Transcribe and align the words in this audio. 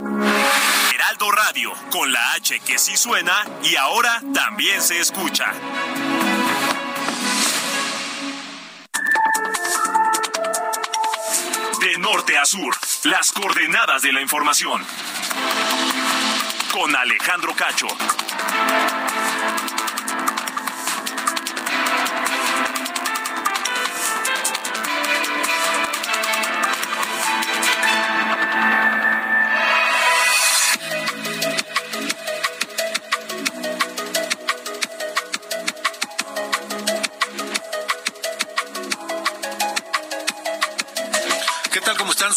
Heraldo 0.00 1.32
Radio, 1.32 1.72
con 1.90 2.12
la 2.12 2.34
H 2.34 2.60
que 2.60 2.78
sí 2.78 2.96
suena 2.96 3.34
y 3.64 3.74
ahora 3.74 4.22
también 4.32 4.80
se 4.80 5.00
escucha. 5.00 5.52
De 11.80 11.98
norte 11.98 12.38
a 12.38 12.44
sur, 12.44 12.76
las 13.04 13.32
coordenadas 13.32 14.02
de 14.02 14.12
la 14.12 14.20
información. 14.20 14.86
Con 16.72 16.94
Alejandro 16.94 17.56
Cacho. 17.56 17.88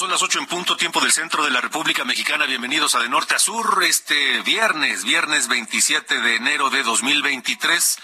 Son 0.01 0.09
las 0.09 0.23
ocho 0.23 0.39
en 0.39 0.47
punto, 0.47 0.75
tiempo 0.75 0.99
del 0.99 1.11
centro 1.11 1.43
de 1.43 1.51
la 1.51 1.61
República 1.61 2.03
Mexicana. 2.03 2.47
Bienvenidos 2.47 2.95
a 2.95 2.99
De 3.01 3.07
Norte 3.07 3.35
a 3.35 3.39
Sur 3.39 3.83
este 3.83 4.41
viernes, 4.41 5.03
viernes 5.03 5.47
27 5.47 6.21
de 6.21 6.37
enero 6.37 6.71
de 6.71 6.81
2023. 6.81 7.99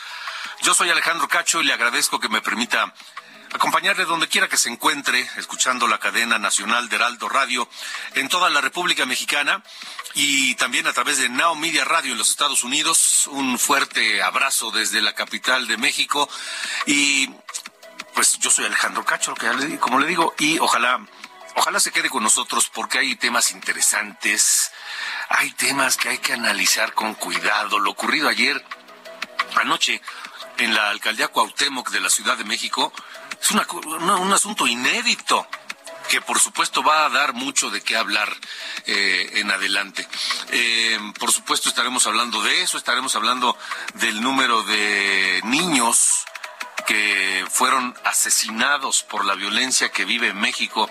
Yo 0.61 0.75
soy 0.75 0.91
Alejandro 0.91 1.27
Cacho 1.27 1.59
y 1.59 1.63
le 1.63 1.73
agradezco 1.73 2.19
que 2.19 2.29
me 2.29 2.39
permita 2.39 2.93
acompañarle 3.51 4.05
donde 4.05 4.27
quiera 4.27 4.47
que 4.47 4.57
se 4.57 4.69
encuentre, 4.69 5.27
escuchando 5.37 5.87
la 5.87 5.97
cadena 5.97 6.37
nacional 6.37 6.87
de 6.87 6.97
Heraldo 6.97 7.29
Radio 7.29 7.67
en 8.13 8.29
toda 8.29 8.51
la 8.51 8.61
República 8.61 9.07
Mexicana 9.07 9.63
y 10.13 10.53
también 10.53 10.85
a 10.85 10.93
través 10.93 11.17
de 11.17 11.29
Now 11.29 11.55
Media 11.55 11.83
Radio 11.83 12.11
en 12.11 12.19
los 12.19 12.29
Estados 12.29 12.63
Unidos. 12.63 13.25
Un 13.25 13.57
fuerte 13.57 14.21
abrazo 14.21 14.69
desde 14.69 15.01
la 15.01 15.15
capital 15.15 15.65
de 15.65 15.77
México 15.77 16.29
y 16.85 17.27
pues 18.17 18.37
yo 18.39 18.51
soy 18.51 18.65
Alejandro 18.65 19.05
Cacho, 19.05 19.35
como 19.79 19.99
le 19.99 20.07
digo, 20.07 20.33
y 20.39 20.57
ojalá, 20.57 20.99
ojalá 21.57 21.79
se 21.79 21.91
quede 21.91 22.09
con 22.09 22.23
nosotros 22.23 22.69
porque 22.69 22.99
hay 22.99 23.15
temas 23.15 23.51
interesantes, 23.51 24.71
hay 25.29 25.51
temas 25.51 25.97
que 25.97 26.09
hay 26.09 26.17
que 26.19 26.33
analizar 26.33 26.93
con 26.93 27.15
cuidado. 27.15 27.79
Lo 27.79 27.91
ocurrido 27.91 28.29
ayer, 28.29 28.63
anoche, 29.55 30.01
en 30.57 30.73
la 30.73 30.89
alcaldía 30.89 31.27
Cuauhtémoc 31.27 31.89
de 31.89 31.99
la 31.99 32.09
Ciudad 32.09 32.37
de 32.37 32.43
México, 32.43 32.93
es 33.41 33.51
una, 33.51 33.67
un 34.15 34.31
asunto 34.31 34.67
inédito 34.67 35.47
que 36.07 36.21
por 36.21 36.39
supuesto 36.39 36.83
va 36.83 37.05
a 37.05 37.09
dar 37.09 37.33
mucho 37.33 37.69
de 37.69 37.81
qué 37.81 37.97
hablar 37.97 38.33
eh, 38.85 39.31
en 39.35 39.51
adelante. 39.51 40.07
Eh, 40.51 40.97
por 41.19 41.31
supuesto 41.31 41.69
estaremos 41.69 42.07
hablando 42.07 42.41
de 42.41 42.61
eso, 42.61 42.77
estaremos 42.77 43.15
hablando 43.15 43.57
del 43.95 44.21
número 44.21 44.63
de 44.63 45.41
niños 45.43 46.25
que 46.87 47.45
fueron 47.51 47.93
asesinados 48.05 49.03
por 49.03 49.25
la 49.25 49.35
violencia 49.35 49.89
que 49.89 50.05
vive 50.05 50.33
México 50.33 50.89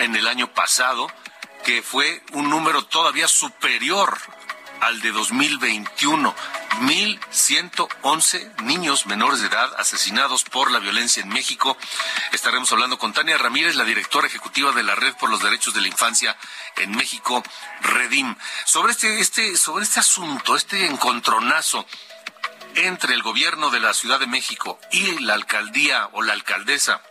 en 0.00 0.16
el 0.16 0.26
año 0.26 0.52
pasado, 0.52 1.06
que 1.64 1.80
fue 1.80 2.22
un 2.32 2.50
número 2.50 2.84
todavía 2.84 3.28
superior 3.28 4.18
al 4.80 5.00
de 5.00 5.12
2021. 5.12 6.34
1.111 6.80 8.62
niños 8.62 9.06
menores 9.06 9.40
de 9.40 9.48
edad 9.48 9.74
asesinados 9.78 10.44
por 10.44 10.70
la 10.70 10.78
violencia 10.80 11.22
en 11.22 11.28
México. 11.28 11.76
Estaremos 12.32 12.70
hablando 12.72 12.98
con 12.98 13.12
Tania 13.12 13.38
Ramírez, 13.38 13.74
la 13.74 13.84
directora 13.84 14.26
ejecutiva 14.26 14.72
de 14.72 14.82
la 14.82 14.94
Red 14.94 15.14
por 15.14 15.30
los 15.30 15.42
Derechos 15.42 15.74
de 15.74 15.80
la 15.80 15.88
Infancia 15.88 16.36
en 16.76 16.92
México, 16.92 17.42
Redim. 17.80 18.34
Sobre 18.64 18.92
este, 18.92 19.20
este, 19.20 19.56
sobre 19.56 19.84
este 19.84 20.00
asunto, 20.00 20.56
este 20.56 20.86
encontronazo 20.86 21.86
entre 22.76 23.14
el 23.14 23.22
gobierno 23.22 23.70
de 23.70 23.80
la 23.80 23.94
Ciudad 23.94 24.20
de 24.20 24.26
México 24.26 24.78
y 24.90 25.20
la 25.20 25.34
alcaldía 25.34 26.08
o 26.12 26.22
la 26.22 26.32
alcaldesa 26.32 27.02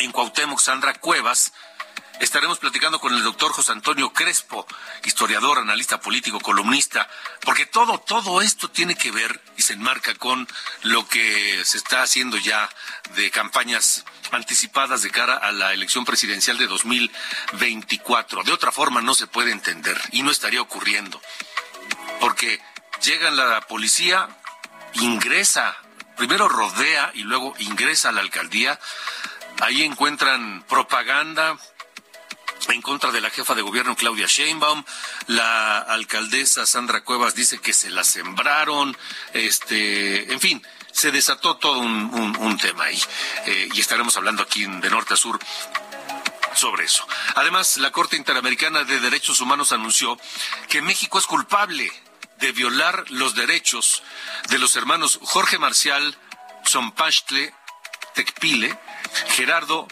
en 0.00 0.12
Cuauhtémoc, 0.12 0.58
Sandra 0.58 0.94
Cuevas, 0.94 1.52
estaremos 2.20 2.58
platicando 2.58 3.00
con 3.00 3.14
el 3.14 3.22
doctor 3.22 3.52
José 3.52 3.72
Antonio 3.72 4.12
Crespo, 4.12 4.66
historiador, 5.04 5.58
analista 5.58 6.00
político, 6.00 6.40
columnista, 6.40 7.08
porque 7.40 7.66
todo, 7.66 7.98
todo 7.98 8.40
esto 8.40 8.70
tiene 8.70 8.96
que 8.96 9.10
ver 9.10 9.40
y 9.56 9.62
se 9.62 9.74
enmarca 9.74 10.14
con 10.14 10.46
lo 10.82 11.06
que 11.08 11.64
se 11.64 11.78
está 11.78 12.02
haciendo 12.02 12.36
ya 12.36 12.68
de 13.14 13.30
campañas 13.30 14.04
anticipadas 14.32 15.02
de 15.02 15.10
cara 15.10 15.36
a 15.36 15.52
la 15.52 15.72
elección 15.72 16.04
presidencial 16.04 16.58
de 16.58 16.66
2024. 16.66 18.42
De 18.42 18.52
otra 18.52 18.72
forma 18.72 19.00
no 19.00 19.14
se 19.14 19.26
puede 19.26 19.52
entender 19.52 20.00
y 20.12 20.22
no 20.22 20.30
estaría 20.30 20.62
ocurriendo, 20.62 21.20
porque 22.20 22.60
llega 23.02 23.30
la 23.30 23.60
policía, 23.62 24.28
ingresa, 24.94 25.76
primero 26.16 26.48
rodea 26.48 27.10
y 27.14 27.22
luego 27.22 27.54
ingresa 27.58 28.10
a 28.10 28.12
la 28.12 28.20
alcaldía. 28.20 28.78
Ahí 29.60 29.82
encuentran 29.82 30.64
propaganda 30.68 31.56
en 32.68 32.82
contra 32.82 33.12
de 33.12 33.20
la 33.20 33.30
jefa 33.30 33.54
de 33.54 33.62
gobierno 33.62 33.96
Claudia 33.96 34.26
Sheinbaum. 34.26 34.84
La 35.26 35.78
alcaldesa 35.78 36.66
Sandra 36.66 37.02
Cuevas 37.02 37.34
dice 37.34 37.58
que 37.58 37.72
se 37.72 37.90
la 37.90 38.04
sembraron. 38.04 38.96
Este, 39.32 40.32
en 40.32 40.40
fin, 40.40 40.62
se 40.92 41.10
desató 41.10 41.56
todo 41.56 41.78
un, 41.78 42.36
un, 42.38 42.58
tema 42.58 42.84
ahí. 42.84 43.02
Eh, 43.46 43.68
y 43.74 43.80
estaremos 43.80 44.16
hablando 44.16 44.42
aquí 44.42 44.64
de 44.64 44.90
norte 44.90 45.14
a 45.14 45.16
sur 45.16 45.38
sobre 46.54 46.84
eso. 46.84 47.06
Además, 47.34 47.78
la 47.78 47.90
Corte 47.90 48.16
Interamericana 48.16 48.84
de 48.84 49.00
Derechos 49.00 49.40
Humanos 49.40 49.72
anunció 49.72 50.18
que 50.68 50.82
México 50.82 51.18
es 51.18 51.26
culpable 51.26 51.92
de 52.44 52.52
violar 52.52 53.10
los 53.10 53.34
derechos 53.34 54.02
de 54.50 54.58
los 54.58 54.76
hermanos 54.76 55.18
Jorge 55.22 55.58
Marcial 55.58 56.14
Zompachtle 56.68 57.54
Tecpile, 58.14 58.78
Gerardo 59.28 59.88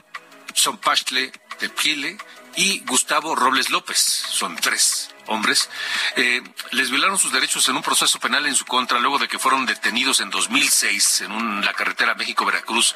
Zompachtle 0.54 1.32
Tecpile 1.58 2.18
y 2.56 2.80
Gustavo 2.80 3.34
Robles 3.34 3.70
López. 3.70 3.96
Son 3.96 4.54
tres 4.56 5.14
hombres. 5.28 5.70
Eh, 6.16 6.42
les 6.72 6.91
violaron 6.91 7.18
sus 7.18 7.32
derechos 7.32 7.66
en 7.70 7.76
un 7.76 7.82
proceso 7.82 8.20
penal 8.20 8.44
en 8.44 8.54
su 8.54 8.66
contra 8.66 9.00
luego 9.00 9.18
de 9.18 9.28
que 9.28 9.38
fueron 9.38 9.64
detenidos 9.64 10.20
en 10.20 10.28
2006 10.28 11.22
en 11.22 11.64
la 11.64 11.72
carretera 11.72 12.14
México-Veracruz 12.16 12.94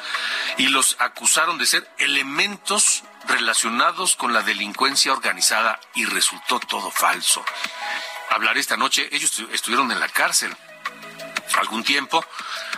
y 0.58 0.68
los 0.68 0.96
acusaron 0.98 1.56
de 1.56 1.64
ser 1.64 1.90
elementos 1.96 3.04
relacionados 3.26 4.16
con 4.16 4.34
la 4.34 4.42
delincuencia 4.42 5.14
organizada 5.14 5.80
y 5.94 6.04
resultó 6.04 6.60
todo 6.60 6.90
falso 6.90 7.42
hablaré 8.30 8.60
esta 8.60 8.76
noche. 8.76 9.08
Ellos 9.12 9.42
estuvieron 9.52 9.90
en 9.92 10.00
la 10.00 10.08
cárcel 10.08 10.54
algún 11.58 11.84
tiempo. 11.84 12.24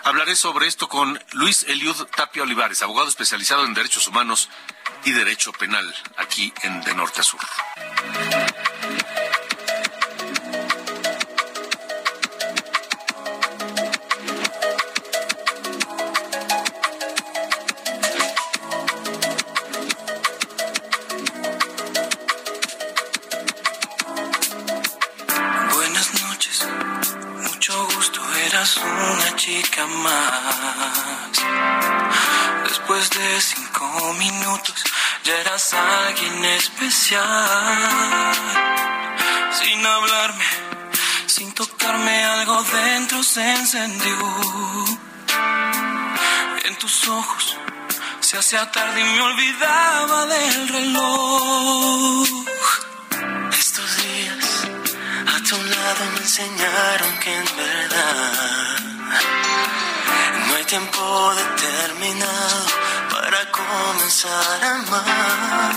Hablaré 0.05 0.37
sobre 0.37 0.67
esto 0.67 0.89
con 0.89 1.23
Luis 1.33 1.65
Eliud 1.65 1.97
Tapia 2.17 2.43
Olivares, 2.43 2.83
abogado 2.83 3.09
especializado 3.09 3.65
en 3.65 3.75
derechos 3.75 4.07
humanos 4.07 4.49
y 5.05 5.13
derecho 5.13 5.53
penal, 5.53 5.95
aquí 6.17 6.53
en 6.63 6.81
De 6.83 6.95
Norte 6.95 7.21
a 7.21 7.25
Sur. 7.25 7.41
de 33.19 33.41
cinco 33.41 34.15
minutos 34.15 34.85
ya 35.25 35.35
eras 35.41 35.75
alguien 35.75 36.45
especial. 36.45 37.25
Sin 39.59 39.85
hablarme, 39.85 40.45
sin 41.27 41.53
tocarme, 41.53 42.25
algo 42.25 42.63
dentro 42.63 43.23
se 43.23 43.43
encendió. 43.55 44.19
En 46.65 46.77
tus 46.79 47.09
ojos 47.09 47.57
se 48.21 48.39
hacía 48.39 48.71
tarde 48.71 49.01
y 49.01 49.05
me 49.05 49.21
olvidaba 49.21 50.27
del 50.27 50.69
reloj. 50.69 52.29
Estos 53.59 53.97
días 54.03 54.47
a 55.35 55.43
tu 55.49 55.57
lado 55.57 56.05
me 56.13 56.21
enseñaron 56.21 57.19
que 57.19 57.35
en 57.35 57.49
verdad 57.57 58.79
no 60.47 60.55
hay 60.55 60.65
tiempo 60.65 61.35
determinado 61.35 62.67
para 63.31 63.51
comenzar 63.51 64.65
a 64.65 64.77
amar. 64.77 65.75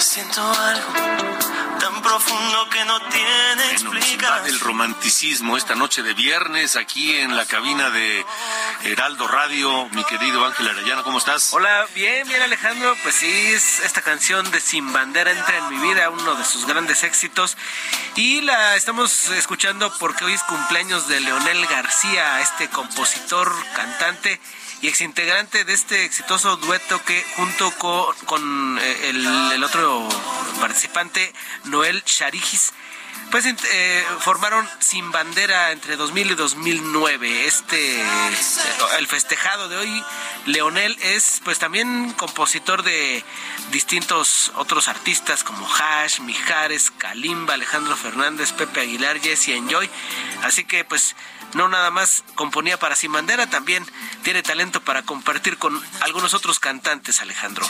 Siento 0.00 0.40
algo 0.40 0.92
tan 1.78 2.00
profundo 2.00 2.70
que 2.70 2.82
no 2.86 2.98
tiene 3.08 3.72
explicación. 3.72 4.46
El 4.46 4.58
romanticismo 4.60 5.58
esta 5.58 5.74
noche 5.74 6.02
de 6.02 6.14
viernes 6.14 6.76
aquí 6.76 7.14
en 7.18 7.36
la 7.36 7.44
cabina 7.44 7.90
de 7.90 8.24
Heraldo 8.84 9.28
Radio. 9.28 9.86
Mi 9.90 10.02
querido 10.04 10.46
Ángel 10.46 10.68
Arellano, 10.68 11.04
¿cómo 11.04 11.18
estás? 11.18 11.52
Hola, 11.52 11.86
bien, 11.94 12.26
bien 12.26 12.40
Alejandro. 12.40 12.96
Pues 13.02 13.16
sí, 13.16 13.30
es 13.52 13.80
esta 13.80 14.00
canción 14.00 14.50
de 14.50 14.60
Sin 14.60 14.90
Bandera 14.94 15.30
entra 15.30 15.58
en 15.58 15.68
mi 15.68 15.76
vida, 15.88 16.08
uno 16.08 16.36
de 16.36 16.44
sus 16.46 16.64
grandes 16.66 17.02
éxitos. 17.02 17.58
Y 18.16 18.40
la 18.40 18.76
estamos 18.76 19.28
escuchando 19.28 19.92
porque 19.98 20.24
hoy 20.24 20.32
es 20.32 20.42
cumpleaños 20.44 21.06
de 21.08 21.20
Leonel 21.20 21.66
García, 21.66 22.40
este 22.40 22.70
compositor, 22.70 23.52
cantante 23.74 24.40
y 24.82 24.88
exintegrante 24.88 25.64
de 25.64 25.72
este 25.72 26.04
exitoso 26.04 26.56
dueto 26.56 27.00
que 27.04 27.24
junto 27.36 27.70
con, 28.26 28.78
eh, 28.80 29.10
el, 29.54 29.64
otro 29.64 30.08
participante, 30.60 31.32
Noel 31.64 32.02
Sharijis, 32.04 32.72
pues 33.30 33.46
eh, 33.46 34.04
formaron 34.20 34.68
Sin 34.78 35.10
Bandera 35.10 35.72
entre 35.72 35.96
2000 35.96 36.32
y 36.32 36.34
2009. 36.34 37.46
Este, 37.46 38.04
el 38.98 39.06
festejado 39.06 39.68
de 39.68 39.78
hoy, 39.78 40.04
Leonel 40.46 40.96
es 41.00 41.40
pues 41.44 41.58
también 41.58 42.12
compositor 42.12 42.82
de 42.82 43.24
distintos 43.70 44.52
otros 44.56 44.88
artistas 44.88 45.44
como 45.44 45.66
Hash, 45.66 46.20
Mijares, 46.20 46.90
Kalimba, 46.90 47.54
Alejandro 47.54 47.96
Fernández, 47.96 48.52
Pepe 48.52 48.80
Aguilar, 48.80 49.20
Jesse 49.20 49.48
Enjoy. 49.48 49.88
Así 50.42 50.64
que 50.64 50.84
pues 50.84 51.16
no 51.54 51.68
nada 51.68 51.90
más 51.90 52.24
componía 52.34 52.78
para 52.78 52.96
Sin 52.96 53.12
Bandera, 53.12 53.48
también 53.48 53.84
tiene 54.22 54.42
talento 54.42 54.80
para 54.80 55.02
compartir 55.02 55.58
con 55.58 55.80
algunos 56.00 56.34
otros 56.34 56.58
cantantes, 56.58 57.20
Alejandro. 57.20 57.66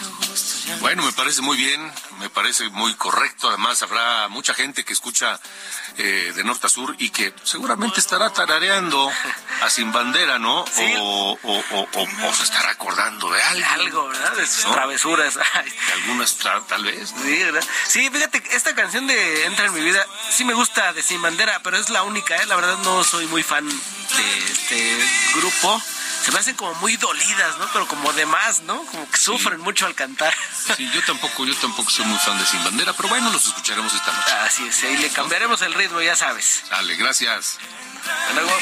Bueno, 0.81 1.03
me 1.03 1.13
parece 1.13 1.43
muy 1.43 1.57
bien, 1.57 1.93
me 2.19 2.31
parece 2.31 2.69
muy 2.71 2.95
correcto. 2.95 3.49
Además, 3.49 3.83
habrá 3.83 4.29
mucha 4.29 4.55
gente 4.55 4.85
que 4.85 4.93
escucha 4.93 5.32
eh, 5.99 6.33
de 6.35 6.45
norte 6.45 6.67
a 6.67 6.71
sur 6.71 6.95
y 6.99 7.11
que 7.11 7.35
seguramente 7.43 8.01
estará 8.01 8.31
tarareando 8.31 9.11
a 9.63 9.71
Sin 9.71 9.93
Bandera, 9.93 10.39
¿no? 10.39 10.65
O, 11.05 11.39
o, 11.43 12.35
se 12.35 12.45
estará 12.45 12.71
acordando 12.71 13.31
de 13.31 13.43
algo. 13.43 13.67
Algo, 13.73 14.09
¿verdad? 14.09 14.33
De 14.37 14.47
sus 14.47 14.71
travesuras. 14.73 15.35
De 15.45 15.93
algunas, 15.95 16.37
tal 16.69 16.85
vez. 16.85 17.15
Sí, 17.23 17.39
¿verdad? 17.43 17.65
Sí, 17.89 18.11
fíjate, 18.11 18.43
esta 18.53 18.75
canción 18.75 19.07
de 19.07 19.45
Entra 19.47 19.67
en 19.67 19.75
mi 19.75 19.81
vida, 19.81 20.05
sí 20.31 20.45
me 20.45 20.55
gusta 20.55 20.93
de 20.93 21.03
Sin 21.03 21.21
Bandera, 21.21 21.61
pero 21.63 21.77
es 21.77 21.91
la 21.91 22.03
única, 22.03 22.37
¿eh? 22.37 22.47
La 22.47 22.57
verdad 22.57 22.79
no 22.79 23.05
soy 23.05 23.27
muy 23.27 23.43
fan 23.43 23.69
de 23.69 24.39
este 24.53 24.99
grupo 25.35 25.83
se 26.23 26.31
me 26.31 26.39
hacen 26.39 26.55
como 26.55 26.75
muy 26.77 26.97
dolidas, 26.97 27.59
¿no? 27.59 27.67
Pero 27.73 27.87
como 27.89 28.13
de 28.13 28.27
más, 28.27 28.61
¿no? 28.63 28.85
Como 28.87 29.11
que 29.11 29.19
sufren 29.19 29.61
mucho 29.61 29.87
al 29.87 29.95
cantar. 29.95 30.33
Sí, 30.77 30.89
yo 30.95 31.03
tampoco, 31.05 31.45
yo 31.45 31.55
tampoco 31.57 31.91
soy 31.91 32.05
muy 32.07 32.19
fan 32.19 32.39
de 32.39 32.47
Sin 32.47 32.63
Bandera, 32.63 32.93
pero 32.93 33.09
bueno, 33.09 33.31
los 33.31 33.45
escucharemos 33.45 33.93
esta 33.93 34.13
noche. 34.13 34.33
Así 34.47 34.67
es, 34.67 34.83
y 34.85 34.97
le 34.97 35.11
cambiaremos 35.11 35.61
el 35.63 35.75
ritmo, 35.75 36.01
ya 36.01 36.15
sabes. 36.15 36.63
Dale, 36.71 36.95
gracias. 36.95 37.59
Hasta 38.05 38.35
luego. 38.35 38.53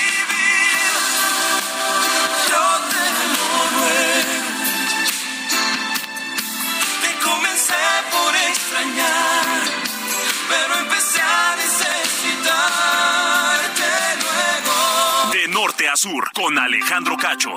Sur 16.00 16.32
con 16.32 16.58
Alejandro 16.58 17.14
Cacho. 17.18 17.52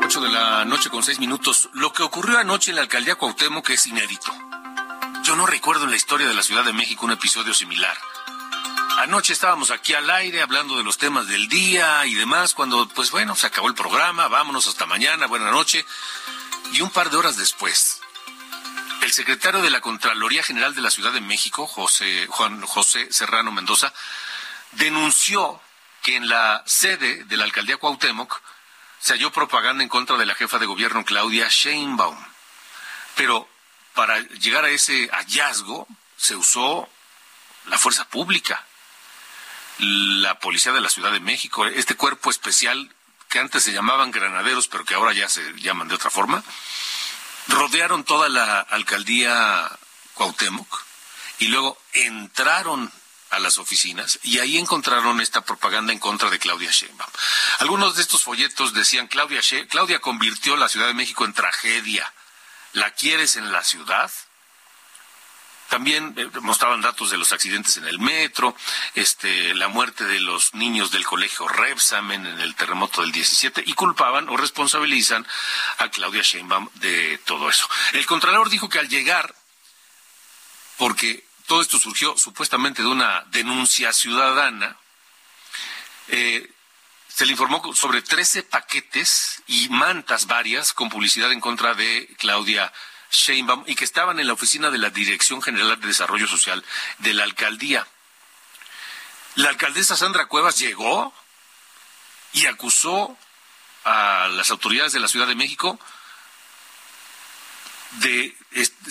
8 0.00 0.20
de 0.20 0.28
la 0.28 0.64
noche 0.64 0.88
con 0.90 1.02
6 1.02 1.18
minutos. 1.18 1.68
Lo 1.72 1.92
que 1.92 2.04
ocurrió 2.04 2.38
anoche 2.38 2.70
en 2.70 2.76
la 2.76 2.82
alcaldía 2.82 3.16
Cuauhtémoc 3.16 3.68
es 3.70 3.88
inédito. 3.88 4.32
Yo 5.24 5.34
no 5.34 5.44
recuerdo 5.44 5.86
en 5.86 5.90
la 5.90 5.96
historia 5.96 6.28
de 6.28 6.34
la 6.34 6.44
Ciudad 6.44 6.64
de 6.64 6.72
México 6.72 7.04
un 7.04 7.10
episodio 7.10 7.52
similar. 7.52 7.98
Anoche 8.98 9.32
estábamos 9.32 9.72
aquí 9.72 9.94
al 9.94 10.08
aire 10.08 10.40
hablando 10.40 10.76
de 10.76 10.84
los 10.84 10.98
temas 10.98 11.26
del 11.26 11.48
día 11.48 12.06
y 12.06 12.14
demás, 12.14 12.54
cuando, 12.54 12.86
pues 12.90 13.10
bueno, 13.10 13.34
se 13.34 13.48
acabó 13.48 13.66
el 13.66 13.74
programa, 13.74 14.28
vámonos 14.28 14.68
hasta 14.68 14.86
mañana, 14.86 15.26
buena 15.26 15.50
noche. 15.50 15.84
Y 16.74 16.80
un 16.80 16.90
par 16.90 17.10
de 17.10 17.16
horas 17.16 17.36
después, 17.36 18.00
el 19.02 19.10
secretario 19.10 19.62
de 19.62 19.70
la 19.70 19.80
Contraloría 19.80 20.44
General 20.44 20.76
de 20.76 20.82
la 20.82 20.92
Ciudad 20.92 21.10
de 21.10 21.20
México, 21.20 21.66
José, 21.66 22.28
Juan 22.28 22.60
José 22.60 23.08
Serrano 23.10 23.50
Mendoza, 23.50 23.92
denunció 24.70 25.60
que 26.06 26.14
en 26.14 26.28
la 26.28 26.62
sede 26.66 27.24
de 27.24 27.36
la 27.36 27.42
alcaldía 27.42 27.78
Cuauhtémoc 27.78 28.40
se 29.00 29.14
halló 29.14 29.32
propaganda 29.32 29.82
en 29.82 29.88
contra 29.88 30.16
de 30.16 30.24
la 30.24 30.36
jefa 30.36 30.60
de 30.60 30.66
gobierno 30.66 31.04
Claudia 31.04 31.48
Sheinbaum. 31.48 32.16
Pero 33.16 33.48
para 33.92 34.20
llegar 34.20 34.64
a 34.64 34.68
ese 34.68 35.08
hallazgo 35.08 35.88
se 36.16 36.36
usó 36.36 36.88
la 37.64 37.76
fuerza 37.76 38.08
pública, 38.08 38.64
la 39.78 40.38
policía 40.38 40.70
de 40.70 40.80
la 40.80 40.90
Ciudad 40.90 41.10
de 41.10 41.18
México, 41.18 41.66
este 41.66 41.96
cuerpo 41.96 42.30
especial 42.30 42.94
que 43.28 43.40
antes 43.40 43.64
se 43.64 43.72
llamaban 43.72 44.12
granaderos, 44.12 44.68
pero 44.68 44.84
que 44.84 44.94
ahora 44.94 45.12
ya 45.12 45.28
se 45.28 45.54
llaman 45.54 45.88
de 45.88 45.96
otra 45.96 46.10
forma, 46.10 46.44
rodearon 47.48 48.04
toda 48.04 48.28
la 48.28 48.60
alcaldía 48.60 49.68
Cuauhtémoc 50.14 50.84
y 51.40 51.48
luego 51.48 51.76
entraron 51.94 52.92
a 53.36 53.40
las 53.40 53.58
oficinas 53.58 54.18
y 54.22 54.38
ahí 54.38 54.58
encontraron 54.58 55.20
esta 55.20 55.42
propaganda 55.42 55.92
en 55.92 55.98
contra 55.98 56.30
de 56.30 56.38
Claudia 56.38 56.70
Sheinbaum. 56.70 57.10
Algunos 57.58 57.96
de 57.96 58.02
estos 58.02 58.22
folletos 58.22 58.74
decían 58.74 59.06
Claudia 59.06 59.40
Claudia 59.68 60.00
convirtió 60.00 60.56
la 60.56 60.68
Ciudad 60.68 60.86
de 60.86 60.94
México 60.94 61.24
en 61.24 61.32
tragedia. 61.32 62.12
¿La 62.72 62.90
quieres 62.90 63.36
en 63.36 63.52
la 63.52 63.62
ciudad? 63.62 64.10
También 65.68 66.14
eh, 66.16 66.28
mostraban 66.40 66.80
datos 66.80 67.10
de 67.10 67.16
los 67.16 67.32
accidentes 67.32 67.76
en 67.76 67.86
el 67.86 67.98
metro, 67.98 68.54
este, 68.94 69.54
la 69.54 69.68
muerte 69.68 70.04
de 70.04 70.20
los 70.20 70.54
niños 70.54 70.90
del 70.90 71.04
colegio 71.04 71.48
Repsamen 71.48 72.24
en 72.24 72.40
el 72.40 72.54
terremoto 72.54 73.00
del 73.00 73.12
17 73.12 73.64
y 73.66 73.72
culpaban 73.74 74.28
o 74.28 74.36
responsabilizan 74.36 75.26
a 75.78 75.88
Claudia 75.88 76.22
Sheinbaum 76.22 76.68
de 76.74 77.18
todo 77.24 77.48
eso. 77.48 77.68
El 77.92 78.06
contralor 78.06 78.48
dijo 78.48 78.68
que 78.68 78.78
al 78.78 78.88
llegar, 78.88 79.34
porque 80.76 81.26
todo 81.46 81.62
esto 81.62 81.78
surgió 81.78 82.16
supuestamente 82.18 82.82
de 82.82 82.88
una 82.88 83.24
denuncia 83.30 83.92
ciudadana. 83.92 84.76
Eh, 86.08 86.52
se 87.08 87.24
le 87.24 87.32
informó 87.32 87.74
sobre 87.74 88.02
13 88.02 88.42
paquetes 88.42 89.42
y 89.46 89.68
mantas 89.68 90.26
varias 90.26 90.72
con 90.72 90.90
publicidad 90.90 91.32
en 91.32 91.40
contra 91.40 91.74
de 91.74 92.14
Claudia 92.18 92.72
Sheinbaum 93.10 93.64
y 93.66 93.74
que 93.74 93.84
estaban 93.84 94.18
en 94.20 94.26
la 94.26 94.32
oficina 94.32 94.70
de 94.70 94.78
la 94.78 94.90
Dirección 94.90 95.40
General 95.40 95.80
de 95.80 95.86
Desarrollo 95.86 96.26
Social 96.26 96.64
de 96.98 97.14
la 97.14 97.24
alcaldía. 97.24 97.86
La 99.36 99.50
alcaldesa 99.50 99.96
Sandra 99.96 100.26
Cuevas 100.26 100.58
llegó 100.58 101.14
y 102.32 102.46
acusó 102.46 103.16
a 103.84 104.28
las 104.32 104.50
autoridades 104.50 104.92
de 104.92 105.00
la 105.00 105.08
Ciudad 105.08 105.26
de 105.28 105.36
México 105.36 105.78
de 107.92 108.36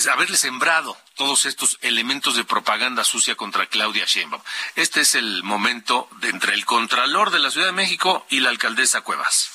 haberle 0.10 0.38
sembrado 0.38 0.98
todos 1.16 1.46
estos 1.46 1.78
elementos 1.82 2.36
de 2.36 2.44
propaganda 2.44 3.04
sucia 3.04 3.36
contra 3.36 3.68
Claudia 3.68 4.06
Sheinbaum. 4.06 4.42
Este 4.76 5.02
es 5.02 5.16
el 5.16 5.44
momento 5.44 6.08
de 6.20 6.30
entre 6.30 6.54
el 6.54 6.66
Contralor 6.66 7.32
de 7.32 7.40
la 7.40 7.52
Ciudad 7.52 7.68
de 7.68 7.74
México 7.74 8.26
y 8.30 8.42
la 8.42 8.50
alcaldesa 8.50 9.02
Cuevas. 9.02 9.55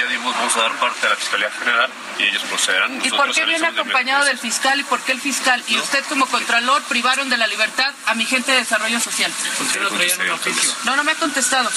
Ya 0.00 0.06
dimos, 0.06 0.34
vamos 0.34 0.56
a 0.56 0.60
dar 0.60 0.72
parte 0.76 1.06
a 1.06 1.10
la 1.10 1.16
Fiscalía 1.16 1.50
General 1.50 1.90
y 2.18 2.22
ellos 2.22 2.42
procederán. 2.44 3.04
¿Y 3.04 3.10
por 3.10 3.34
qué 3.34 3.44
viene 3.44 3.66
acompañado 3.66 4.24
del 4.24 4.38
fiscal 4.38 4.80
y 4.80 4.84
por 4.84 4.98
qué 5.00 5.12
el 5.12 5.20
fiscal 5.20 5.62
y 5.68 5.76
usted 5.76 6.02
como 6.06 6.24
Contralor 6.24 6.82
privaron 6.84 7.28
de 7.28 7.36
la 7.36 7.46
libertad 7.46 7.92
a 8.06 8.14
mi 8.14 8.24
gente 8.24 8.50
de 8.50 8.58
Desarrollo 8.60 8.98
Social? 8.98 9.30
¿Por 9.58 9.66
qué 9.70 9.78
no 9.78 9.90
traían 9.90 10.20
un 10.22 10.30
oficio? 10.30 10.72
No, 10.84 10.96
no 10.96 11.04
me 11.04 11.12
ha 11.12 11.16
contestado. 11.16 11.70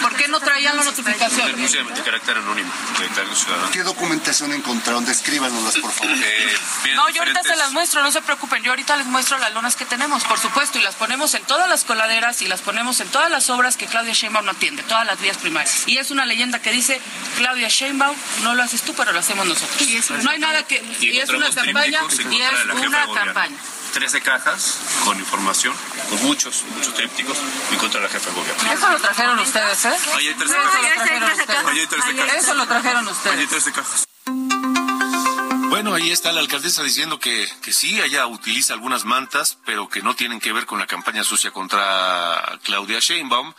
¿Por 0.00 0.16
qué 0.16 0.26
no 0.28 0.40
traían 0.40 0.74
la 0.74 0.84
notificación? 0.84 1.52
Denuncia 1.52 1.84
de 1.84 2.02
carácter 2.02 2.38
anónimo 2.38 2.72
de 2.98 3.72
¿Qué 3.72 3.82
documentación 3.82 4.54
encontraron? 4.54 5.04
Descríbanoslas, 5.04 5.76
por 5.76 5.92
favor. 5.92 6.16
Eh, 6.16 6.56
no, 6.94 7.10
yo 7.10 7.20
ahorita 7.20 7.42
se 7.42 7.56
las 7.56 7.72
muestro, 7.72 8.02
no 8.02 8.10
se 8.10 8.22
preocupen. 8.22 8.62
Yo 8.62 8.70
ahorita 8.72 8.96
les 8.96 9.06
muestro 9.06 9.36
las 9.36 9.52
lonas 9.52 9.76
que 9.76 9.84
tenemos, 9.84 10.24
por 10.24 10.38
supuesto, 10.38 10.78
y 10.78 10.82
las 10.82 10.94
ponemos 10.94 11.34
en 11.34 11.44
todas 11.44 11.68
las 11.68 11.84
coladeras 11.84 12.40
y 12.40 12.48
las 12.48 12.62
ponemos 12.62 13.00
en 13.00 13.08
todas 13.08 13.30
las 13.30 13.50
obras 13.50 13.76
que 13.76 13.84
Claudia 13.84 14.14
Sheinbaum 14.14 14.46
no 14.46 14.52
atiende, 14.52 14.82
todas 14.84 15.06
las 15.06 15.20
vías 15.20 15.36
primarias. 15.36 15.82
Y 15.86 15.98
es 15.98 16.10
una 16.10 16.24
leyenda 16.24 16.60
que 16.60 16.70
dice 16.70 17.00
Claudia 17.36 17.65
Sheinbaum 17.68 18.16
no 18.42 18.54
lo 18.54 18.62
haces 18.62 18.82
tú, 18.82 18.94
pero 18.94 19.12
lo 19.12 19.18
hacemos 19.18 19.46
nosotros. 19.46 20.24
no 20.24 20.30
hay 20.30 20.38
nada 20.38 20.66
que... 20.66 20.82
Y, 21.00 21.18
es 21.18 21.30
una 21.30 21.50
campaña 21.50 22.00
y 22.30 22.42
es 22.42 22.64
una 22.86 23.06
campaña. 23.14 23.56
13 23.96 24.20
cajas 24.20 24.78
con 25.04 25.18
información, 25.18 25.74
con 26.10 26.22
muchos, 26.24 26.64
muchos 26.74 26.92
trípticos 26.92 27.38
en 27.72 27.78
contra 27.78 27.98
de 27.98 28.06
la 28.06 28.12
jefa 28.12 28.28
de 28.28 28.36
gobierno. 28.36 28.72
Eso 28.72 28.90
lo 28.90 28.98
trajeron 28.98 29.38
ustedes, 29.38 29.84
¿eh? 29.86 29.96
Ahí 30.14 30.28
hay 30.28 30.34
13 30.34 30.54
cajas. 30.54 30.74
Eso 30.76 30.84
lo 30.84 31.06
trajeron 31.06 31.38
ustedes. 31.38 31.64
Ahí 31.64 31.78
hay 31.78 31.86
13 31.86 32.14
cajas. 32.14 32.34
Eso 32.36 32.54
lo 32.54 32.66
trajeron 32.66 33.08
ustedes. 33.08 33.36
Ahí 33.36 33.40
hay 33.40 33.46
13 33.46 33.72
cajas. 33.72 34.04
Bueno, 34.26 35.70
Bueno, 35.70 35.94
ahí 35.94 36.10
está 36.10 36.32
la 36.32 36.40
alcaldesa 36.40 36.82
diciendo 36.82 37.18
que, 37.18 37.48
que 37.62 37.72
sí, 37.72 37.98
ella 38.00 38.26
utiliza 38.26 38.74
algunas 38.74 39.04
mantas, 39.04 39.58
pero 39.64 39.88
que 39.88 40.02
no 40.02 40.14
tienen 40.14 40.40
que 40.40 40.52
ver 40.52 40.66
con 40.66 40.78
la 40.78 40.86
campaña 40.86 41.24
sucia 41.24 41.50
contra 41.50 42.58
Claudia 42.64 42.98
Sheinbaum. 42.98 43.54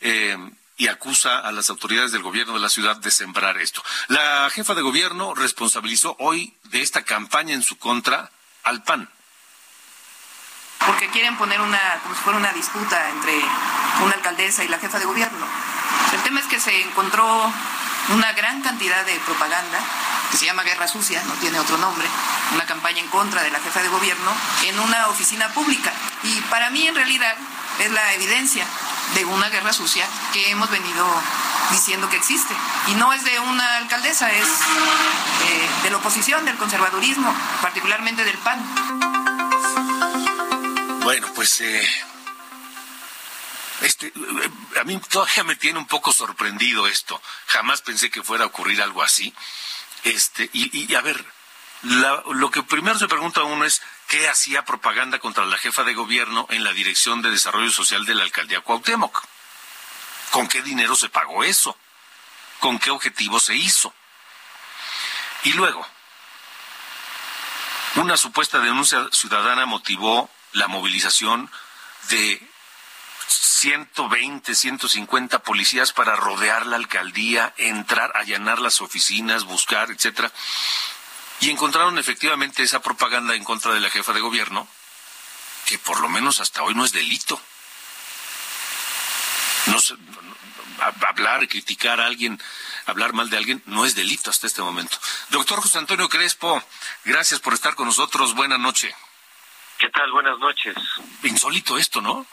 Eh, 0.00 0.36
y 0.78 0.86
acusa 0.86 1.40
a 1.40 1.50
las 1.52 1.68
autoridades 1.70 2.12
del 2.12 2.22
gobierno 2.22 2.54
de 2.54 2.60
la 2.60 2.68
ciudad 2.68 2.96
de 2.96 3.10
sembrar 3.10 3.58
esto. 3.58 3.82
La 4.06 4.48
jefa 4.48 4.74
de 4.74 4.82
gobierno 4.82 5.34
responsabilizó 5.34 6.16
hoy 6.20 6.56
de 6.70 6.80
esta 6.80 7.04
campaña 7.04 7.52
en 7.52 7.62
su 7.62 7.76
contra 7.78 8.30
al 8.62 8.84
PAN. 8.84 9.10
Porque 10.86 11.10
quieren 11.10 11.36
poner 11.36 11.60
una, 11.60 12.00
como 12.04 12.14
si 12.14 12.20
fuera 12.22 12.38
una 12.38 12.52
disputa 12.52 13.10
entre 13.10 13.36
una 14.04 14.14
alcaldesa 14.14 14.62
y 14.62 14.68
la 14.68 14.78
jefa 14.78 15.00
de 15.00 15.04
gobierno. 15.04 15.46
El 16.14 16.22
tema 16.22 16.38
es 16.38 16.46
que 16.46 16.60
se 16.60 16.80
encontró 16.82 17.52
una 18.10 18.32
gran 18.32 18.62
cantidad 18.62 19.04
de 19.04 19.18
propaganda 19.26 19.80
que 20.30 20.36
se 20.36 20.46
llama 20.46 20.62
Guerra 20.62 20.86
Sucia, 20.86 21.22
no 21.24 21.34
tiene 21.34 21.58
otro 21.58 21.76
nombre, 21.78 22.06
una 22.54 22.66
campaña 22.66 23.00
en 23.00 23.08
contra 23.08 23.42
de 23.42 23.50
la 23.50 23.58
jefa 23.58 23.82
de 23.82 23.88
gobierno 23.88 24.30
en 24.64 24.78
una 24.78 25.08
oficina 25.08 25.48
pública. 25.52 25.92
Y 26.22 26.40
para 26.42 26.70
mí 26.70 26.86
en 26.86 26.94
realidad 26.94 27.34
es 27.80 27.90
la 27.90 28.14
evidencia 28.14 28.64
de 29.14 29.24
una 29.24 29.48
guerra 29.48 29.72
sucia 29.72 30.06
que 30.32 30.50
hemos 30.50 30.70
venido 30.70 31.06
diciendo 31.70 32.08
que 32.08 32.16
existe. 32.16 32.54
Y 32.88 32.94
no 32.94 33.12
es 33.12 33.24
de 33.24 33.38
una 33.40 33.76
alcaldesa, 33.76 34.30
es 34.32 34.48
eh, 34.48 35.68
de 35.82 35.90
la 35.90 35.96
oposición, 35.98 36.44
del 36.44 36.56
conservadurismo, 36.56 37.34
particularmente 37.60 38.24
del 38.24 38.38
PAN. 38.38 38.58
Bueno, 41.02 41.26
pues 41.34 41.60
eh, 41.60 41.88
este, 43.80 44.12
a 44.80 44.84
mí 44.84 45.00
todavía 45.08 45.44
me 45.44 45.56
tiene 45.56 45.78
un 45.78 45.86
poco 45.86 46.12
sorprendido 46.12 46.86
esto. 46.86 47.20
Jamás 47.46 47.82
pensé 47.82 48.10
que 48.10 48.22
fuera 48.22 48.44
a 48.44 48.48
ocurrir 48.48 48.82
algo 48.82 49.02
así. 49.02 49.32
Este, 50.04 50.48
y, 50.52 50.94
a 50.94 51.00
ver, 51.00 51.24
lo 51.82 52.50
que 52.50 52.62
primero 52.62 52.98
se 52.98 53.08
pregunta 53.08 53.40
a 53.40 53.44
uno 53.44 53.64
es, 53.64 53.82
¿qué 54.08 54.26
hacía 54.28 54.64
propaganda 54.64 55.18
contra 55.18 55.44
la 55.44 55.58
jefa 55.58 55.84
de 55.84 55.94
gobierno 55.94 56.46
en 56.50 56.64
la 56.64 56.72
Dirección 56.72 57.22
de 57.22 57.30
Desarrollo 57.30 57.70
Social 57.70 58.04
de 58.06 58.14
la 58.14 58.24
Alcaldía 58.24 58.62
Cuauhtémoc? 58.62 59.22
¿Con 60.30 60.48
qué 60.48 60.62
dinero 60.62 60.96
se 60.96 61.10
pagó 61.10 61.44
eso? 61.44 61.76
¿Con 62.58 62.78
qué 62.78 62.90
objetivo 62.90 63.38
se 63.38 63.54
hizo? 63.54 63.94
Y 65.44 65.52
luego, 65.52 65.86
una 67.96 68.16
supuesta 68.16 68.58
denuncia 68.58 69.06
ciudadana 69.12 69.66
motivó 69.66 70.30
la 70.52 70.68
movilización 70.68 71.50
de 72.08 72.50
120, 73.28 74.54
150 74.54 75.40
policías 75.40 75.92
para 75.92 76.16
rodear 76.16 76.66
la 76.66 76.76
alcaldía, 76.76 77.52
entrar, 77.58 78.16
allanar 78.16 78.58
las 78.58 78.80
oficinas, 78.80 79.44
buscar, 79.44 79.90
etcétera. 79.90 80.32
Y 81.40 81.50
encontraron 81.50 81.98
efectivamente 81.98 82.62
esa 82.62 82.80
propaganda 82.80 83.34
en 83.34 83.44
contra 83.44 83.72
de 83.72 83.80
la 83.80 83.90
jefa 83.90 84.12
de 84.12 84.20
gobierno, 84.20 84.66
que 85.66 85.78
por 85.78 86.00
lo 86.00 86.08
menos 86.08 86.40
hasta 86.40 86.62
hoy 86.62 86.74
no 86.74 86.84
es 86.84 86.92
delito. 86.92 87.40
No 89.66 89.78
hablar, 91.04 91.46
criticar 91.48 92.00
a 92.00 92.06
alguien, 92.06 92.40
hablar 92.86 93.12
mal 93.12 93.30
de 93.30 93.36
alguien, 93.36 93.62
no 93.66 93.84
es 93.84 93.94
delito 93.94 94.30
hasta 94.30 94.46
este 94.46 94.62
momento. 94.62 94.98
Doctor 95.30 95.60
José 95.60 95.78
Antonio 95.78 96.08
Crespo, 96.08 96.62
gracias 97.04 97.40
por 97.40 97.54
estar 97.54 97.74
con 97.74 97.86
nosotros. 97.86 98.34
Buenas 98.34 98.58
noches. 98.58 98.94
¿Qué 99.78 99.88
tal? 99.90 100.10
Buenas 100.10 100.38
noches. 100.38 100.74
Insólito 101.22 101.78
esto, 101.78 102.00
¿no? 102.00 102.26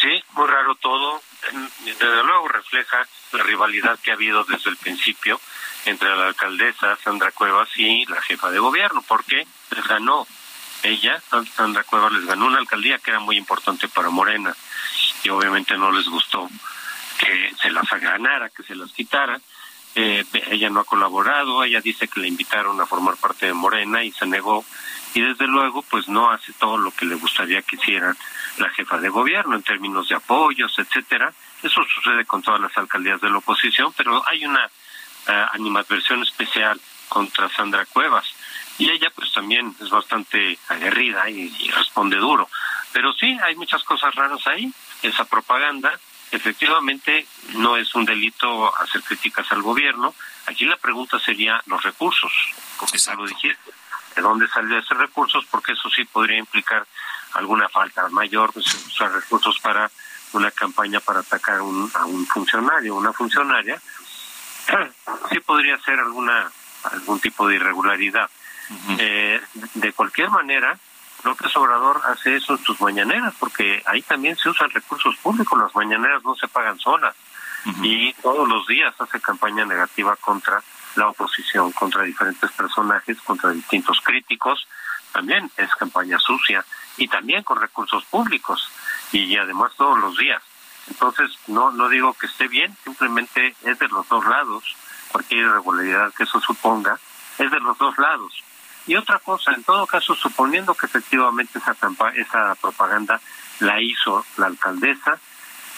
Sí, 0.00 0.22
muy 0.32 0.48
raro 0.48 0.74
todo. 0.76 1.22
Desde 1.84 2.24
luego 2.24 2.48
refleja 2.48 3.06
la 3.32 3.42
rivalidad 3.42 3.98
que 4.00 4.10
ha 4.10 4.14
habido 4.14 4.44
desde 4.44 4.70
el 4.70 4.76
principio 4.76 5.40
entre 5.86 6.14
la 6.16 6.28
alcaldesa 6.28 6.96
Sandra 7.02 7.32
Cuevas 7.32 7.68
y 7.76 8.04
la 8.06 8.20
jefa 8.22 8.50
de 8.50 8.58
gobierno, 8.58 9.02
porque 9.06 9.46
les 9.70 9.86
ganó 9.86 10.26
ella, 10.82 11.20
Sandra 11.56 11.84
Cuevas 11.84 12.12
les 12.12 12.26
ganó 12.26 12.46
una 12.46 12.58
alcaldía 12.58 12.98
que 12.98 13.10
era 13.10 13.20
muy 13.20 13.36
importante 13.36 13.88
para 13.88 14.10
Morena 14.10 14.54
y 15.22 15.28
obviamente 15.28 15.76
no 15.76 15.92
les 15.92 16.06
gustó 16.06 16.48
que 17.18 17.52
se 17.60 17.70
las 17.70 17.88
ganara, 18.00 18.48
que 18.48 18.62
se 18.62 18.74
las 18.74 18.92
quitara. 18.92 19.38
Eh, 19.94 20.24
ella 20.50 20.70
no 20.70 20.80
ha 20.80 20.84
colaborado, 20.84 21.64
ella 21.64 21.80
dice 21.80 22.08
que 22.08 22.20
le 22.20 22.28
invitaron 22.28 22.80
a 22.80 22.86
formar 22.86 23.16
parte 23.16 23.46
de 23.46 23.52
Morena 23.52 24.02
y 24.04 24.12
se 24.12 24.24
negó 24.24 24.64
y 25.14 25.20
desde 25.20 25.46
luego 25.46 25.82
pues 25.82 26.08
no 26.08 26.30
hace 26.30 26.52
todo 26.52 26.78
lo 26.78 26.92
que 26.92 27.04
le 27.04 27.16
gustaría 27.16 27.62
que 27.62 27.76
hiciera 27.76 28.16
la 28.58 28.70
jefa 28.70 28.98
de 28.98 29.08
gobierno 29.08 29.56
en 29.56 29.62
términos 29.62 30.08
de 30.08 30.14
apoyos, 30.14 30.78
etcétera. 30.78 31.32
Eso 31.62 31.82
sucede 31.94 32.24
con 32.24 32.42
todas 32.42 32.60
las 32.60 32.76
alcaldías 32.78 33.20
de 33.20 33.30
la 33.30 33.38
oposición, 33.38 33.92
pero 33.96 34.22
hay 34.26 34.46
una 34.46 34.70
animadversión 35.26 36.22
especial 36.22 36.80
contra 37.08 37.48
Sandra 37.48 37.84
Cuevas 37.86 38.26
y 38.78 38.88
ella 38.88 39.10
pues 39.14 39.32
también 39.32 39.74
es 39.80 39.90
bastante 39.90 40.58
aguerrida 40.68 41.28
y, 41.28 41.54
y 41.58 41.70
responde 41.70 42.16
duro. 42.16 42.48
Pero 42.92 43.12
sí, 43.12 43.38
hay 43.42 43.54
muchas 43.54 43.84
cosas 43.84 44.14
raras 44.14 44.46
ahí. 44.46 44.72
Esa 45.02 45.24
propaganda, 45.26 45.92
efectivamente, 46.30 47.26
no 47.54 47.76
es 47.76 47.94
un 47.94 48.06
delito 48.06 48.74
hacer 48.78 49.02
críticas 49.02 49.50
al 49.52 49.62
gobierno. 49.62 50.14
Aquí 50.46 50.64
la 50.64 50.76
pregunta 50.76 51.18
sería 51.20 51.62
los 51.66 51.82
recursos, 51.82 52.32
como 52.78 52.90
lo 53.22 53.26
dijiste 53.26 53.70
de 54.16 54.22
dónde 54.22 54.48
salió 54.48 54.78
esos 54.78 54.96
recursos, 54.96 55.44
porque 55.50 55.72
eso 55.72 55.88
sí 55.90 56.04
podría 56.04 56.38
implicar 56.38 56.86
alguna 57.34 57.68
falta 57.68 58.08
mayor, 58.08 58.52
pues, 58.52 58.66
usar 58.86 59.12
recursos 59.12 59.58
para 59.60 59.90
una 60.32 60.50
campaña 60.50 61.00
para 61.00 61.20
atacar 61.20 61.58
a 61.58 61.62
un 61.62 62.26
funcionario, 62.26 62.96
una 62.96 63.12
funcionaria, 63.12 63.80
sí 65.30 65.40
podría 65.40 65.78
ser 65.80 65.98
alguna 65.98 66.50
algún 66.92 67.20
tipo 67.20 67.46
de 67.48 67.56
irregularidad. 67.56 68.30
eh, 68.98 69.40
de 69.74 69.92
cualquier 69.92 70.30
manera, 70.30 70.78
López 71.24 71.54
Obrador 71.56 72.00
hace 72.06 72.36
eso 72.36 72.54
en 72.54 72.64
sus 72.64 72.80
mañaneras, 72.80 73.34
porque 73.38 73.82
ahí 73.86 74.00
también 74.02 74.36
se 74.36 74.48
usan 74.48 74.70
recursos 74.70 75.16
públicos, 75.16 75.58
las 75.58 75.74
mañaneras 75.74 76.22
no 76.22 76.34
se 76.34 76.48
pagan 76.48 76.78
solas, 76.78 77.14
y 77.82 78.12
todos 78.14 78.48
los 78.48 78.66
días 78.66 78.94
hace 78.98 79.20
campaña 79.20 79.66
negativa 79.66 80.16
contra 80.16 80.62
la 80.94 81.08
oposición 81.08 81.72
contra 81.72 82.02
diferentes 82.02 82.50
personajes, 82.52 83.20
contra 83.20 83.50
distintos 83.50 84.00
críticos, 84.00 84.66
también 85.12 85.50
es 85.56 85.74
campaña 85.74 86.18
sucia 86.18 86.64
y 86.96 87.08
también 87.08 87.42
con 87.42 87.60
recursos 87.60 88.04
públicos 88.04 88.70
y 89.12 89.36
además 89.36 89.72
todos 89.76 89.98
los 89.98 90.16
días. 90.16 90.42
Entonces, 90.90 91.30
no, 91.46 91.70
no 91.70 91.88
digo 91.88 92.12
que 92.14 92.26
esté 92.26 92.48
bien, 92.48 92.76
simplemente 92.84 93.54
es 93.64 93.78
de 93.78 93.88
los 93.88 94.08
dos 94.08 94.24
lados, 94.26 94.76
cualquier 95.10 95.46
irregularidad 95.46 96.12
que 96.14 96.24
eso 96.24 96.40
suponga, 96.40 96.98
es 97.38 97.50
de 97.50 97.60
los 97.60 97.78
dos 97.78 97.96
lados. 97.98 98.42
Y 98.86 98.96
otra 98.96 99.18
cosa, 99.18 99.52
en 99.52 99.62
todo 99.62 99.86
caso, 99.86 100.14
suponiendo 100.14 100.74
que 100.74 100.86
efectivamente 100.86 101.58
esa, 101.58 101.76
esa 102.14 102.54
propaganda 102.56 103.20
la 103.60 103.80
hizo 103.80 104.24
la 104.36 104.46
alcaldesa, 104.46 105.18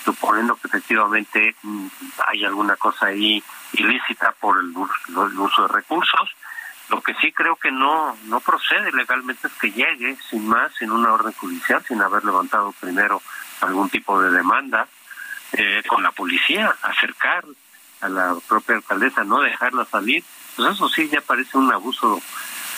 suponiendo 0.05 0.57
que 0.57 0.69
efectivamente 0.69 1.55
mm, 1.63 1.87
hay 2.27 2.45
alguna 2.45 2.77
cosa 2.77 3.07
ahí 3.07 3.43
ilícita 3.73 4.33
por 4.41 4.59
el, 4.59 4.75
uso 4.77 5.63
de 5.63 5.69
recursos. 5.69 6.31
Lo 6.89 7.01
que 7.01 7.15
sí 7.15 7.33
creo 7.33 7.57
que 7.57 7.71
no 7.71 8.17
no 8.25 8.41
procede 8.41 8.93
legalmente 8.93 9.47
es 9.47 9.53
que 9.55 9.71
llegue 9.71 10.17
sin 10.29 10.47
más, 10.47 10.73
sin 10.75 10.91
una 10.91 11.13
orden 11.13 11.33
judicial, 11.33 11.85
sin 11.87 12.03
haber 12.03 12.25
levantado 12.25 12.73
primero 12.81 13.23
algún 13.61 13.89
tipo 13.89 14.21
de 14.21 14.31
demanda 14.31 14.89
eh, 15.53 15.83
con 15.87 16.03
la 16.03 16.13
policía, 16.13 16.75
acercar 16.83 17.45
a 18.01 18.09
la 18.09 18.37
propia 18.49 18.77
alcaldesa, 18.77 19.25
no 19.25 19.41
dejarla 19.41 19.85
salir, 19.85 20.25
pues 20.57 20.73
eso 20.73 20.89
sí 20.89 21.09
ya 21.09 21.21
parece 21.21 21.57
un 21.57 21.73
abuso 21.73 22.21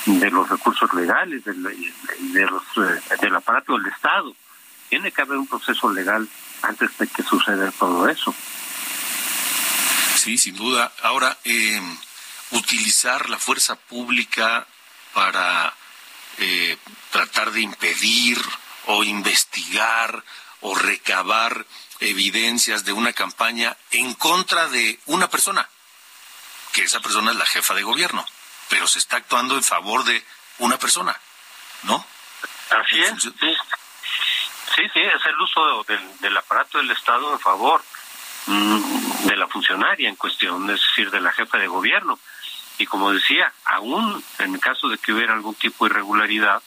de 0.06 0.30
los 0.30 0.48
recursos 0.48 0.92
legales, 0.94 1.44
de, 1.44 1.52
eh, 1.52 3.16
del 3.20 3.36
aparato 3.36 3.78
del 3.78 3.86
Estado. 3.92 4.34
Tiene 4.88 5.10
que 5.10 5.22
haber 5.22 5.38
un 5.38 5.46
proceso 5.46 5.90
legal 5.92 6.28
antes 6.62 6.96
de 6.98 7.06
que 7.06 7.22
suceda 7.22 7.70
todo 7.72 8.08
eso. 8.08 8.34
Sí, 10.16 10.38
sin 10.38 10.56
duda. 10.56 10.92
Ahora, 11.02 11.36
eh, 11.44 11.80
utilizar 12.50 13.28
la 13.28 13.38
fuerza 13.38 13.76
pública 13.76 14.66
para 15.12 15.72
eh, 16.38 16.76
tratar 17.10 17.50
de 17.52 17.60
impedir 17.60 18.38
o 18.86 19.04
investigar 19.04 20.22
o 20.60 20.74
recabar 20.74 21.66
evidencias 22.00 22.84
de 22.84 22.92
una 22.92 23.12
campaña 23.12 23.76
en 23.90 24.14
contra 24.14 24.68
de 24.68 24.98
una 25.06 25.28
persona, 25.28 25.68
que 26.72 26.82
esa 26.82 27.00
persona 27.00 27.30
es 27.30 27.36
la 27.36 27.46
jefa 27.46 27.74
de 27.74 27.82
gobierno, 27.82 28.24
pero 28.68 28.86
se 28.86 28.98
está 28.98 29.16
actuando 29.16 29.56
en 29.56 29.62
favor 29.62 30.04
de 30.04 30.24
una 30.58 30.78
persona, 30.78 31.18
¿no? 31.84 32.04
Así 32.70 33.00
es, 33.00 33.22
sí. 33.22 33.56
Sí, 34.74 34.82
sí, 34.92 35.00
es 35.00 35.26
el 35.26 35.40
uso 35.40 35.84
del, 35.84 36.18
del 36.18 36.36
aparato 36.36 36.78
del 36.78 36.90
Estado 36.90 37.32
en 37.32 37.38
favor 37.38 37.84
Mm, 38.46 39.26
de 39.26 39.36
la 39.36 39.46
funcionaria 39.46 40.08
en 40.08 40.16
cuestión, 40.16 40.68
es 40.68 40.80
decir, 40.82 41.10
de 41.10 41.20
la 41.20 41.32
jefa 41.32 41.56
de 41.58 41.66
gobierno. 41.66 42.18
Y 42.76 42.86
como 42.86 43.12
decía, 43.12 43.52
aún 43.64 44.22
en 44.38 44.58
caso 44.58 44.88
de 44.88 44.98
que 44.98 45.12
hubiera 45.12 45.32
algún 45.32 45.54
tipo 45.54 45.84
de 45.84 45.92
irregularidad, 45.92 46.62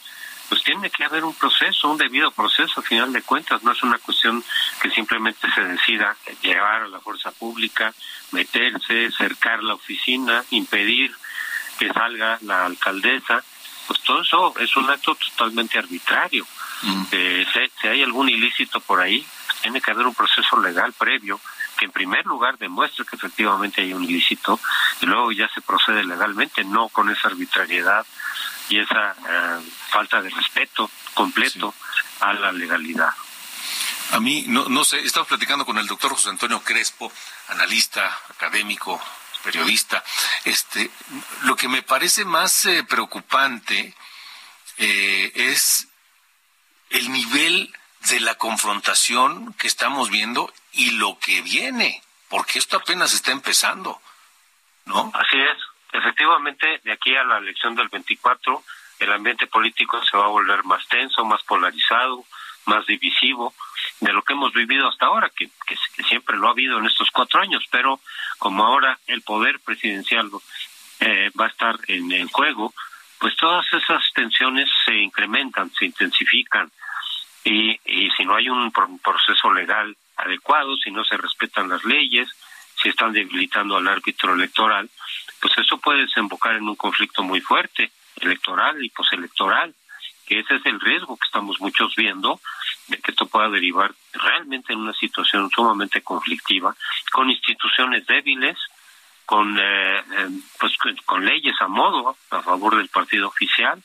pues 0.48 0.62
tiene 0.62 0.90
que 0.90 1.04
haber 1.04 1.24
un 1.24 1.34
proceso, 1.34 1.90
un 1.90 1.98
debido 1.98 2.30
proceso, 2.30 2.80
a 2.80 2.82
final 2.82 3.12
de 3.12 3.22
cuentas, 3.22 3.62
no 3.62 3.72
es 3.72 3.82
una 3.82 3.98
cuestión 3.98 4.42
que 4.80 4.90
simplemente 4.90 5.46
se 5.54 5.62
decida 5.62 6.16
llevar 6.42 6.82
a 6.82 6.88
la 6.88 7.00
fuerza 7.00 7.30
pública, 7.32 7.92
meterse, 8.32 9.10
cercar 9.10 9.62
la 9.62 9.74
oficina, 9.74 10.44
impedir 10.50 11.14
que 11.78 11.92
salga 11.92 12.38
la 12.42 12.66
alcaldesa, 12.66 13.42
pues 13.86 14.00
todo 14.00 14.22
eso 14.22 14.54
es 14.58 14.74
un 14.76 14.90
acto 14.90 15.14
totalmente 15.14 15.78
arbitrario. 15.78 16.46
Mm. 16.82 17.02
Eh, 17.12 17.46
si, 17.80 17.88
hay 17.88 18.02
algún 18.02 18.28
ilícito 18.28 18.80
por 18.80 19.00
ahí, 19.00 19.26
tiene 19.62 19.80
que 19.80 19.90
haber 19.90 20.06
un 20.06 20.14
proceso 20.14 20.60
legal 20.60 20.92
previo 20.92 21.40
que 21.76 21.84
en 21.84 21.92
primer 21.92 22.26
lugar 22.26 22.58
demuestre 22.58 23.04
que 23.04 23.16
efectivamente 23.16 23.82
hay 23.82 23.92
un 23.92 24.02
ilícito 24.02 24.58
y 25.00 25.06
luego 25.06 25.30
ya 25.30 25.48
se 25.48 25.60
procede 25.60 26.04
legalmente, 26.04 26.64
no 26.64 26.88
con 26.88 27.08
esa 27.08 27.28
arbitrariedad 27.28 28.04
y 28.68 28.78
esa 28.80 29.12
eh, 29.12 29.70
falta 29.90 30.20
de 30.20 30.30
respeto 30.30 30.90
completo 31.14 31.74
a 32.20 32.32
la 32.32 32.52
legalidad. 32.52 33.12
A 34.12 34.20
mí, 34.20 34.44
no, 34.48 34.68
no 34.68 34.84
sé, 34.84 35.00
estamos 35.00 35.28
platicando 35.28 35.66
con 35.66 35.78
el 35.78 35.86
doctor 35.86 36.12
José 36.12 36.30
Antonio 36.30 36.62
Crespo, 36.62 37.12
analista, 37.48 38.18
académico, 38.30 39.00
periodista. 39.42 40.02
Este, 40.44 40.90
lo 41.42 41.56
que 41.56 41.68
me 41.68 41.82
parece 41.82 42.24
más 42.24 42.64
eh, 42.66 42.84
preocupante 42.84 43.94
eh, 44.78 45.32
es 45.34 45.88
el 46.90 47.12
nivel 47.12 47.74
de 48.10 48.20
la 48.20 48.36
confrontación 48.36 49.52
que 49.54 49.66
estamos 49.66 50.10
viendo 50.10 50.52
y 50.72 50.92
lo 50.92 51.18
que 51.18 51.42
viene, 51.42 52.02
porque 52.28 52.58
esto 52.58 52.76
apenas 52.76 53.12
está 53.12 53.32
empezando, 53.32 54.00
¿no? 54.86 55.10
Así 55.14 55.38
es. 55.38 55.58
Efectivamente, 55.92 56.80
de 56.84 56.92
aquí 56.92 57.14
a 57.16 57.24
la 57.24 57.38
elección 57.38 57.74
del 57.74 57.88
24, 57.88 58.62
el 59.00 59.12
ambiente 59.12 59.46
político 59.46 60.02
se 60.04 60.16
va 60.16 60.24
a 60.24 60.28
volver 60.28 60.64
más 60.64 60.86
tenso, 60.88 61.24
más 61.24 61.42
polarizado, 61.44 62.24
más 62.66 62.86
divisivo 62.86 63.54
de 64.00 64.12
lo 64.12 64.22
que 64.22 64.34
hemos 64.34 64.52
vivido 64.52 64.88
hasta 64.88 65.06
ahora, 65.06 65.30
que, 65.34 65.50
siempre 66.08 66.36
lo 66.36 66.48
ha 66.48 66.52
habido 66.52 66.78
en 66.78 66.86
estos 66.86 67.10
cuatro 67.10 67.40
años, 67.40 67.64
pero 67.70 68.00
como 68.38 68.64
ahora 68.64 68.98
el 69.06 69.22
poder 69.22 69.60
presidencial 69.60 70.30
eh, 71.00 71.30
va 71.38 71.46
a 71.46 71.48
estar 71.48 71.76
en, 71.88 72.12
el 72.12 72.28
juego, 72.28 72.72
pues 73.18 73.34
todas 73.36 73.66
esas 73.72 74.02
tensiones 74.14 74.70
se 74.84 74.94
incrementan, 74.94 75.72
se 75.72 75.86
intensifican, 75.86 76.70
y, 77.44 77.80
y 77.84 78.10
si 78.10 78.24
no 78.24 78.34
hay 78.34 78.48
un 78.48 78.70
proceso 78.70 79.52
legal 79.52 79.96
adecuado, 80.16 80.76
si 80.76 80.90
no 80.90 81.04
se 81.04 81.16
respetan 81.16 81.68
las 81.68 81.84
leyes, 81.84 82.28
si 82.80 82.90
están 82.90 83.12
debilitando 83.12 83.76
al 83.76 83.88
árbitro 83.88 84.34
electoral, 84.34 84.88
pues 85.40 85.56
eso 85.58 85.78
puede 85.78 86.02
desembocar 86.02 86.54
en 86.54 86.68
un 86.68 86.76
conflicto 86.76 87.22
muy 87.22 87.40
fuerte, 87.40 87.90
electoral 88.20 88.82
y 88.84 88.90
postelectoral, 88.90 89.74
que 90.26 90.40
ese 90.40 90.56
es 90.56 90.66
el 90.66 90.80
riesgo 90.80 91.16
que 91.16 91.26
estamos 91.26 91.60
muchos 91.60 91.94
viendo 91.96 92.40
de 92.88 92.98
que 92.98 93.12
esto 93.12 93.26
pueda 93.26 93.48
derivar 93.48 93.94
realmente 94.12 94.72
en 94.72 94.80
una 94.80 94.92
situación 94.92 95.48
sumamente 95.50 96.02
conflictiva, 96.02 96.74
con 97.12 97.30
instituciones 97.30 98.06
débiles, 98.06 98.58
con 99.28 99.58
eh, 99.58 99.98
eh, 99.98 100.28
pues 100.58 100.72
con 101.04 101.24
leyes 101.24 101.54
a 101.60 101.68
modo 101.68 102.16
a 102.30 102.42
favor 102.42 102.76
del 102.76 102.88
partido 102.88 103.28
oficial 103.28 103.82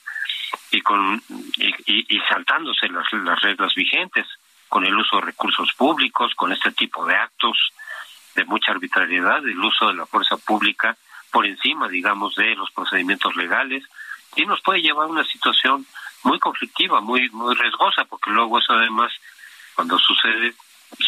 y 0.72 0.81
con 0.81 1.22
y, 1.57 2.19
saltándose 2.29 2.88
las, 2.88 3.12
las 3.12 3.41
reglas 3.41 3.75
vigentes 3.75 4.25
con 4.69 4.86
el 4.86 4.95
uso 4.95 5.17
de 5.17 5.24
recursos 5.24 5.74
públicos 5.74 6.33
con 6.36 6.53
este 6.53 6.72
tipo 6.72 7.05
de 7.05 7.15
actos 7.15 7.57
de 8.36 8.45
mucha 8.45 8.72
arbitrariedad 8.72 9.45
el 9.45 9.60
uso 9.60 9.89
de 9.89 9.95
la 9.95 10.05
fuerza 10.05 10.38
pública 10.38 10.95
por 11.34 11.46
encima 11.48 11.90
digamos 11.90 12.36
de 12.36 12.56
los 12.56 12.70
procedimientos 12.72 13.36
legales 13.36 13.84
y 14.36 14.46
nos 14.46 14.62
puede 14.62 14.82
llevar 14.82 15.08
a 15.08 15.12
una 15.12 15.25
situación 15.25 15.86
muy 16.24 16.40
conflictiva, 16.40 17.02
muy 17.02 17.30
muy 17.32 17.56
riesgosa, 17.56 18.06
porque 18.06 18.30
luego 18.30 18.60
eso 18.60 18.74
además, 18.74 19.12
cuando 19.75 19.98
sucede, 20.00 20.56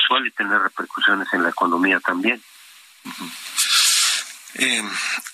suele 0.08 0.32
tener 0.32 0.60
repercusiones 0.60 1.32
en 1.32 1.44
la 1.44 1.50
economía 1.50 2.00
también. 2.00 2.42
Eh, 4.56 4.84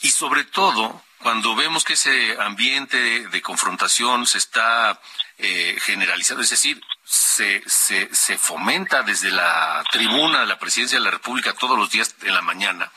y 0.01 0.09
sobre 0.09 0.43
todo, 0.43 1.01
cuando 1.19 1.55
vemos 1.55 1.83
que 1.83 1.93
ese 1.93 2.37
ambiente 2.39 3.27
de, 3.27 3.41
confrontación 3.41 4.25
se 4.25 4.37
está 4.39 4.99
eh, 5.37 5.77
generalizando, 5.79 6.43
es 6.43 6.49
decir, 6.49 6.81
se, 7.03 7.63
se, 7.67 8.13
se 8.13 8.37
fomenta 8.37 9.03
desde 9.03 9.31
la 9.31 9.83
tribuna 9.91 10.41
de 10.41 10.47
la 10.47 10.59
presidencia 10.59 10.97
de 10.97 11.05
la 11.05 11.11
República 11.11 11.53
todos 11.53 11.77
los 11.77 11.89
días 11.89 12.15
en 12.23 12.33
la 12.33 12.41
mañana, 12.41 12.91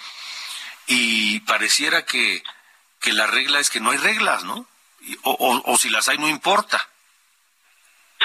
y 0.86 1.40
pareciera 1.40 2.04
que, 2.04 2.42
que 3.00 3.12
la 3.12 3.26
regla 3.26 3.58
es 3.58 3.70
que 3.70 3.80
no 3.80 3.90
hay 3.90 3.98
reglas, 3.98 4.44
¿no? 4.44 4.66
o, 5.22 5.62
o, 5.64 5.76
si 5.76 5.90
las 5.90 6.08
hay 6.08 6.18
no 6.18 6.28
importa. 6.28 6.88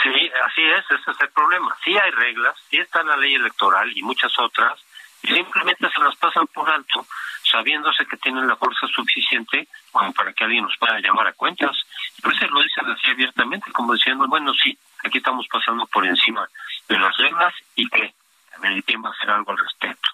Sí, 0.02 0.32
así 0.46 0.62
es, 0.62 0.86
ese 0.90 1.12
es 1.12 1.22
el 1.22 1.30
problema. 1.30 1.76
Sí 1.84 1.98
hay 1.98 2.12
reglas, 2.12 2.56
sí 2.70 2.78
está 2.78 3.04
la 3.04 3.18
ley 3.18 3.36
electoral 3.36 3.92
y 3.96 4.02
muchas 4.02 4.32
otras, 4.40 4.80
y 5.22 5.34
simplemente 5.34 5.90
se 5.90 6.00
las 6.00 6.16
pasan 6.16 6.48
por 6.48 6.70
alto, 6.70 7.06
sabiéndose 7.44 8.06
que 8.06 8.18
tienen 8.18 8.48
la 8.48 8.56
fuerza 8.56 8.88
suficiente 8.88 9.68
como 9.92 10.14
para 10.14 10.32
que 10.32 10.46
alguien 10.46 10.64
nos 10.64 10.78
pueda 10.78 11.00
llamar 11.00 11.28
a 11.28 11.34
cuentas. 11.34 11.76
Y 12.18 12.38
se 12.38 12.48
lo 12.48 12.62
dicen 12.62 12.90
así 12.90 13.12
abiertamente, 13.12 13.72
como 13.72 13.94
diciendo, 13.94 14.26
bueno, 14.28 14.54
sí, 14.54 14.78
aquí 15.04 15.18
estamos 15.18 15.48
pasando 15.52 15.86
por 15.88 16.06
encima 16.06 16.48
de 16.88 17.00
las 17.00 17.16
reglas 17.18 17.54
y 17.76 17.90
que 17.90 18.14
también 18.52 19.04
va 19.04 19.10
a 19.10 19.14
hacer 19.14 19.30
algo 19.30 19.52
al 19.52 19.58
respecto. 19.58 20.10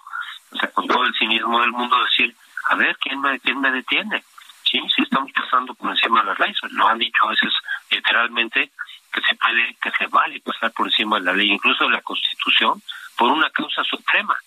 O 0.55 0.59
sea, 0.59 0.71
con 0.71 0.87
todo 0.87 1.03
el 1.03 1.13
cinismo 1.15 1.59
del 1.61 1.71
mundo 1.71 1.97
decir, 2.03 2.35
a 2.69 2.75
ver, 2.75 2.97
¿quién 2.97 3.19
me, 3.21 3.39
quién 3.39 3.59
me 3.59 3.71
detiene? 3.71 4.23
sí, 4.75 4.79
sí 4.95 5.01
estamos 5.03 5.31
pasando 5.31 5.73
por 5.73 5.91
encima 5.91 6.21
de 6.21 6.27
las 6.27 6.39
leyes. 6.39 6.57
Lo 6.71 6.87
han 6.87 6.99
dicho 6.99 7.23
a 7.23 7.29
veces 7.29 7.53
literalmente 7.89 8.71
que 9.11 9.21
se 9.21 9.35
vale, 9.35 9.77
que 9.81 9.91
se 9.91 10.07
vale 10.07 10.39
pasar 10.41 10.71
por 10.71 10.87
encima 10.87 11.17
de 11.17 11.25
la 11.25 11.33
ley, 11.33 11.51
incluso 11.51 11.85
de 11.85 11.91
la 11.91 12.01
Constitución, 12.01 12.81
por 13.17 13.31
una 13.31 13.49
causa 13.49 13.83
suprema. 13.83 14.37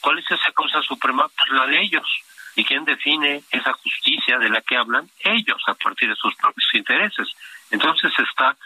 ¿Cuál 0.00 0.18
es 0.18 0.30
esa 0.30 0.52
causa 0.52 0.82
suprema? 0.82 1.28
Pues 1.28 1.50
la 1.50 1.66
de 1.66 1.80
ellos. 1.80 2.08
¿Y 2.56 2.64
quién 2.64 2.84
define 2.84 3.42
esa 3.50 3.72
justicia 3.72 4.38
de 4.38 4.48
la 4.48 4.60
que 4.60 4.76
hablan? 4.76 5.10
Ellos, 5.18 5.60
a 5.66 5.74
partir 5.74 6.08
de 6.08 6.14
sus 6.14 6.34
propios 6.36 6.68
intereses. 6.72 7.28
Entonces 7.70 8.12
se 8.14 8.22
está 8.22 8.56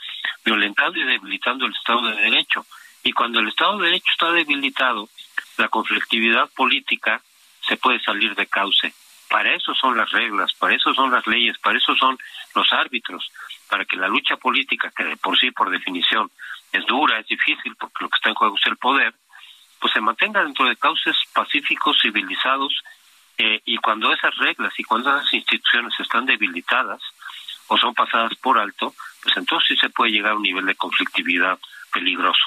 violentando 0.45 0.99
y 0.99 1.05
debilitando 1.05 1.65
el 1.65 1.73
Estado 1.73 2.03
de 2.03 2.17
Derecho. 2.17 2.67
Y 3.03 3.13
cuando 3.13 3.41
el 3.41 3.49
Estado 3.49 3.79
de 3.79 3.87
Derecho 3.87 4.11
está 4.13 4.31
debilitado, 4.33 5.09
la 5.59 5.69
conflictividad 5.69 6.49
política 6.51 7.21
se 7.61 7.77
puede 7.77 8.01
salir 8.01 8.35
de 8.35 8.47
cauce. 8.47 8.95
Para 9.29 9.55
eso 9.55 9.75
son 9.75 9.97
las 9.97 10.11
reglas, 10.11 10.55
para 10.55 10.75
eso 10.75 10.95
son 10.95 11.11
las 11.11 11.27
leyes, 11.27 11.59
para 11.59 11.77
eso 11.77 11.95
son 11.97 12.17
los 12.55 12.73
árbitros, 12.73 13.31
para 13.69 13.85
que 13.85 13.97
la 13.97 14.09
lucha 14.09 14.37
política, 14.37 14.91
que 14.97 15.05
de 15.05 15.17
por 15.19 15.39
sí, 15.39 15.51
por 15.51 15.69
definición, 15.69 16.31
es 16.73 16.87
dura, 16.87 17.19
es 17.19 17.27
difícil, 17.27 17.77
porque 17.77 18.05
lo 18.05 18.09
que 18.09 18.17
está 18.17 18.31
en 18.31 18.35
juego 18.37 18.57
es 18.57 18.67
el 18.67 18.77
poder, 18.79 19.13
pues 19.81 19.93
se 19.93 20.01
mantenga 20.01 20.43
dentro 20.43 20.65
de 20.65 20.77
cauces 20.77 21.17
pacíficos, 21.35 21.99
civilizados, 22.01 22.73
eh, 23.37 23.61
y 23.67 23.77
cuando 23.77 24.13
esas 24.13 24.35
reglas 24.37 24.73
y 24.79 24.85
cuando 24.85 25.11
esas 25.11 25.33
instituciones 25.33 25.93
están 26.01 26.27
debilitadas 26.27 27.01
o 27.69 27.77
son 27.77 27.95
pasadas 27.95 28.35
por 28.37 28.59
alto, 28.59 28.95
pues 29.23 29.37
entonces 29.37 29.69
sí 29.69 29.77
se 29.77 29.91
puede 29.91 30.11
llegar 30.11 30.33
a 30.33 30.37
un 30.37 30.43
nivel 30.43 30.65
de 30.65 30.75
conflictividad 30.75 31.59
peligroso. 31.93 32.45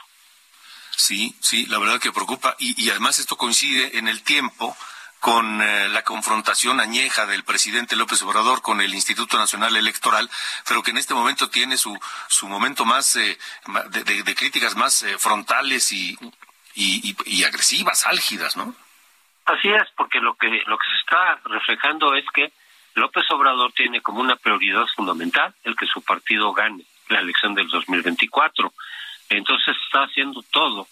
Sí, 0.95 1.35
sí, 1.39 1.65
la 1.67 1.79
verdad 1.79 1.99
que 1.99 2.11
preocupa. 2.11 2.55
Y, 2.59 2.81
y 2.81 2.89
además 2.89 3.19
esto 3.19 3.37
coincide 3.37 3.97
en 3.97 4.07
el 4.07 4.21
tiempo 4.23 4.75
con 5.21 5.61
eh, 5.61 5.87
la 5.89 6.01
confrontación 6.01 6.79
añeja 6.79 7.27
del 7.27 7.43
presidente 7.43 7.95
López 7.95 8.23
Obrador 8.23 8.63
con 8.63 8.81
el 8.81 8.91
Instituto 8.95 9.37
Nacional 9.37 9.75
Electoral, 9.75 10.27
pero 10.67 10.81
que 10.81 10.89
en 10.89 10.97
este 10.97 11.13
momento 11.13 11.47
tiene 11.47 11.77
su, 11.77 11.97
su 12.27 12.49
momento 12.49 12.85
más 12.85 13.15
eh, 13.15 13.37
de, 13.91 14.35
críticas 14.35 14.75
más 14.75 15.03
eh, 15.03 15.19
frontales 15.19 15.91
y, 15.91 16.17
y, 16.73 17.43
agresivas, 17.43 18.07
álgidas, 18.07 18.57
¿no? 18.57 18.73
Así 19.45 19.69
es, 19.69 19.87
porque 19.95 20.19
lo 20.19 20.33
que, 20.33 20.47
lo 20.65 20.77
que 20.79 20.87
se 20.89 20.97
está 20.97 21.39
reflejando 21.45 22.15
es 22.15 22.25
que 22.33 22.51
López 22.95 23.29
Obrador 23.29 23.71
tiene 23.73 24.01
como 24.01 24.21
una 24.21 24.37
prioridad 24.37 24.87
fundamental 24.95 25.53
el 25.63 25.75
que 25.75 25.85
su 25.85 26.01
partido 26.01 26.51
gane 26.51 26.83
la 27.09 27.19
elección 27.19 27.53
del 27.53 27.67
2024. 27.67 28.73
Entonces 29.37 29.75
está 29.85 30.03
haciendo 30.03 30.43
todo 30.51 30.87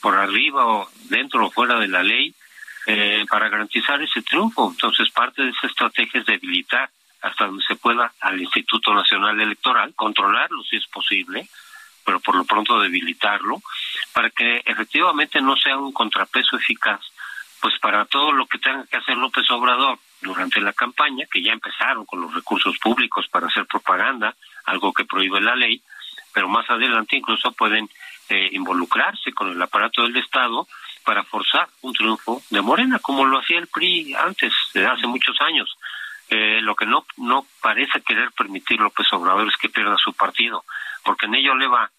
por 0.00 0.14
arriba 0.16 0.66
o 0.66 0.88
dentro 1.08 1.46
o 1.46 1.50
fuera 1.50 1.78
de 1.78 1.88
la 1.88 2.02
ley 2.02 2.34
eh, 2.86 3.24
para 3.28 3.48
garantizar 3.48 4.00
ese 4.02 4.22
triunfo. 4.22 4.70
Entonces, 4.70 5.10
parte 5.10 5.42
de 5.42 5.50
esa 5.50 5.66
estrategia 5.66 6.20
es 6.20 6.26
debilitar 6.26 6.90
hasta 7.22 7.46
donde 7.46 7.64
se 7.64 7.76
pueda 7.76 8.12
al 8.20 8.40
Instituto 8.40 8.92
Nacional 8.92 9.40
Electoral, 9.40 9.94
controlarlo 9.94 10.62
si 10.64 10.76
es 10.76 10.86
posible, 10.88 11.48
pero 12.04 12.20
por 12.20 12.36
lo 12.36 12.44
pronto 12.44 12.78
debilitarlo, 12.78 13.62
para 14.12 14.28
que 14.28 14.62
efectivamente 14.66 15.40
no 15.40 15.56
sea 15.56 15.78
un 15.78 15.92
contrapeso 15.92 16.56
eficaz, 16.56 17.00
pues 17.62 17.78
para 17.80 18.04
todo 18.04 18.32
lo 18.32 18.46
que 18.46 18.58
tenga 18.58 18.84
que 18.84 18.98
hacer 18.98 19.16
López 19.16 19.50
Obrador 19.50 19.98
durante 20.20 20.60
la 20.60 20.74
campaña, 20.74 21.24
que 21.32 21.42
ya 21.42 21.52
empezaron 21.52 22.04
con 22.04 22.20
los 22.20 22.34
recursos 22.34 22.76
públicos 22.78 23.26
para 23.28 23.46
hacer 23.46 23.64
propaganda, 23.64 24.34
algo 24.66 24.92
que 24.92 25.06
prohíbe 25.06 25.40
la 25.40 25.56
ley, 25.56 25.80
pero 26.34 26.48
más 26.48 26.68
adelante 26.68 27.16
incluso 27.16 27.52
pueden 27.52 27.88
eh, 28.28 28.50
involucrarse 28.52 29.32
con 29.32 29.50
el 29.50 29.62
aparato 29.62 30.02
del 30.02 30.16
Estado 30.16 30.66
para 31.04 31.22
forzar 31.22 31.68
un 31.82 31.92
triunfo 31.92 32.42
de 32.50 32.60
Morena, 32.60 32.98
como 32.98 33.24
lo 33.24 33.38
hacía 33.38 33.58
el 33.58 33.68
PRI 33.68 34.14
antes, 34.14 34.52
de 34.74 34.84
hace 34.84 35.06
muchos 35.06 35.40
años. 35.40 35.74
Eh, 36.28 36.60
lo 36.62 36.74
que 36.74 36.86
no, 36.86 37.06
no 37.18 37.46
parece 37.60 38.00
querer 38.02 38.32
permitir 38.32 38.80
López 38.80 39.06
Obrador 39.12 39.46
es 39.46 39.56
que 39.56 39.68
pierda 39.68 39.96
su 39.96 40.12
partido, 40.14 40.64
porque 41.04 41.26
en 41.26 41.36
ello 41.36 41.54
le 41.54 41.68
va 41.68 41.90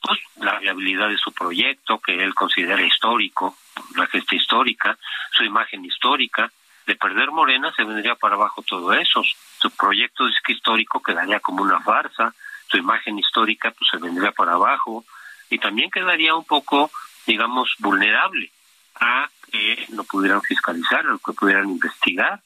pues, 0.00 0.20
la 0.36 0.58
viabilidad 0.58 1.08
de 1.08 1.18
su 1.18 1.32
proyecto, 1.32 1.98
que 1.98 2.22
él 2.22 2.34
considera 2.34 2.82
histórico, 2.82 3.56
la 3.96 4.06
gesta 4.06 4.36
histórica, 4.36 4.96
su 5.32 5.44
imagen 5.44 5.84
histórica, 5.84 6.50
de 6.86 6.96
perder 6.96 7.30
Morena 7.30 7.72
se 7.74 7.84
vendría 7.84 8.14
para 8.14 8.34
abajo 8.34 8.62
todo 8.62 8.92
eso. 8.92 9.22
Su 9.58 9.70
proyecto 9.70 10.24
histórico 10.48 11.02
quedaría 11.02 11.40
como 11.40 11.62
una 11.62 11.80
farsa, 11.80 12.34
su 12.68 12.76
imagen 12.76 13.18
histórica 13.18 13.70
pues 13.70 13.88
se 13.90 13.98
vendría 13.98 14.32
para 14.32 14.52
abajo 14.52 15.04
y 15.50 15.58
también 15.58 15.90
quedaría 15.90 16.34
un 16.34 16.44
poco, 16.44 16.90
digamos, 17.26 17.74
vulnerable 17.78 18.50
a 18.96 19.28
que 19.50 19.86
no 19.90 20.04
pudieran 20.04 20.42
fiscalizar, 20.42 21.06
a 21.06 21.18
que 21.24 21.32
pudieran 21.32 21.68
investigar. 21.68 22.40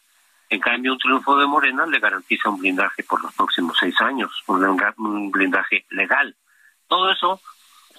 En 0.51 0.61
cambio, 0.61 0.93
un 0.93 0.99
triunfo 0.99 1.37
de 1.37 1.47
Morena 1.47 1.87
le 1.87 2.01
garantiza 2.01 2.49
un 2.49 2.59
blindaje 2.59 3.03
por 3.03 3.23
los 3.23 3.35
próximos 3.35 3.77
seis 3.79 3.95
años, 4.01 4.31
un 4.47 5.31
blindaje 5.31 5.85
legal. 5.91 6.35
Todo 6.87 7.11
eso 7.11 7.41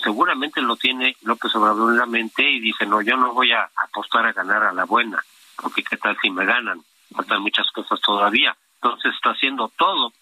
seguramente 0.03 0.61
lo 0.61 0.75
tiene 0.75 1.15
López 1.23 1.53
Obrador 1.55 1.91
en 1.91 1.99
la 1.99 2.05
mente 2.05 2.43
y 2.49 2.59
dice, 2.59 2.85
no, 2.85 3.01
yo 3.01 3.17
no 3.17 3.33
voy 3.33 3.51
a 3.51 3.69
apostar 3.75 4.25
a 4.25 4.33
ganar 4.33 4.63
a 4.63 4.73
la 4.73 4.85
buena, 4.85 5.23
porque 5.55 5.83
qué 5.83 5.97
tal 5.97 6.17
si 6.21 6.29
me 6.29 6.45
ganan, 6.45 6.81
faltan 7.15 7.41
muchas 7.41 7.69
cosas 7.71 7.99
todavía. 8.01 8.55
Entonces 8.81 9.13
está 9.13 9.31
haciendo 9.31 9.71
todo 9.77 10.13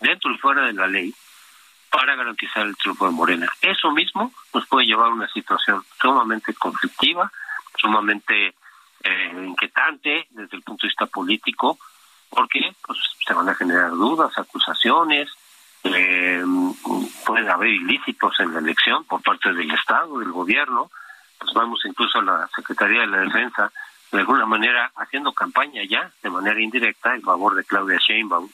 dentro 0.00 0.32
y 0.32 0.38
fuera 0.38 0.66
de 0.66 0.72
la 0.72 0.86
ley 0.86 1.14
para 1.90 2.14
garantizar 2.16 2.66
el 2.66 2.76
triunfo 2.76 3.06
de 3.06 3.12
Morena. 3.12 3.48
Eso 3.60 3.90
mismo 3.92 4.32
nos 4.52 4.66
puede 4.66 4.86
llevar 4.86 5.06
a 5.06 5.14
una 5.14 5.28
situación 5.28 5.84
sumamente 6.00 6.54
conflictiva, 6.54 7.30
sumamente 7.76 8.54
eh, 9.02 9.44
inquietante 9.46 10.26
desde 10.30 10.56
el 10.56 10.62
punto 10.62 10.86
de 10.86 10.88
vista 10.88 11.06
político, 11.06 11.78
porque 12.30 12.74
pues, 12.86 12.98
se 13.26 13.34
van 13.34 13.48
a 13.48 13.54
generar 13.54 13.90
dudas, 13.90 14.36
acusaciones, 14.36 15.28
eh, 15.84 16.42
pueden 17.24 17.48
haber 17.48 17.68
ilícitos 17.68 18.38
en 18.40 18.52
la 18.52 18.58
elección 18.60 19.04
por 19.04 19.22
parte 19.22 19.52
del 19.52 19.70
Estado, 19.70 20.18
del 20.18 20.32
gobierno, 20.32 20.90
pues 21.38 21.52
vamos 21.54 21.80
incluso 21.84 22.18
a 22.18 22.22
la 22.22 22.50
Secretaría 22.54 23.02
de 23.02 23.06
la 23.06 23.18
Defensa, 23.18 23.72
de 24.10 24.18
alguna 24.18 24.46
manera 24.46 24.90
haciendo 24.96 25.32
campaña 25.32 25.82
ya, 25.88 26.10
de 26.22 26.30
manera 26.30 26.60
indirecta, 26.60 27.14
en 27.14 27.22
favor 27.22 27.54
de 27.54 27.64
Claudia 27.64 27.98
Sheinbaum, 27.98 28.48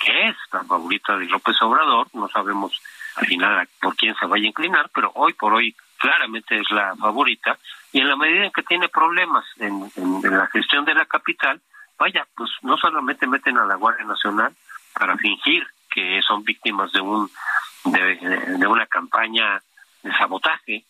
que 0.00 0.28
es 0.28 0.36
la 0.52 0.64
favorita 0.64 1.16
de 1.16 1.26
López 1.26 1.60
Obrador, 1.62 2.08
no 2.14 2.28
sabemos 2.28 2.80
al 3.16 3.26
final 3.26 3.68
por 3.80 3.94
quién 3.96 4.14
se 4.16 4.26
vaya 4.26 4.44
a 4.44 4.48
inclinar, 4.48 4.90
pero 4.94 5.12
hoy 5.14 5.34
por 5.34 5.52
hoy 5.52 5.76
claramente 5.98 6.58
es 6.58 6.70
la 6.70 6.96
favorita, 6.96 7.58
y 7.92 8.00
en 8.00 8.08
la 8.08 8.16
medida 8.16 8.46
en 8.46 8.52
que 8.52 8.62
tiene 8.62 8.88
problemas 8.88 9.44
en, 9.58 9.90
en 9.96 10.36
la 10.36 10.46
gestión 10.46 10.84
de 10.84 10.94
la 10.94 11.04
capital, 11.04 11.60
vaya, 11.98 12.26
pues 12.34 12.50
no 12.62 12.76
solamente 12.78 13.26
meten 13.26 13.58
a 13.58 13.66
la 13.66 13.74
Guardia 13.74 14.06
Nacional 14.06 14.54
para 14.94 15.16
fingir 15.18 15.66
que 15.90 16.20
son 16.22 16.42
víctimas 16.44 16.92
de 16.92 17.00
un 17.00 17.30
de, 17.84 18.66
una 18.66 18.86
campaña 18.86 19.60
de 20.02 20.12
sabotaje 20.12 20.84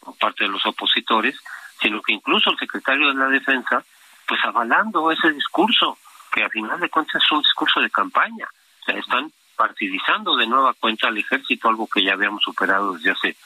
por 0.00 0.16
parte 0.18 0.44
de 0.44 0.50
los 0.50 0.64
opositores, 0.66 1.36
sino 1.80 2.00
que 2.02 2.12
incluso 2.12 2.50
el 2.50 2.58
secretario 2.58 3.08
de 3.08 3.14
la 3.14 3.28
Defensa, 3.28 3.84
pues 4.26 4.40
avalando 4.44 5.10
ese 5.10 5.32
discurso, 5.32 5.98
que 6.36 6.44
al 6.44 6.50
final 6.50 6.78
de 6.78 6.90
cuentas 6.90 7.22
es 7.22 7.32
un 7.32 7.40
discurso 7.40 7.80
de 7.80 7.90
campaña. 7.90 8.46
O 8.82 8.84
sea, 8.84 8.98
están 8.98 9.32
partidizando 9.56 10.36
de 10.36 10.46
nueva 10.46 10.74
cuenta 10.74 11.08
al 11.08 11.16
ejército, 11.16 11.68
algo 11.68 11.88
que 11.88 12.04
ya 12.04 12.12
habíamos 12.12 12.42
superado 12.42 12.92
desde 12.92 13.10
hace 13.10 13.36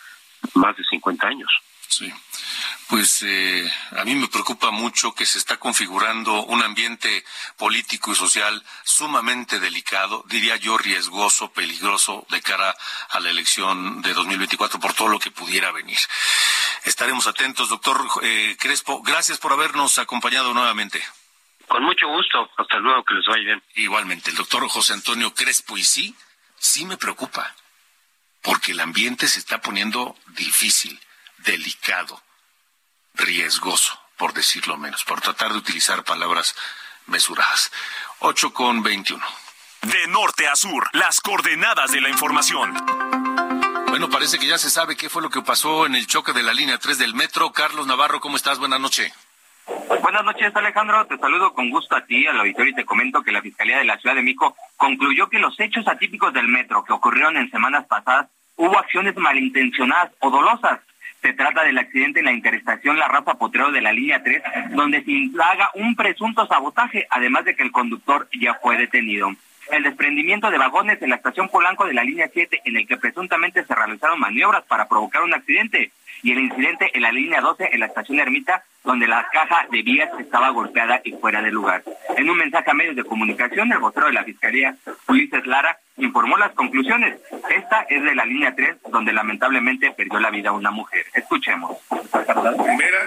más 0.54 0.76
de 0.76 0.82
50 0.82 1.24
años. 1.24 1.50
Sí. 1.86 2.12
Pues 2.88 3.22
eh, 3.22 3.70
a 3.96 4.04
mí 4.04 4.16
me 4.16 4.26
preocupa 4.26 4.72
mucho 4.72 5.14
que 5.14 5.24
se 5.24 5.38
está 5.38 5.58
configurando 5.58 6.44
un 6.46 6.62
ambiente 6.64 7.24
político 7.56 8.10
y 8.10 8.16
social 8.16 8.64
sumamente 8.82 9.60
delicado, 9.60 10.24
diría 10.26 10.56
yo 10.56 10.76
riesgoso, 10.76 11.52
peligroso 11.52 12.26
de 12.30 12.42
cara 12.42 12.74
a 13.10 13.20
la 13.20 13.30
elección 13.30 14.02
de 14.02 14.12
2024 14.14 14.80
por 14.80 14.94
todo 14.94 15.08
lo 15.08 15.20
que 15.20 15.30
pudiera 15.30 15.70
venir. 15.70 15.98
Estaremos 16.82 17.28
atentos, 17.28 17.68
doctor 17.68 18.04
eh, 18.22 18.56
Crespo. 18.58 19.00
Gracias 19.02 19.38
por 19.38 19.52
habernos 19.52 19.98
acompañado 19.98 20.52
nuevamente. 20.52 21.00
Con 21.70 21.84
mucho 21.84 22.08
gusto. 22.08 22.50
Hasta 22.56 22.78
luego, 22.78 23.04
que 23.04 23.14
les 23.14 23.24
vaya 23.26 23.44
bien. 23.44 23.62
Igualmente, 23.76 24.30
el 24.30 24.36
doctor 24.36 24.68
José 24.68 24.92
Antonio 24.92 25.32
Crespo. 25.32 25.78
Y 25.78 25.84
sí, 25.84 26.16
sí 26.58 26.84
me 26.84 26.96
preocupa, 26.96 27.54
porque 28.42 28.72
el 28.72 28.80
ambiente 28.80 29.28
se 29.28 29.38
está 29.38 29.60
poniendo 29.60 30.16
difícil, 30.30 31.00
delicado 31.38 32.20
riesgoso, 33.14 33.96
por 34.16 34.32
decirlo 34.32 34.76
menos, 34.78 35.04
por 35.04 35.20
tratar 35.20 35.52
de 35.52 35.58
utilizar 35.58 36.02
palabras 36.02 36.56
mesuradas. 37.06 37.70
8 38.18 38.52
con 38.52 38.82
21. 38.82 39.24
De 39.82 40.08
norte 40.08 40.48
a 40.48 40.56
sur, 40.56 40.88
las 40.92 41.20
coordenadas 41.20 41.92
de 41.92 42.00
la 42.00 42.08
información. 42.08 42.74
Bueno, 43.86 44.10
parece 44.10 44.40
que 44.40 44.48
ya 44.48 44.58
se 44.58 44.70
sabe 44.70 44.96
qué 44.96 45.08
fue 45.08 45.22
lo 45.22 45.30
que 45.30 45.42
pasó 45.42 45.86
en 45.86 45.94
el 45.94 46.08
choque 46.08 46.32
de 46.32 46.42
la 46.42 46.52
línea 46.52 46.78
3 46.78 46.98
del 46.98 47.14
metro. 47.14 47.52
Carlos 47.52 47.86
Navarro, 47.86 48.18
¿cómo 48.18 48.36
estás? 48.36 48.58
Buenas 48.58 48.80
noches. 48.80 49.12
Buenas 50.02 50.24
noches, 50.24 50.54
Alejandro. 50.54 51.06
Te 51.06 51.18
saludo 51.18 51.52
con 51.52 51.70
gusto 51.70 51.96
a 51.96 52.04
ti, 52.04 52.26
al 52.26 52.40
auditorio, 52.40 52.72
y 52.72 52.74
te 52.74 52.84
comento 52.84 53.22
que 53.22 53.32
la 53.32 53.42
Fiscalía 53.42 53.78
de 53.78 53.84
la 53.84 53.98
Ciudad 53.98 54.16
de 54.16 54.22
Mico 54.22 54.56
concluyó 54.76 55.28
que 55.28 55.38
los 55.38 55.58
hechos 55.60 55.86
atípicos 55.86 56.32
del 56.32 56.48
metro 56.48 56.84
que 56.84 56.92
ocurrieron 56.92 57.36
en 57.36 57.50
semanas 57.50 57.86
pasadas 57.86 58.28
hubo 58.56 58.78
acciones 58.78 59.16
malintencionadas 59.16 60.12
o 60.20 60.30
dolosas 60.30 60.80
se 61.22 61.34
trata 61.34 61.64
del 61.64 61.78
accidente 61.78 62.20
en 62.20 62.26
la 62.26 62.32
interestación 62.32 62.98
La 62.98 63.08
Rafa 63.08 63.34
Potrero 63.34 63.70
de 63.70 63.82
la 63.82 63.92
línea 63.92 64.22
3, 64.22 64.42
donde 64.70 65.04
se 65.04 65.10
implaga 65.10 65.70
un 65.74 65.94
presunto 65.94 66.46
sabotaje, 66.46 67.06
además 67.10 67.44
de 67.44 67.54
que 67.54 67.62
el 67.62 67.72
conductor 67.72 68.28
ya 68.32 68.54
fue 68.54 68.78
detenido. 68.78 69.30
El 69.70 69.82
desprendimiento 69.82 70.50
de 70.50 70.58
vagones 70.58 71.00
en 71.02 71.10
la 71.10 71.16
estación 71.16 71.48
Polanco 71.48 71.84
de 71.84 71.94
la 71.94 72.04
línea 72.04 72.30
7, 72.32 72.62
en 72.64 72.76
el 72.76 72.86
que 72.86 72.96
presuntamente 72.96 73.64
se 73.64 73.74
realizaron 73.74 74.18
maniobras 74.18 74.64
para 74.64 74.88
provocar 74.88 75.22
un 75.22 75.34
accidente, 75.34 75.92
y 76.22 76.32
el 76.32 76.40
incidente 76.40 76.90
en 76.94 77.02
la 77.02 77.12
línea 77.12 77.40
12 77.40 77.68
en 77.72 77.80
la 77.80 77.86
estación 77.86 78.18
Ermita, 78.18 78.64
donde 78.84 79.06
la 79.06 79.26
caja 79.32 79.66
de 79.70 79.82
vías 79.82 80.10
estaba 80.18 80.50
golpeada 80.50 81.00
y 81.04 81.12
fuera 81.12 81.42
de 81.42 81.50
lugar. 81.50 81.82
En 82.16 82.28
un 82.28 82.38
mensaje 82.38 82.70
a 82.70 82.74
medios 82.74 82.96
de 82.96 83.04
comunicación, 83.04 83.72
el 83.72 83.78
vocero 83.78 84.06
de 84.06 84.12
la 84.12 84.24
Fiscalía, 84.24 84.76
Ulises 85.08 85.46
Lara, 85.46 85.78
informó 85.96 86.36
las 86.36 86.52
conclusiones. 86.52 87.20
Esta 87.50 87.82
es 87.82 88.02
de 88.02 88.14
la 88.14 88.24
línea 88.24 88.54
3, 88.54 88.76
donde 88.90 89.12
lamentablemente 89.12 89.90
perdió 89.92 90.18
la 90.18 90.30
vida 90.30 90.52
una 90.52 90.70
mujer. 90.70 91.06
Escuchemos. 91.14 91.76
Primera, 91.90 92.98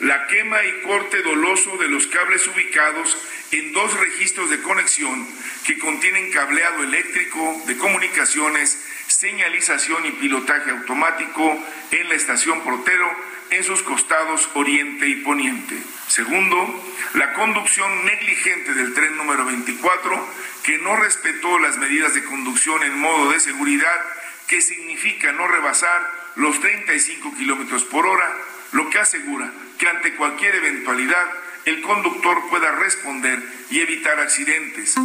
la 0.00 0.26
quema 0.26 0.58
y 0.62 0.86
corte 0.86 1.22
doloso 1.22 1.76
de 1.78 1.88
los 1.88 2.06
cables 2.08 2.46
ubicados 2.48 3.16
en 3.52 3.72
dos 3.72 3.98
registros 3.98 4.50
de 4.50 4.60
conexión 4.60 5.26
que 5.66 5.78
contienen 5.78 6.30
cableado 6.32 6.82
eléctrico 6.82 7.62
de 7.66 7.78
comunicaciones, 7.78 8.70
señalización 9.06 10.04
y 10.04 10.10
pilotaje 10.12 10.70
automático 10.70 11.58
en 11.92 12.08
la 12.08 12.14
estación 12.14 12.60
Portero 12.62 13.35
en 13.50 13.64
sus 13.64 13.82
costados 13.82 14.48
oriente 14.54 15.08
y 15.08 15.16
poniente. 15.16 15.76
Segundo, 16.08 16.84
la 17.14 17.32
conducción 17.34 18.04
negligente 18.04 18.74
del 18.74 18.94
tren 18.94 19.16
número 19.16 19.44
24 19.44 20.28
que 20.62 20.78
no 20.78 20.96
respetó 20.96 21.58
las 21.58 21.76
medidas 21.76 22.14
de 22.14 22.24
conducción 22.24 22.82
en 22.82 22.98
modo 22.98 23.30
de 23.30 23.40
seguridad, 23.40 24.00
que 24.48 24.60
significa 24.60 25.32
no 25.32 25.46
rebasar 25.46 26.10
los 26.36 26.60
35 26.60 27.34
kilómetros 27.36 27.84
por 27.84 28.06
hora, 28.06 28.36
lo 28.72 28.90
que 28.90 28.98
asegura 28.98 29.52
que 29.78 29.88
ante 29.88 30.14
cualquier 30.16 30.54
eventualidad 30.56 31.28
el 31.66 31.82
conductor 31.82 32.48
pueda 32.48 32.72
responder 32.72 33.42
y 33.70 33.80
evitar 33.80 34.18
accidentes 34.20 34.96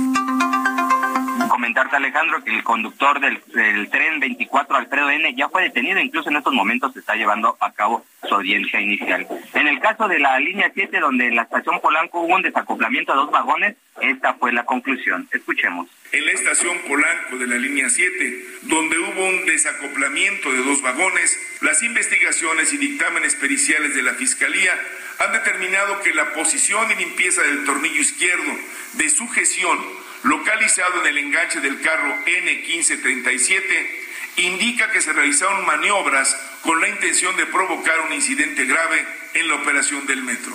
comentarte, 1.52 1.98
Alejandro, 1.98 2.42
que 2.44 2.50
el 2.50 2.64
conductor 2.64 3.20
del, 3.20 3.90
tren 3.90 4.22
24, 4.22 4.74
Alfredo 4.74 5.10
N., 5.10 5.36
ya 5.36 5.50
fue 5.50 5.64
detenido, 5.64 6.00
incluso 6.00 6.30
en 6.30 6.38
estos 6.38 6.54
momentos 6.54 6.94
se 6.94 7.00
está 7.00 7.16
llevando 7.16 7.58
a 7.60 7.74
cabo 7.74 8.06
su 8.24 8.34
audiencia 8.34 8.80
inicial. 8.80 9.28
En 9.54 9.68
el 9.68 9.82
caso 9.82 10.08
de 10.08 10.20
la 10.20 10.40
línea 10.40 10.72
7, 10.74 10.98
donde 11.02 11.28
en 11.28 11.36
la 11.36 11.42
estación 11.42 11.82
Polanco 11.82 12.22
hubo 12.22 12.36
un 12.36 12.42
desacoplamiento 12.42 13.12
de 13.12 13.18
dos 13.18 13.32
vagones, 13.32 13.76
esta 14.00 14.36
fue 14.36 14.54
la 14.54 14.64
conclusión. 14.64 15.28
Escuchemos. 15.34 15.90
En 16.14 16.26
la 16.26 16.32
estación 16.32 16.78
Polanco 16.88 17.38
de 17.38 17.48
la 17.48 17.58
línea 17.58 17.90
7, 17.90 18.46
donde 18.62 18.98
hubo 18.98 19.28
un 19.28 19.46
desacoplamiento 19.46 20.54
de 20.54 20.64
dos 20.64 20.82
vagones, 20.82 21.38
las 21.62 21.84
investigaciones 21.84 22.72
y 22.72 22.78
dictámenes 22.78 23.36
periciales 23.36 23.94
de 23.94 24.04
la 24.04 24.14
Fiscalía 24.14 24.72
han 25.20 25.34
determinado 25.34 26.02
que 26.02 26.14
la 26.14 26.32
posición 26.34 26.90
y 26.92 26.96
limpieza 26.96 27.42
del 27.44 27.66
tornillo 27.66 28.02
izquierdo 28.02 28.52
de 28.94 29.10
sujeción 29.10 30.01
localizado 30.24 31.02
en 31.02 31.08
el 31.08 31.18
enganche 31.18 31.60
del 31.62 31.82
carro 31.82 32.14
N1537, 32.26 34.02
indica 34.38 34.92
que 34.92 35.02
se 35.02 35.14
realizaron 35.14 35.66
maniobras 35.66 36.36
con 36.64 36.80
la 36.80 36.88
intención 36.88 37.36
de 37.38 37.46
provocar 37.48 38.00
un 38.02 38.14
incidente 38.14 38.66
grave 38.66 39.06
en 39.34 39.48
la 39.48 39.56
operación 39.56 40.06
del 40.08 40.24
metro. 40.24 40.54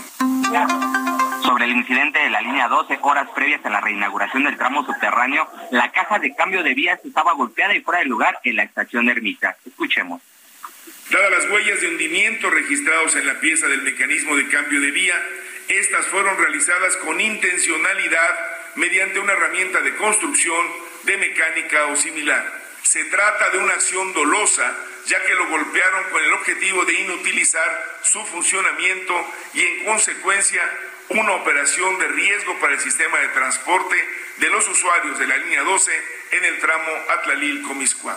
Sobre 1.43 1.65
el 1.65 1.73
incidente 1.73 2.19
de 2.19 2.31
la 2.31 2.41
línea 2.41 2.69
12, 2.69 2.99
horas 3.03 3.29
previas 3.35 3.65
a 3.65 3.71
la 3.71 3.81
reinauguración 3.81 4.45
del 4.45 4.57
tramo 4.57 4.85
subterráneo, 4.85 5.49
la 5.71 5.93
caja 5.93 6.19
de 6.19 6.35
cambio 6.35 6.63
de 6.63 6.75
vías 6.75 6.99
estaba 7.05 7.33
golpeada 7.33 7.75
y 7.75 7.81
fuera 7.81 8.01
de 8.01 8.07
lugar 8.07 8.39
en 8.45 8.57
la 8.57 8.63
estación 8.65 9.09
Ermita. 9.09 9.57
Escuchemos. 9.65 10.23
Dadas 11.11 11.31
las 11.31 11.51
huellas 11.51 11.81
de 11.81 11.89
hundimiento 11.89 12.51
registrados 12.51 13.15
en 13.15 13.27
la 13.27 13.39
pieza 13.39 13.69
del 13.69 13.83
mecanismo 13.83 14.35
de 14.37 14.49
cambio 14.49 14.81
de 14.81 14.91
vía, 14.91 15.15
estas 15.69 16.07
fueron 16.07 16.37
realizadas 16.37 16.97
con 16.97 17.21
intencionalidad 17.21 18.56
mediante 18.77 19.19
una 19.19 19.33
herramienta 19.33 19.81
de 19.81 19.97
construcción, 19.97 20.67
de 21.05 21.17
mecánica 21.17 21.87
o 21.87 21.97
similar. 21.97 22.62
Se 22.83 23.05
trata 23.07 23.51
de 23.51 23.59
una 23.59 23.75
acción 23.75 24.12
dolosa, 24.12 24.77
ya 25.07 25.23
que 25.23 25.35
lo 25.35 25.49
golpearon 25.49 26.05
con 26.11 26.23
el 26.23 26.33
objetivo 26.33 26.85
de 26.85 26.95
inutilizar 26.95 27.99
su 28.03 28.25
funcionamiento 28.27 29.15
y 29.55 29.62
en 29.62 29.85
consecuencia 29.85 30.62
una 31.09 31.33
operación 31.33 31.99
de 31.99 32.09
riesgo 32.09 32.59
para 32.59 32.75
el 32.75 32.81
sistema 32.81 33.19
de 33.19 33.29
transporte 33.29 33.97
de 34.39 34.51
los 34.51 34.69
usuarios 34.69 35.19
de 35.19 35.27
la 35.27 35.37
línea 35.37 35.62
12 35.62 36.16
en 36.33 36.45
el 36.45 36.59
tramo 36.61 36.91
Atlalil-Comiscuán. 37.09 38.17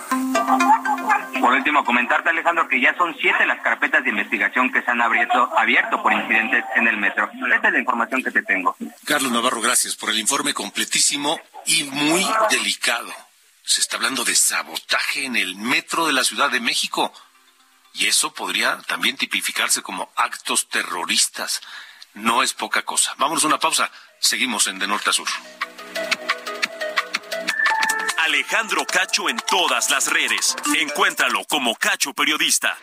Por 1.39 1.53
último, 1.53 1.83
comentarte, 1.85 2.29
Alejandro, 2.29 2.67
que 2.67 2.81
ya 2.81 2.95
son 2.97 3.15
siete 3.19 3.45
las 3.45 3.61
carpetas 3.61 4.03
de 4.03 4.09
investigación 4.09 4.71
que 4.71 4.81
se 4.81 4.91
han 4.91 5.01
abierto, 5.01 5.57
abierto 5.57 6.01
por 6.01 6.13
incidentes 6.13 6.63
en 6.75 6.87
el 6.87 6.97
metro. 6.97 7.29
Esta 7.53 7.67
es 7.67 7.73
la 7.73 7.79
información 7.79 8.23
que 8.23 8.31
te 8.31 8.43
tengo. 8.43 8.75
Carlos 9.05 9.31
Navarro, 9.31 9.61
gracias 9.61 9.95
por 9.95 10.09
el 10.09 10.19
informe 10.19 10.53
completísimo 10.53 11.39
y 11.65 11.83
muy 11.83 12.25
delicado. 12.49 13.13
Se 13.63 13.81
está 13.81 13.97
hablando 13.97 14.23
de 14.23 14.35
sabotaje 14.35 15.25
en 15.25 15.35
el 15.35 15.55
metro 15.55 16.07
de 16.07 16.13
la 16.13 16.23
Ciudad 16.23 16.49
de 16.49 16.59
México. 16.59 17.13
Y 17.93 18.07
eso 18.07 18.33
podría 18.33 18.79
también 18.87 19.17
tipificarse 19.17 19.81
como 19.81 20.11
actos 20.15 20.69
terroristas. 20.69 21.61
No 22.13 22.43
es 22.43 22.53
poca 22.53 22.83
cosa. 22.83 23.13
Vámonos 23.17 23.43
a 23.43 23.47
una 23.47 23.59
pausa. 23.59 23.91
Seguimos 24.19 24.67
en 24.67 24.79
De 24.79 24.87
Norte 24.87 25.09
a 25.09 25.13
Sur. 25.13 25.27
Alejandro 28.29 28.85
Cacho 28.85 29.27
en 29.27 29.37
todas 29.49 29.89
las 29.89 30.05
redes. 30.05 30.55
Encuéntralo 30.79 31.43
como 31.45 31.73
Cacho 31.75 32.13
Periodista. 32.13 32.77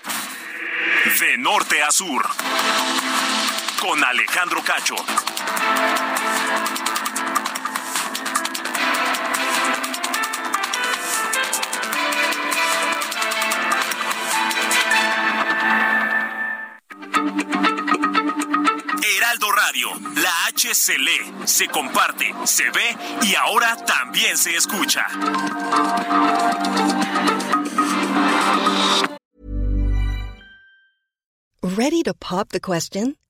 De 1.20 1.38
norte 1.38 1.80
a 1.84 1.92
sur. 1.92 2.26
Con 3.80 4.02
Alejandro 4.02 4.60
Cacho. 4.64 4.96
Heraldo 19.14 19.52
Radio, 19.52 19.88
la 20.16 20.46
H 20.46 20.74
se 20.74 20.98
lee, 20.98 21.32
se 21.44 21.68
comparte, 21.68 22.34
se 22.44 22.64
ve 22.70 22.96
y 23.22 23.36
ahora 23.36 23.76
también 23.76 24.36
se 24.36 24.56
escucha. 24.56 25.06
Ready 31.62 32.02
to 32.02 32.14
pop 32.14 32.48
the 32.50 32.60
question? 32.60 33.16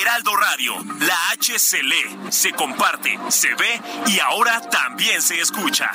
Heraldo 0.00 0.36
Radio, 0.36 0.74
la 1.00 1.30
H 1.30 1.58
se 1.58 1.82
lee, 1.82 2.18
se 2.30 2.52
comparte, 2.52 3.18
se 3.28 3.54
ve 3.54 3.80
y 4.06 4.18
ahora 4.20 4.60
también 4.60 5.22
se 5.22 5.40
escucha. 5.40 5.90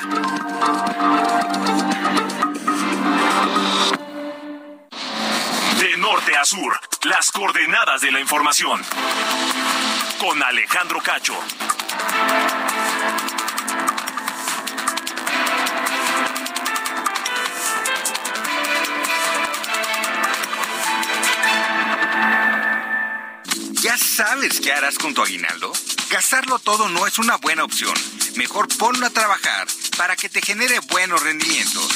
De 5.79 5.97
norte 5.97 6.35
a 6.35 6.45
sur, 6.45 6.79
las 7.03 7.31
coordenadas 7.31 8.01
de 8.01 8.11
la 8.11 8.19
información. 8.19 8.81
Con 10.19 10.41
Alejandro 10.41 11.01
Cacho. 11.01 11.37
Sabes 24.13 24.59
qué 24.59 24.71
harás 24.71 24.99
con 24.99 25.13
tu 25.15 25.23
aguinaldo? 25.23 25.71
Gastarlo 26.13 26.59
todo 26.59 26.87
no 26.89 27.07
es 27.07 27.17
una 27.17 27.37
buena 27.37 27.63
opción. 27.63 27.95
Mejor 28.35 28.67
ponlo 28.77 29.07
a 29.07 29.09
trabajar 29.09 29.67
para 29.97 30.15
que 30.15 30.29
te 30.29 30.43
genere 30.43 30.77
buenos 30.91 31.23
rendimientos. 31.23 31.89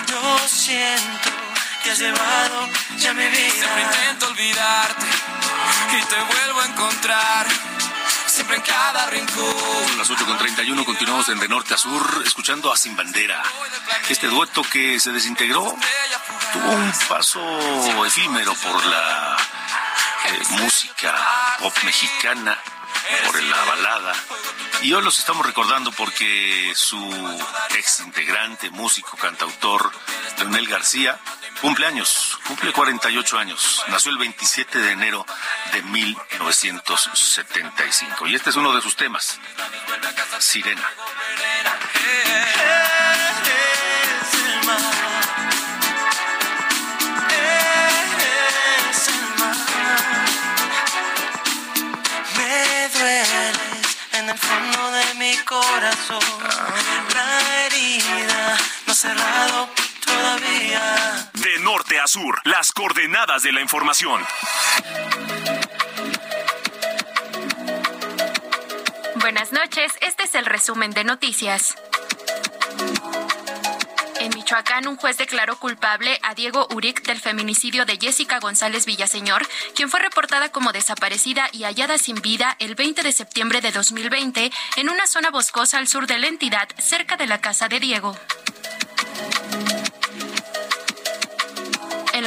Yo 0.08 0.38
siento 0.48 1.30
que 1.82 1.90
has 1.92 1.98
llevado 1.98 2.68
ya 2.96 3.12
mi 3.14 3.26
vida. 3.28 3.52
Siempre 3.52 3.82
intento 3.82 4.26
olvidarte 4.28 5.37
y 5.92 6.06
te 6.06 6.16
vuelvo 6.16 6.60
a 6.60 6.66
encontrar. 6.66 7.46
Siempre 8.26 8.56
en 8.56 8.62
cada 8.62 9.06
rincón. 9.06 9.54
Son 9.88 9.98
las 9.98 10.10
8.31, 10.10 10.84
continuamos 10.84 11.28
en 11.28 11.40
De 11.40 11.48
Norte 11.48 11.74
a 11.74 11.78
Sur, 11.78 12.22
escuchando 12.24 12.72
a 12.72 12.76
Sin 12.76 12.94
Bandera. 12.94 13.42
Este 14.08 14.28
dueto 14.28 14.62
que 14.62 15.00
se 15.00 15.10
desintegró 15.10 15.74
tuvo 16.52 16.70
un 16.70 16.92
paso 17.08 18.06
efímero 18.06 18.54
por 18.54 18.84
la 18.86 19.36
eh, 20.26 20.42
música 20.60 21.14
pop 21.58 21.74
mexicana, 21.84 22.58
por 23.24 23.42
la 23.42 23.64
balada. 23.64 24.12
Y 24.82 24.92
hoy 24.92 25.02
los 25.02 25.18
estamos 25.18 25.44
recordando 25.44 25.90
porque 25.92 26.72
su 26.74 26.98
ex 27.76 28.00
integrante, 28.00 28.70
músico, 28.70 29.16
cantautor, 29.16 29.90
Leonel 30.38 30.68
García, 30.68 31.18
cumple 31.60 31.86
años, 31.86 32.38
cumple 32.46 32.72
48 32.72 33.38
años. 33.38 33.82
Nació 33.88 34.12
el 34.12 34.18
27 34.18 34.78
de 34.78 34.92
enero 34.92 35.26
de 35.72 35.82
1975. 35.82 38.28
Y 38.28 38.34
este 38.34 38.50
es 38.50 38.56
uno 38.56 38.74
de 38.74 38.82
sus 38.82 38.96
temas, 38.96 39.40
Sirena. 40.38 40.86
Mi 55.28 55.36
corazón. 55.44 56.20
La 57.14 57.66
herida 57.66 58.56
no 58.86 58.92
ha 58.92 58.96
cerrado 58.96 59.68
todavía. 60.04 61.30
De 61.34 61.58
norte 61.60 62.00
a 62.00 62.06
sur, 62.06 62.40
las 62.44 62.72
coordenadas 62.72 63.42
de 63.42 63.52
la 63.52 63.60
información. 63.60 64.24
Buenas 69.16 69.52
noches, 69.52 69.92
este 70.00 70.24
es 70.24 70.34
el 70.34 70.46
resumen 70.46 70.92
de 70.92 71.04
noticias. 71.04 71.74
Michoacán, 74.48 74.88
un 74.88 74.96
juez 74.96 75.18
declaró 75.18 75.58
culpable 75.58 76.18
a 76.22 76.34
Diego 76.34 76.66
Uric 76.74 77.02
del 77.02 77.20
feminicidio 77.20 77.84
de 77.84 77.98
Jessica 78.00 78.38
González 78.38 78.86
Villaseñor, 78.86 79.46
quien 79.74 79.90
fue 79.90 80.00
reportada 80.00 80.50
como 80.50 80.72
desaparecida 80.72 81.50
y 81.52 81.64
hallada 81.64 81.98
sin 81.98 82.14
vida 82.22 82.56
el 82.58 82.74
20 82.74 83.02
de 83.02 83.12
septiembre 83.12 83.60
de 83.60 83.72
2020 83.72 84.50
en 84.76 84.88
una 84.88 85.06
zona 85.06 85.30
boscosa 85.30 85.76
al 85.76 85.86
sur 85.86 86.06
de 86.06 86.16
la 86.16 86.28
entidad, 86.28 86.66
cerca 86.78 87.18
de 87.18 87.26
la 87.26 87.42
casa 87.42 87.68
de 87.68 87.78
Diego. 87.78 88.16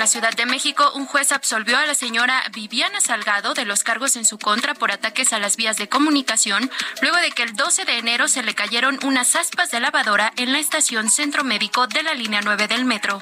La 0.02 0.08
Ciudad 0.08 0.34
de 0.34 0.48
México, 0.48 0.92
un 0.96 1.06
juez 1.06 1.32
absolvió 1.32 1.78
a 1.78 1.86
la 1.86 1.94
señora 1.94 2.42
Viviana 2.52 3.00
Salgado 3.00 3.54
de 3.54 3.66
los 3.66 3.84
cargos 3.84 4.16
en 4.16 4.26
su 4.26 4.40
contra 4.40 4.74
por 4.74 4.92
ataques 4.92 5.32
a 5.32 5.38
las 5.38 5.58
vías 5.58 5.78
de 5.78 5.90
comunicación, 5.90 6.72
luego 7.04 7.18
de 7.18 7.30
que 7.30 7.44
el 7.44 7.54
12 7.56 7.86
de 7.86 8.00
enero 8.00 8.28
se 8.28 8.42
le 8.42 8.56
cayeron 8.56 8.98
unas 9.04 9.36
aspas 9.36 9.70
de 9.70 9.80
lavadora 9.80 10.34
en 10.38 10.54
la 10.54 10.58
estación 10.58 11.12
Centro 11.12 11.44
Médico 11.44 11.86
de 11.86 12.02
la 12.02 12.16
línea 12.16 12.42
9 12.42 12.68
del 12.68 12.84
metro. 12.84 13.22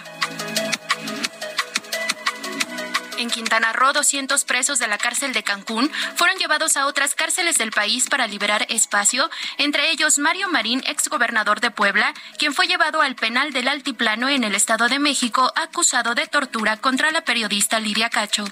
En 3.19 3.29
Quintana 3.29 3.73
Roo, 3.73 3.91
200 3.91 4.45
presos 4.45 4.79
de 4.79 4.87
la 4.87 4.97
cárcel 4.97 5.33
de 5.33 5.43
Cancún 5.43 5.91
fueron 6.15 6.37
llevados 6.37 6.77
a 6.77 6.85
otras 6.85 7.15
cárceles 7.15 7.57
del 7.57 7.71
país 7.71 8.07
para 8.07 8.27
liberar 8.27 8.65
espacio, 8.69 9.29
entre 9.57 9.91
ellos 9.91 10.19
Mario 10.19 10.47
Marín, 10.47 10.81
exgobernador 10.85 11.59
de 11.59 11.69
Puebla, 11.69 12.13
quien 12.37 12.53
fue 12.53 12.67
llevado 12.67 13.01
al 13.01 13.15
penal 13.15 13.51
del 13.51 13.67
Altiplano 13.67 14.29
en 14.29 14.45
el 14.45 14.55
Estado 14.55 14.87
de 14.87 14.99
México 14.99 15.51
acusado 15.57 16.15
de 16.15 16.27
tortura 16.27 16.77
contra 16.77 17.11
la 17.11 17.19
periodista 17.19 17.81
Lidia 17.81 18.09
Cacho. 18.09 18.45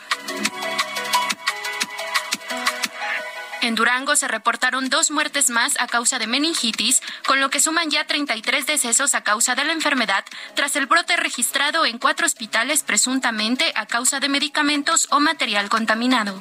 En 3.67 3.75
Durango 3.75 4.15
se 4.15 4.29
reportaron 4.29 4.87
dos 4.87 5.11
muertes 5.11 5.49
más 5.49 5.77
a 5.81 5.87
causa 5.87 6.19
de 6.19 6.25
meningitis, 6.25 7.01
con 7.27 7.41
lo 7.41 7.49
que 7.49 7.59
suman 7.59 7.89
ya 7.89 8.07
33 8.07 8.65
decesos 8.65 9.13
a 9.13 9.25
causa 9.25 9.55
de 9.55 9.65
la 9.65 9.73
enfermedad, 9.73 10.23
tras 10.55 10.77
el 10.77 10.85
brote 10.85 11.17
registrado 11.17 11.85
en 11.85 11.97
cuatro 11.97 12.25
hospitales 12.25 12.83
presuntamente 12.83 13.73
a 13.75 13.85
causa 13.85 14.21
de 14.21 14.29
medicamentos 14.29 15.09
o 15.11 15.19
material 15.19 15.67
contaminado. 15.67 16.39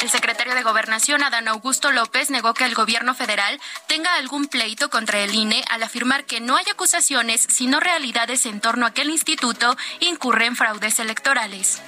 El 0.00 0.08
secretario 0.08 0.31
de 0.50 0.62
Gobernación, 0.64 1.22
Adán 1.22 1.46
Augusto 1.46 1.92
López, 1.92 2.28
negó 2.28 2.52
que 2.52 2.64
el 2.64 2.74
gobierno 2.74 3.14
federal 3.14 3.60
tenga 3.86 4.14
algún 4.14 4.48
pleito 4.48 4.90
contra 4.90 5.20
el 5.20 5.32
INE 5.32 5.64
al 5.70 5.84
afirmar 5.84 6.24
que 6.24 6.40
no 6.40 6.56
hay 6.56 6.64
acusaciones, 6.68 7.46
sino 7.48 7.78
realidades 7.78 8.44
en 8.46 8.60
torno 8.60 8.84
a 8.84 8.90
que 8.92 9.02
el 9.02 9.10
instituto 9.10 9.76
incurre 10.00 10.46
en 10.46 10.56
fraudes 10.56 10.98
electorales. 10.98 11.80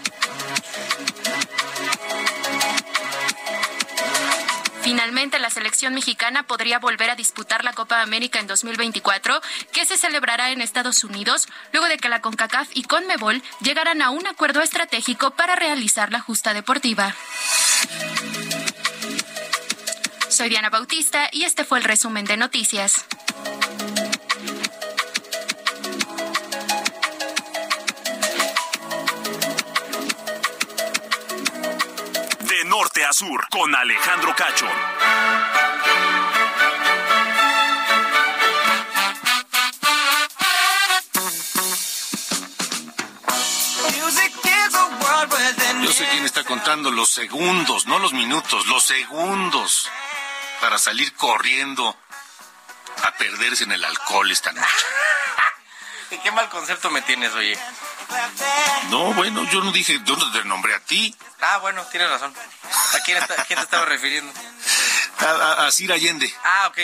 Finalmente, 4.82 5.38
la 5.40 5.50
selección 5.50 5.94
mexicana 5.94 6.44
podría 6.44 6.78
volver 6.78 7.10
a 7.10 7.16
disputar 7.16 7.64
la 7.64 7.72
Copa 7.72 8.02
América 8.02 8.38
en 8.38 8.46
2024, 8.46 9.40
que 9.72 9.84
se 9.84 9.96
celebrará 9.96 10.50
en 10.50 10.60
Estados 10.60 11.02
Unidos, 11.02 11.48
luego 11.72 11.88
de 11.88 11.96
que 11.96 12.08
la 12.08 12.20
CONCACAF 12.20 12.68
y 12.74 12.84
CONMEBOL 12.84 13.42
llegaran 13.62 14.00
a 14.00 14.10
un 14.10 14.26
acuerdo 14.26 14.60
estratégico 14.60 15.32
para 15.32 15.56
realizar 15.56 16.12
la 16.12 16.20
justa 16.20 16.54
deportiva. 16.54 17.16
Soy 20.34 20.48
Diana 20.48 20.68
Bautista 20.68 21.28
y 21.30 21.44
este 21.44 21.62
fue 21.62 21.78
el 21.78 21.84
resumen 21.84 22.24
de 22.24 22.36
noticias. 22.36 23.04
De 32.40 32.64
norte 32.64 33.04
a 33.04 33.12
sur, 33.12 33.46
con 33.48 33.72
Alejandro 33.76 34.34
Cacho. 34.34 34.66
Yo 45.80 45.92
sé 45.92 46.08
quién 46.10 46.24
está 46.24 46.42
contando 46.42 46.90
los 46.90 47.08
segundos, 47.08 47.86
no 47.86 48.00
los 48.00 48.12
minutos, 48.12 48.66
los 48.66 48.82
segundos 48.82 49.88
para 50.64 50.78
salir 50.78 51.12
corriendo 51.16 51.94
a 53.02 53.10
perderse 53.18 53.64
en 53.64 53.72
el 53.72 53.84
alcohol 53.84 54.30
esta 54.30 54.50
noche. 54.50 54.86
¿Qué 56.22 56.30
mal 56.32 56.48
concepto 56.48 56.88
me 56.88 57.02
tienes, 57.02 57.34
oye? 57.34 57.58
No, 58.88 59.12
bueno, 59.12 59.44
yo 59.50 59.60
no 59.62 59.72
dije, 59.72 60.00
yo 60.06 60.16
no 60.16 60.32
te 60.32 60.42
nombré 60.44 60.74
a 60.74 60.80
ti. 60.80 61.14
Ah, 61.42 61.58
bueno, 61.58 61.84
tienes 61.90 62.08
razón. 62.08 62.32
¿A 62.94 63.00
quién, 63.04 63.18
está- 63.18 63.42
a 63.42 63.44
quién 63.44 63.58
te 63.58 63.64
estaba 63.64 63.84
refiriendo? 63.84 64.32
A, 65.18 65.24
a, 65.24 65.66
a 65.66 65.70
Cir 65.70 65.92
Allende. 65.92 66.32
Ah, 66.42 66.68
ok. 66.68 66.78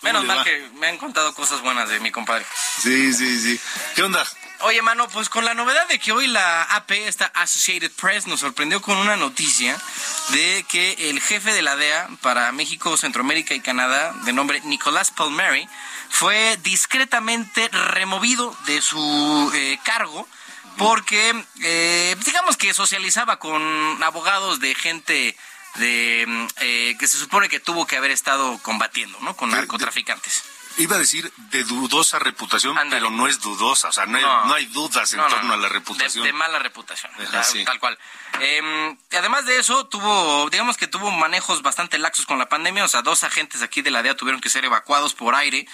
Menos 0.00 0.24
mal 0.24 0.38
va? 0.38 0.44
que 0.44 0.70
me 0.76 0.88
han 0.88 0.96
contado 0.96 1.34
cosas 1.34 1.60
buenas 1.60 1.90
de 1.90 2.00
mi 2.00 2.10
compadre. 2.10 2.46
Sí, 2.82 3.12
sí, 3.12 3.38
sí. 3.38 3.60
¿Qué 3.94 4.02
onda? 4.02 4.26
Oye, 4.62 4.82
mano, 4.82 5.08
pues 5.08 5.30
con 5.30 5.46
la 5.46 5.54
novedad 5.54 5.88
de 5.88 5.98
que 5.98 6.12
hoy 6.12 6.26
la 6.26 6.62
AP, 6.64 6.90
esta 6.90 7.26
Associated 7.34 7.90
Press, 7.92 8.26
nos 8.26 8.40
sorprendió 8.40 8.82
con 8.82 8.98
una 8.98 9.16
noticia 9.16 9.80
de 10.28 10.66
que 10.68 11.08
el 11.08 11.20
jefe 11.20 11.54
de 11.54 11.62
la 11.62 11.76
DEA 11.76 12.10
para 12.20 12.52
México, 12.52 12.96
Centroamérica 12.98 13.54
y 13.54 13.60
Canadá, 13.60 14.12
de 14.24 14.34
nombre 14.34 14.60
Nicolás 14.64 15.12
Palmieri, 15.12 15.66
fue 16.10 16.58
discretamente 16.62 17.68
removido 17.68 18.54
de 18.66 18.82
su 18.82 19.50
eh, 19.54 19.78
cargo 19.82 20.28
porque, 20.76 21.44
eh, 21.62 22.14
digamos 22.24 22.58
que 22.58 22.74
socializaba 22.74 23.38
con 23.38 24.02
abogados 24.02 24.60
de 24.60 24.74
gente 24.74 25.36
de 25.76 26.24
mm, 26.26 26.46
eh, 26.60 26.96
que 26.98 27.08
se 27.08 27.16
supone 27.16 27.48
que 27.48 27.60
tuvo 27.60 27.86
que 27.86 27.96
haber 27.96 28.10
estado 28.10 28.58
combatiendo, 28.62 29.18
¿no? 29.20 29.34
Con 29.36 29.50
narcotraficantes. 29.50 30.44
Iba 30.76 30.96
a 30.96 30.98
decir 30.98 31.30
de 31.36 31.64
dudosa 31.64 32.18
reputación, 32.18 32.76
pero 32.90 33.10
no 33.10 33.26
es 33.26 33.40
dudosa, 33.40 33.88
o 33.88 33.92
sea, 33.92 34.06
no 34.06 34.16
hay, 34.18 34.22
No. 34.24 34.44
no 34.46 34.54
hay 34.54 34.66
dudas 34.66 35.12
en 35.12 35.18
No, 35.18 35.24
no, 35.28 35.34
torno 35.34 35.48
no. 35.48 35.54
a 35.54 35.56
la 35.56 35.68
reputación. 35.68 36.22
De, 36.24 36.28
de 36.28 36.32
mala 36.32 36.58
reputación, 36.58 37.12
Ajá, 37.20 37.44
tal, 37.64 37.78
cual. 37.80 37.98
Eh, 38.40 38.96
además 39.18 39.44
de 39.44 39.58
eso, 39.58 39.86
tuvo, 39.86 40.48
digamos 40.50 40.76
que 40.76 40.86
tuvo 40.86 41.10
manejos 41.10 41.62
bastante 41.62 41.98
laxos 41.98 42.24
con 42.26 42.38
la 42.38 42.48
pandemia, 42.48 42.84
o 42.84 42.88
sea, 42.88 43.02
dos 43.02 43.24
agentes 43.24 43.62
aquí 43.62 43.82
de 43.82 43.90
la 43.90 44.02
DEA 44.02 44.16
tuvieron 44.16 44.40
que 44.40 44.48
ser 44.48 44.64
evacuados 44.64 45.14
por 45.14 45.34
aire, 45.34 45.66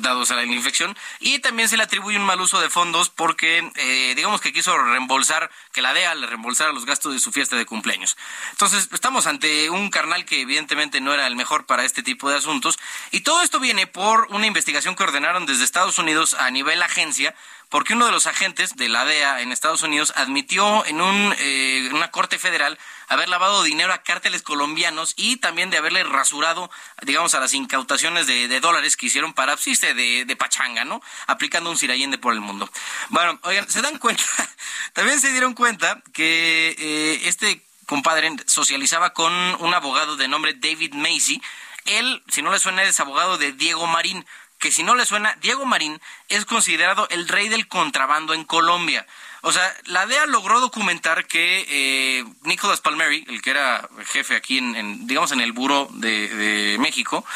dados 0.00 0.30
a 0.30 0.34
la 0.36 0.44
infección, 0.44 0.96
y 1.18 1.38
también 1.40 1.68
se 1.68 1.76
le 1.76 1.82
atribuye 1.82 2.16
un 2.18 2.24
mal 2.26 2.40
uso 2.40 2.60
de 2.60 2.70
fondos 2.70 3.08
porque, 3.10 3.68
eh, 3.76 4.12
digamos 4.14 4.40
que 4.40 4.52
quiso 4.52 4.76
reembolsar, 4.78 5.50
que 5.72 5.82
la 5.82 5.92
DEA 5.94 6.14
le 6.14 6.26
reembolsara 6.26 6.72
los 6.72 6.84
gastos 6.84 7.12
de 7.14 7.18
su 7.18 7.32
fiesta 7.32 7.56
de 7.56 7.66
cumpleaños. 7.66 8.16
Entonces, 8.52 8.88
estamos 8.92 9.26
ante 9.26 9.70
un 9.70 9.90
carnal 9.90 10.24
que 10.26 10.42
evidentemente 10.42 11.00
no 11.00 11.12
era 11.14 11.26
el 11.26 11.34
mejor 11.34 11.64
para 11.66 11.84
este 11.84 12.02
tipo 12.02 12.28
de 12.30 12.36
asuntos, 12.36 12.78
y 13.10 13.22
todo 13.22 13.40
esto 13.42 13.58
viene 13.58 13.86
por 13.86 14.28
una 14.34 14.46
investigación 14.46 14.96
que 14.96 15.04
ordenaron 15.04 15.46
desde 15.46 15.64
Estados 15.64 15.98
Unidos 15.98 16.34
a 16.34 16.50
nivel 16.50 16.82
agencia, 16.82 17.34
porque 17.68 17.94
uno 17.94 18.06
de 18.06 18.12
los 18.12 18.26
agentes 18.26 18.74
de 18.76 18.88
la 18.88 19.04
DEA 19.04 19.40
en 19.40 19.52
Estados 19.52 19.82
Unidos 19.82 20.12
admitió 20.16 20.84
en 20.86 21.00
un, 21.00 21.34
eh, 21.38 21.88
una 21.92 22.10
corte 22.10 22.38
federal 22.38 22.78
haber 23.08 23.28
lavado 23.28 23.62
dinero 23.62 23.92
a 23.92 24.02
cárteles 24.02 24.42
colombianos 24.42 25.14
y 25.16 25.36
también 25.36 25.70
de 25.70 25.78
haberle 25.78 26.02
rasurado, 26.04 26.70
digamos, 27.02 27.34
a 27.34 27.40
las 27.40 27.54
incautaciones 27.54 28.26
de, 28.26 28.60
dólares 28.60 28.96
que 28.96 29.06
hicieron 29.06 29.34
para, 29.34 29.56
pues, 29.56 29.78
sí, 29.78 29.86
de, 29.94 30.24
de 30.24 30.36
pachanga, 30.36 30.84
¿no? 30.84 31.00
Aplicando 31.26 31.70
un 31.70 31.76
sirayende 31.76 32.18
por 32.18 32.32
el 32.32 32.40
mundo. 32.40 32.68
Bueno, 33.10 33.38
oigan, 33.42 33.70
se 33.70 33.82
dan 33.82 33.98
cuenta, 33.98 34.24
también 34.92 35.20
se 35.20 35.30
dieron 35.30 35.54
cuenta 35.54 36.02
que 36.12 36.74
eh, 36.78 37.20
este 37.24 37.62
compadre 37.86 38.32
socializaba 38.46 39.12
con 39.12 39.32
un 39.32 39.74
abogado 39.74 40.16
de 40.16 40.28
nombre 40.28 40.54
David 40.54 40.94
Macy. 40.94 41.40
Él, 41.86 42.22
si 42.28 42.42
no 42.42 42.50
le 42.52 42.58
suena, 42.58 42.82
es 42.82 42.98
abogado 43.00 43.38
de 43.38 43.52
Diego 43.52 43.86
Marín 43.86 44.24
que 44.58 44.70
si 44.72 44.82
no 44.82 44.94
le 44.94 45.04
suena, 45.04 45.36
Diego 45.42 45.66
Marín 45.66 46.00
es 46.30 46.46
considerado 46.46 47.06
el 47.10 47.28
rey 47.28 47.48
del 47.50 47.68
contrabando 47.68 48.32
en 48.32 48.44
Colombia. 48.44 49.06
O 49.42 49.52
sea, 49.52 49.76
la 49.84 50.06
DEA 50.06 50.24
logró 50.24 50.58
documentar 50.60 51.26
que 51.26 51.66
eh, 51.68 52.24
Nicolás 52.44 52.80
Palmieri, 52.80 53.26
el 53.28 53.42
que 53.42 53.50
era 53.50 53.86
jefe 54.06 54.36
aquí 54.36 54.56
en, 54.56 54.74
en, 54.74 55.06
digamos, 55.06 55.32
en 55.32 55.40
el 55.42 55.52
Buró 55.52 55.88
de, 55.90 56.28
de 56.28 56.78
México, 56.78 57.26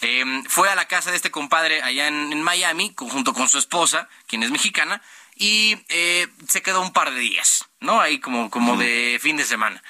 eh, 0.00 0.24
fue 0.48 0.70
a 0.70 0.76
la 0.76 0.86
casa 0.88 1.10
de 1.10 1.16
este 1.16 1.30
compadre 1.30 1.82
allá 1.82 2.06
en, 2.06 2.32
en 2.32 2.42
Miami, 2.42 2.94
con- 2.94 3.10
junto 3.10 3.34
con 3.34 3.50
su 3.50 3.58
esposa, 3.58 4.08
quien 4.26 4.42
es 4.42 4.50
mexicana, 4.50 5.02
y 5.34 5.76
eh, 5.90 6.26
se 6.48 6.62
quedó 6.62 6.80
un 6.80 6.94
par 6.94 7.10
de 7.10 7.20
días, 7.20 7.66
¿no? 7.80 8.00
Ahí 8.00 8.18
como, 8.18 8.48
como 8.48 8.76
de 8.78 9.18
fin 9.20 9.36
de 9.36 9.44
semana. 9.44 9.82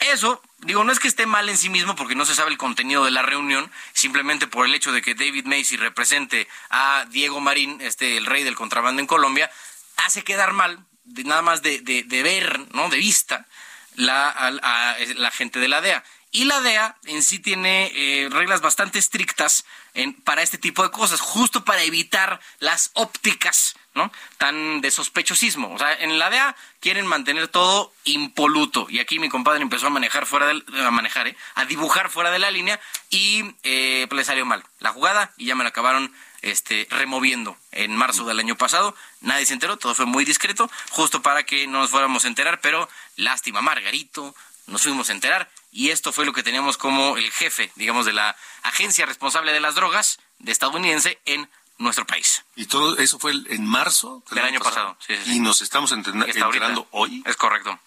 Eso, 0.00 0.40
digo, 0.62 0.84
no 0.84 0.92
es 0.92 0.98
que 0.98 1.08
esté 1.08 1.26
mal 1.26 1.48
en 1.48 1.56
sí 1.58 1.68
mismo 1.68 1.94
porque 1.96 2.14
no 2.14 2.24
se 2.24 2.34
sabe 2.34 2.50
el 2.50 2.58
contenido 2.58 3.04
de 3.04 3.10
la 3.10 3.22
reunión, 3.22 3.70
simplemente 3.92 4.46
por 4.46 4.66
el 4.66 4.74
hecho 4.74 4.92
de 4.92 5.02
que 5.02 5.14
David 5.14 5.44
Macy 5.46 5.76
represente 5.76 6.48
a 6.70 7.04
Diego 7.10 7.40
Marín, 7.40 7.80
este 7.80 8.16
el 8.16 8.26
rey 8.26 8.44
del 8.44 8.54
contrabando 8.56 9.00
en 9.00 9.06
Colombia, 9.06 9.50
hace 9.96 10.22
quedar 10.24 10.52
mal, 10.52 10.84
de, 11.04 11.24
nada 11.24 11.42
más 11.42 11.62
de, 11.62 11.80
de- 11.80 12.04
de 12.04 12.22
ver, 12.22 12.60
¿no? 12.74 12.88
De 12.88 12.96
vista, 12.98 13.46
la, 13.94 14.28
a- 14.30 14.50
la 14.50 15.30
gente 15.30 15.58
de 15.58 15.68
la 15.68 15.80
DEA. 15.80 16.02
Y 16.34 16.44
la 16.44 16.60
DEA 16.62 16.96
en 17.04 17.22
sí 17.22 17.40
tiene 17.40 17.92
eh, 17.94 18.28
reglas 18.30 18.62
bastante 18.62 18.98
estrictas 18.98 19.64
en- 19.94 20.14
para 20.14 20.42
este 20.42 20.56
tipo 20.58 20.82
de 20.82 20.90
cosas, 20.90 21.20
justo 21.20 21.64
para 21.64 21.82
evitar 21.82 22.40
las 22.58 22.90
ópticas, 22.94 23.74
¿no? 23.94 24.10
Tan 24.38 24.80
de 24.80 24.90
sospechosismo. 24.90 25.72
O 25.74 25.78
sea, 25.78 25.92
en 25.94 26.18
la 26.18 26.30
DEA 26.30 26.56
quieren 26.80 27.06
mantener 27.06 27.48
todo 27.48 27.92
impoluto. 28.04 28.86
Y 28.88 28.98
aquí 28.98 29.18
mi 29.18 29.28
compadre 29.28 29.62
empezó 29.62 29.86
a 29.86 29.90
manejar 29.90 30.26
fuera 30.26 30.50
a 30.50 30.90
manejar, 30.90 31.28
¿eh? 31.28 31.36
A 31.54 31.64
dibujar 31.64 32.10
fuera 32.10 32.30
de 32.30 32.38
la 32.38 32.50
línea 32.50 32.80
y 33.10 33.44
eh, 33.62 34.06
pues 34.08 34.16
le 34.16 34.24
salió 34.24 34.44
mal 34.46 34.64
la 34.80 34.92
jugada 34.92 35.32
y 35.36 35.46
ya 35.46 35.54
me 35.54 35.64
la 35.64 35.70
acabaron 35.70 36.12
este, 36.42 36.86
removiendo 36.90 37.56
en 37.70 37.96
marzo 37.96 38.24
del 38.24 38.38
año 38.38 38.56
pasado. 38.56 38.94
Nadie 39.20 39.46
se 39.46 39.54
enteró, 39.54 39.76
todo 39.76 39.94
fue 39.94 40.06
muy 40.06 40.24
discreto, 40.24 40.70
justo 40.90 41.22
para 41.22 41.44
que 41.44 41.66
no 41.66 41.80
nos 41.80 41.90
fuéramos 41.90 42.24
a 42.24 42.28
enterar, 42.28 42.60
pero 42.60 42.88
lástima, 43.16 43.62
Margarito, 43.62 44.34
nos 44.66 44.82
fuimos 44.82 45.08
a 45.08 45.12
enterar 45.12 45.50
y 45.70 45.90
esto 45.90 46.12
fue 46.12 46.26
lo 46.26 46.32
que 46.32 46.42
teníamos 46.42 46.76
como 46.76 47.16
el 47.16 47.30
jefe, 47.30 47.72
digamos, 47.76 48.06
de 48.06 48.12
la 48.12 48.36
agencia 48.62 49.06
responsable 49.06 49.52
de 49.52 49.60
las 49.60 49.74
drogas 49.74 50.18
de 50.38 50.52
estadounidense 50.52 51.18
en 51.24 51.48
nuestro 51.82 52.06
país. 52.06 52.44
¿Y 52.56 52.66
todo 52.66 52.98
eso 52.98 53.18
fue 53.18 53.32
en 53.32 53.66
marzo 53.66 54.22
del, 54.30 54.44
año 54.44 54.60
pasado? 54.60 54.96
¿Y 55.26 55.40
nos 55.40 55.62
estamos 55.62 55.92
enterando 55.92 56.86
hoy? 56.90 57.22
Es 57.26 57.36
correcto 57.36 57.78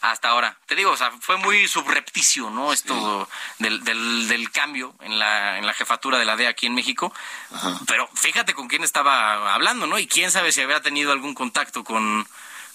hasta 0.00 0.28
ahora. 0.28 0.56
Te 0.66 0.74
digo, 0.74 0.90
o 0.90 0.96
sea, 0.96 1.10
fue 1.20 1.36
muy 1.36 1.68
subrepticio, 1.68 2.50
¿no? 2.50 2.72
Esto 2.72 3.28
del, 3.58 3.84
del, 3.84 4.28
del, 4.28 4.50
cambio 4.50 4.94
en 5.00 5.18
la, 5.18 5.58
en 5.58 5.66
la 5.66 5.74
jefatura 5.74 6.18
de 6.18 6.24
la 6.24 6.36
DEA 6.36 6.50
aquí 6.50 6.66
en 6.66 6.74
México. 6.74 7.12
Pero 7.86 8.08
fíjate 8.14 8.54
con 8.54 8.68
quién 8.68 8.82
estaba 8.82 9.54
hablando, 9.54 9.86
¿no? 9.86 9.98
Y 9.98 10.06
quién 10.06 10.30
sabe 10.30 10.52
si 10.52 10.62
había 10.62 10.80
tenido 10.80 11.12
algún 11.12 11.34
contacto 11.34 11.84
con, 11.84 12.26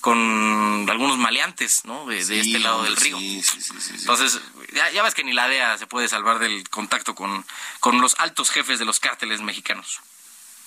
con 0.01 0.85
algunos 0.89 1.17
maleantes, 1.17 1.83
¿no? 1.85 2.05
De, 2.05 2.19
este 2.19 2.59
lado 2.59 2.83
del 2.83 2.95
río. 2.95 3.17
Entonces, 3.17 4.39
ya, 4.73 4.91
ya, 4.91 5.01
ves 5.01 5.15
que 5.15 5.23
ni 5.23 5.33
la 5.33 5.47
DEA 5.47 5.77
se 5.77 5.87
puede 5.87 6.07
salvar 6.07 6.39
del 6.39 6.69
contacto 6.69 7.15
con, 7.15 7.45
con 7.79 8.01
los 8.01 8.15
altos 8.19 8.51
jefes 8.51 8.77
de 8.77 8.85
los 8.85 8.99
cárteles 8.99 9.41
mexicanos. 9.41 10.01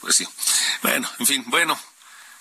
Pues 0.00 0.16
sí. 0.16 0.28
Bueno, 0.82 1.08
en 1.18 1.26
fin, 1.26 1.44
bueno, 1.46 1.78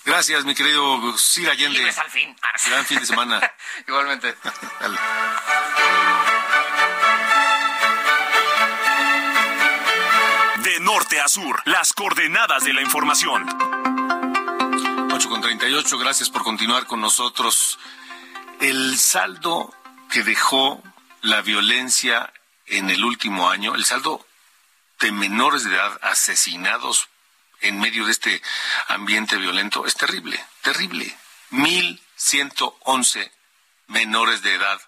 Gracias, 0.08 0.44
mi 0.46 0.54
querido 0.54 1.18
Sir 1.18 1.50
Allende. 1.50 1.80
Libres 1.80 1.98
al 1.98 2.08
fin. 2.08 2.34
Gran 2.66 2.86
fin 2.86 2.98
de 2.98 3.04
semana. 3.04 3.52
Igualmente. 3.86 4.34
De 10.62 10.80
norte 10.80 11.20
a 11.20 11.28
sur, 11.28 11.60
las 11.66 11.92
coordenadas 11.92 12.64
de 12.64 12.72
la 12.72 12.80
información. 12.80 13.46
8 15.12 15.28
con 15.28 15.42
38, 15.42 15.98
gracias 15.98 16.30
por 16.30 16.42
continuar 16.42 16.86
con 16.86 17.02
nosotros. 17.02 17.78
El 18.60 18.98
saldo 18.98 19.74
que 20.10 20.22
dejó 20.22 20.82
la 21.20 21.42
violencia 21.42 22.32
en 22.66 22.88
el 22.88 23.04
último 23.04 23.50
año, 23.50 23.74
el 23.74 23.84
saldo 23.84 24.26
de 25.00 25.12
menores 25.12 25.64
de 25.64 25.74
edad 25.74 25.98
asesinados 26.02 27.10
en 27.60 27.80
medio 27.80 28.04
de 28.06 28.12
este 28.12 28.42
ambiente 28.88 29.36
violento 29.36 29.86
es 29.86 29.94
terrible, 29.94 30.44
terrible. 30.62 31.16
1.111 31.50 33.30
menores 33.88 34.42
de 34.42 34.54
edad 34.54 34.80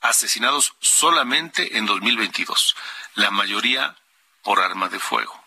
asesinados 0.00 0.74
solamente 0.80 1.76
en 1.76 1.86
2022, 1.86 2.76
la 3.14 3.30
mayoría 3.30 3.96
por 4.42 4.60
arma 4.60 4.88
de 4.88 4.98
fuego. 4.98 5.38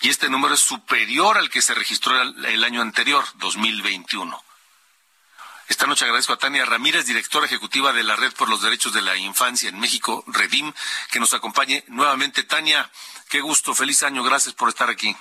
Y 0.00 0.08
este 0.08 0.28
número 0.28 0.54
es 0.54 0.60
superior 0.60 1.38
al 1.38 1.50
que 1.50 1.62
se 1.62 1.74
registró 1.74 2.20
el 2.20 2.64
año 2.64 2.80
anterior, 2.80 3.24
2021. 3.34 4.42
Esta 5.66 5.86
noche 5.86 6.04
agradezco 6.04 6.34
a 6.34 6.38
Tania 6.38 6.66
Ramírez, 6.66 7.06
directora 7.06 7.46
ejecutiva 7.46 7.92
de 7.94 8.02
la 8.02 8.16
Red 8.16 8.34
por 8.34 8.50
los 8.50 8.60
Derechos 8.60 8.92
de 8.92 9.00
la 9.00 9.16
Infancia 9.16 9.70
en 9.70 9.80
México, 9.80 10.22
Redim, 10.26 10.72
que 11.10 11.20
nos 11.20 11.32
acompañe 11.32 11.84
nuevamente. 11.88 12.42
Tania, 12.42 12.90
qué 13.30 13.40
gusto, 13.40 13.74
feliz 13.74 14.02
año, 14.02 14.22
gracias 14.22 14.54
por 14.54 14.68
estar 14.68 14.90
aquí. 14.90 15.16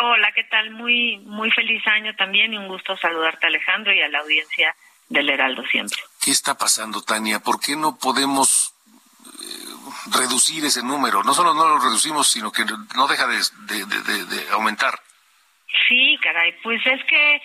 Hola, 0.00 0.30
¿qué 0.32 0.44
tal? 0.44 0.70
Muy, 0.70 1.18
muy 1.18 1.50
feliz 1.50 1.84
año 1.86 2.14
también 2.14 2.52
y 2.52 2.56
un 2.56 2.68
gusto 2.68 2.96
saludarte 2.96 3.46
Alejandro 3.46 3.92
y 3.92 4.00
a 4.00 4.08
la 4.08 4.20
audiencia 4.20 4.74
del 5.08 5.28
Heraldo 5.28 5.64
siempre. 5.66 5.98
¿Qué 6.20 6.30
está 6.30 6.56
pasando, 6.56 7.02
Tania? 7.02 7.40
¿Por 7.40 7.58
qué 7.58 7.74
no 7.74 7.96
podemos 7.98 8.74
eh, 9.24 10.16
reducir 10.16 10.64
ese 10.64 10.82
número? 10.82 11.24
No 11.24 11.34
solo 11.34 11.52
no 11.52 11.68
lo 11.68 11.78
reducimos, 11.78 12.28
sino 12.28 12.52
que 12.52 12.64
no 12.94 13.08
deja 13.08 13.26
de, 13.26 13.36
de 13.36 14.50
aumentar. 14.50 15.00
Sí, 15.88 16.18
caray, 16.22 16.54
pues 16.62 16.80
es 16.86 17.04
que 17.04 17.42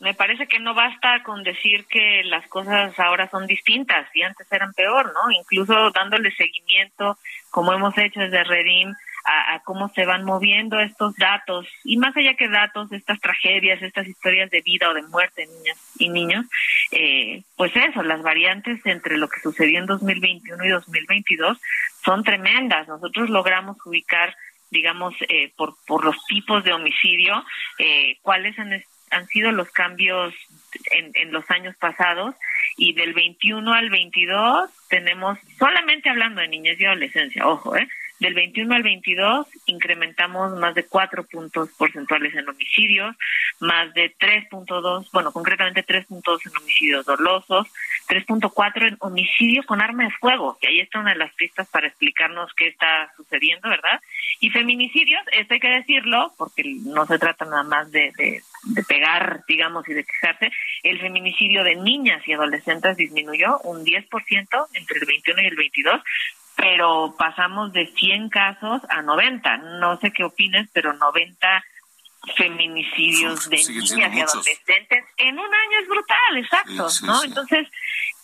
me 0.00 0.14
parece 0.14 0.46
que 0.46 0.58
no 0.58 0.72
basta 0.72 1.22
con 1.22 1.42
decir 1.42 1.86
que 1.86 2.22
las 2.24 2.46
cosas 2.48 2.98
ahora 2.98 3.28
son 3.28 3.46
distintas 3.46 4.08
y 4.14 4.22
antes 4.22 4.50
eran 4.50 4.72
peor, 4.72 5.12
¿no? 5.12 5.30
Incluso 5.30 5.90
dándole 5.90 6.34
seguimiento, 6.34 7.18
como 7.50 7.74
hemos 7.74 7.96
hecho 7.98 8.20
desde 8.20 8.42
Redim, 8.44 8.94
a, 9.24 9.60
cómo 9.64 9.88
se 9.90 10.04
van 10.04 10.24
moviendo 10.24 10.80
estos 10.80 11.14
datos 11.16 11.66
y 11.84 11.96
más 11.96 12.16
allá 12.16 12.34
que 12.34 12.48
datos, 12.48 12.90
estas 12.92 13.20
tragedias, 13.20 13.82
estas 13.82 14.06
historias 14.06 14.50
de 14.50 14.62
vida 14.62 14.88
o 14.90 14.94
de 14.94 15.02
muerte 15.02 15.42
de 15.42 15.46
niñas 15.48 15.78
y 15.98 16.08
niños, 16.08 16.46
eh, 16.92 17.42
pues 17.56 17.72
eso, 17.76 18.02
las 18.02 18.22
variantes 18.22 18.84
entre 18.86 19.18
lo 19.18 19.28
que 19.28 19.40
sucedió 19.40 19.78
en 19.78 19.86
2021 19.86 20.64
y 20.64 20.68
2022 20.68 21.58
son 22.04 22.24
tremendas. 22.24 22.88
Nosotros 22.88 23.30
logramos 23.30 23.76
ubicar, 23.84 24.34
digamos, 24.70 25.14
eh, 25.28 25.52
por, 25.56 25.74
por 25.86 26.04
los 26.04 26.16
tipos 26.26 26.64
de 26.64 26.72
homicidio, 26.72 27.44
eh, 27.78 28.18
cuáles 28.22 28.58
han, 28.58 28.82
han 29.10 29.26
sido 29.28 29.52
los 29.52 29.70
cambios 29.70 30.34
en, 30.90 31.10
en 31.14 31.32
los 31.32 31.48
años 31.50 31.76
pasados 31.76 32.34
y 32.76 32.94
del 32.94 33.12
21 33.12 33.72
al 33.72 33.90
22 33.90 34.70
tenemos 34.88 35.38
solamente 35.58 36.08
hablando 36.08 36.40
de 36.40 36.48
niñez 36.48 36.80
y 36.80 36.86
adolescencia, 36.86 37.46
ojo, 37.46 37.76
¿eh? 37.76 37.88
Del 38.20 38.34
21 38.34 38.74
al 38.74 38.82
22 38.82 39.46
incrementamos 39.64 40.52
más 40.58 40.74
de 40.74 40.84
4 40.84 41.24
puntos 41.24 41.70
porcentuales 41.70 42.34
en 42.34 42.46
homicidios, 42.48 43.16
más 43.60 43.94
de 43.94 44.14
3.2, 44.14 45.08
bueno, 45.10 45.32
concretamente 45.32 45.84
3.2 45.84 46.38
en 46.44 46.56
homicidios 46.58 47.06
dolosos, 47.06 47.66
3.4 48.08 48.88
en 48.88 48.96
homicidio 49.00 49.62
con 49.64 49.80
arma 49.80 50.04
de 50.04 50.10
fuego, 50.10 50.58
que 50.60 50.68
ahí 50.68 50.80
está 50.80 51.00
una 51.00 51.12
de 51.12 51.18
las 51.18 51.32
pistas 51.32 51.66
para 51.68 51.88
explicarnos 51.88 52.52
qué 52.54 52.68
está 52.68 53.10
sucediendo, 53.16 53.70
¿verdad? 53.70 54.00
Y 54.40 54.50
feminicidios, 54.50 55.22
esto 55.32 55.54
hay 55.54 55.60
que 55.60 55.68
decirlo, 55.68 56.34
porque 56.36 56.62
no 56.84 57.06
se 57.06 57.18
trata 57.18 57.46
nada 57.46 57.62
más 57.62 57.90
de, 57.90 58.12
pegar, 58.86 59.44
digamos, 59.48 59.88
y 59.88 59.94
de 59.94 60.04
quejarse, 60.04 60.50
el 60.82 61.00
feminicidio 61.00 61.64
de 61.64 61.76
niñas 61.76 62.26
y 62.26 62.34
adolescentes 62.34 62.98
disminuyó 62.98 63.60
un 63.60 63.84
10% 63.84 64.66
entre 64.74 64.98
el 64.98 65.06
21 65.06 65.42
y 65.42 65.46
el 65.46 65.56
22, 65.56 66.02
pero 66.60 67.14
pasamos 67.18 67.72
de 67.72 67.86
100 67.86 68.28
casos 68.28 68.82
a 68.88 69.02
90. 69.02 69.56
No 69.80 69.98
sé 69.98 70.12
qué 70.12 70.24
opines, 70.24 70.68
pero 70.72 70.92
90 70.92 71.64
feminicidios 72.36 73.48
de 73.48 73.56
niñas 73.56 74.14
y 74.14 74.20
adolescentes 74.20 75.04
en 75.16 75.38
un 75.38 75.54
año 75.54 75.78
es 75.80 75.88
brutal, 75.88 76.36
exacto, 76.36 77.06
¿no? 77.06 77.24
Entonces, 77.24 77.66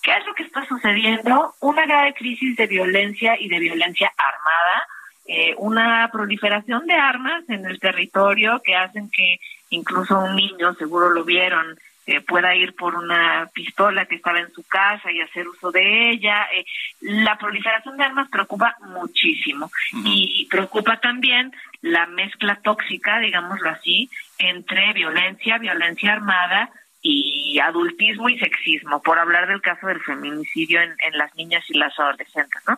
¿qué 0.03 0.13
es 0.13 0.27
lo 0.27 0.35
que 0.35 0.43
está 0.43 0.67
sucediendo? 0.67 1.55
Una 1.61 1.87
grave 1.87 2.13
crisis 2.15 2.57
de 2.57 2.67
violencia 2.67 3.41
y 3.41 3.49
de 3.49 3.59
violencia 3.59 4.13
armada, 4.17 4.87
eh, 5.27 5.55
una 5.57 6.11
proliferación 6.13 6.87
de 6.87 6.95
armas 6.95 7.43
en 7.49 7.65
el 7.65 7.81
territorio 7.81 8.61
que 8.63 8.77
hacen 8.77 9.11
que 9.11 9.41
incluso 9.71 10.19
un 10.19 10.37
niño, 10.37 10.75
seguro 10.75 11.09
lo 11.11 11.25
vieron, 11.25 11.79
eh, 12.07 12.21
pueda 12.21 12.55
ir 12.55 12.75
por 12.75 12.95
una 12.95 13.51
pistola 13.53 14.07
que 14.07 14.17
estaba 14.17 14.39
en 14.39 14.53
su 14.53 14.63
casa 14.63 15.11
y 15.11 15.21
hacer 15.21 15.49
uso 15.49 15.73
de 15.73 16.11
ella. 16.11 16.47
Eh, 16.55 16.65
la 17.01 17.37
proliferación 17.37 17.97
de 17.97 18.05
armas 18.05 18.29
preocupa 18.31 18.77
muchísimo 18.81 19.71
y 20.05 20.47
preocupa 20.49 21.01
también 21.01 21.53
la 21.83 22.07
mezcla 22.07 22.61
tóxica, 22.63 23.19
digámoslo 23.19 23.71
así, 23.71 24.09
entre 24.39 24.93
violencia, 24.93 25.59
violencia 25.59 26.13
armada 26.13 26.71
y 27.03 27.59
adultismo 27.59 28.29
y 28.29 28.39
sexismo, 28.39 29.03
por 29.03 29.19
hablar 29.19 29.47
del 29.47 29.61
caso 29.61 29.87
del 29.87 30.01
feminicidio 30.01 30.81
en, 30.81 30.95
en 30.99 31.19
las 31.19 31.35
niñas 31.37 31.65
y 31.69 31.79
las 31.79 31.99
adolescentes. 31.99 32.63
¿no? 32.69 32.77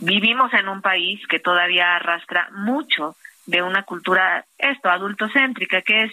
Vivimos 0.00 0.52
en 0.54 0.68
un 0.68 0.82
país 0.82 1.20
que 1.28 1.38
todavía 1.38 1.96
arrastra 1.96 2.48
mucho 2.52 3.16
de 3.46 3.62
una 3.62 3.82
cultura, 3.82 4.44
esto, 4.58 4.90
adultocéntrica, 4.90 5.82
que 5.82 6.04
es 6.04 6.12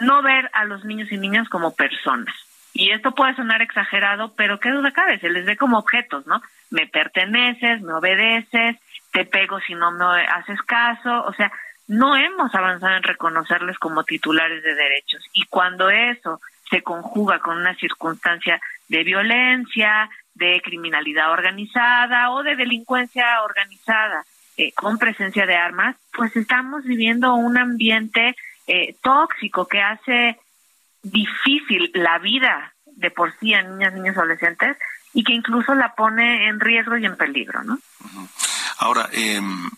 no 0.00 0.22
ver 0.22 0.50
a 0.52 0.64
los 0.64 0.84
niños 0.84 1.10
y 1.12 1.18
niñas 1.18 1.48
como 1.48 1.74
personas. 1.74 2.34
Y 2.72 2.90
esto 2.90 3.12
puede 3.12 3.36
sonar 3.36 3.62
exagerado, 3.62 4.34
pero 4.34 4.58
qué 4.58 4.70
duda 4.70 4.90
cabe, 4.90 5.20
se 5.20 5.30
les 5.30 5.46
ve 5.46 5.56
como 5.56 5.78
objetos, 5.78 6.26
¿no? 6.26 6.42
Me 6.70 6.86
perteneces, 6.88 7.80
me 7.82 7.92
obedeces, 7.92 8.76
te 9.12 9.24
pego 9.24 9.60
si 9.60 9.74
no 9.74 9.92
me 9.92 10.04
haces 10.26 10.60
caso, 10.62 11.24
o 11.24 11.32
sea, 11.34 11.52
no 11.86 12.16
hemos 12.16 12.52
avanzado 12.54 12.96
en 12.96 13.02
reconocerles 13.04 13.78
como 13.78 14.02
titulares 14.04 14.62
de 14.62 14.74
derechos. 14.74 15.22
Y 15.32 15.44
cuando 15.46 15.88
eso 15.90 16.40
se 16.68 16.82
conjuga 16.82 17.38
con 17.38 17.58
una 17.58 17.74
circunstancia 17.76 18.60
de 18.88 19.04
violencia, 19.04 20.08
de 20.34 20.60
criminalidad 20.64 21.30
organizada 21.30 22.30
o 22.30 22.42
de 22.42 22.56
delincuencia 22.56 23.42
organizada 23.42 24.24
eh, 24.56 24.72
con 24.72 24.98
presencia 24.98 25.46
de 25.46 25.54
armas, 25.54 25.96
pues 26.12 26.34
estamos 26.36 26.84
viviendo 26.84 27.34
un 27.34 27.58
ambiente 27.58 28.34
eh, 28.66 28.96
tóxico 29.02 29.66
que 29.66 29.80
hace 29.82 30.40
difícil 31.02 31.90
la 31.94 32.18
vida 32.18 32.74
de 32.86 33.10
por 33.10 33.36
sí 33.38 33.54
a 33.54 33.62
niñas, 33.62 33.92
niños, 33.92 34.16
adolescentes 34.16 34.76
y 35.12 35.22
que 35.22 35.32
incluso 35.32 35.74
la 35.74 35.94
pone 35.94 36.48
en 36.48 36.60
riesgo 36.60 36.96
y 36.96 37.06
en 37.06 37.16
peligro, 37.16 37.62
¿no? 37.62 37.78
Ahora, 38.78 39.08
em, 39.12 39.70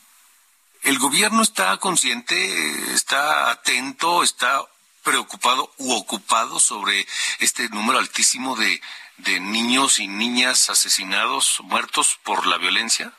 ¿el 0.82 0.98
gobierno 0.98 1.42
está 1.42 1.76
consciente, 1.78 2.94
está 2.94 3.50
atento, 3.50 4.22
está 4.22 4.62
preocupado 5.02 5.72
u 5.78 5.92
ocupado 5.92 6.58
sobre 6.58 7.06
este 7.38 7.68
número 7.68 7.98
altísimo 7.98 8.56
de, 8.56 8.80
de 9.18 9.40
niños 9.40 9.98
y 9.98 10.08
niñas 10.08 10.70
asesinados, 10.70 11.60
muertos 11.64 12.18
por 12.24 12.46
la 12.46 12.58
violencia? 12.58 13.12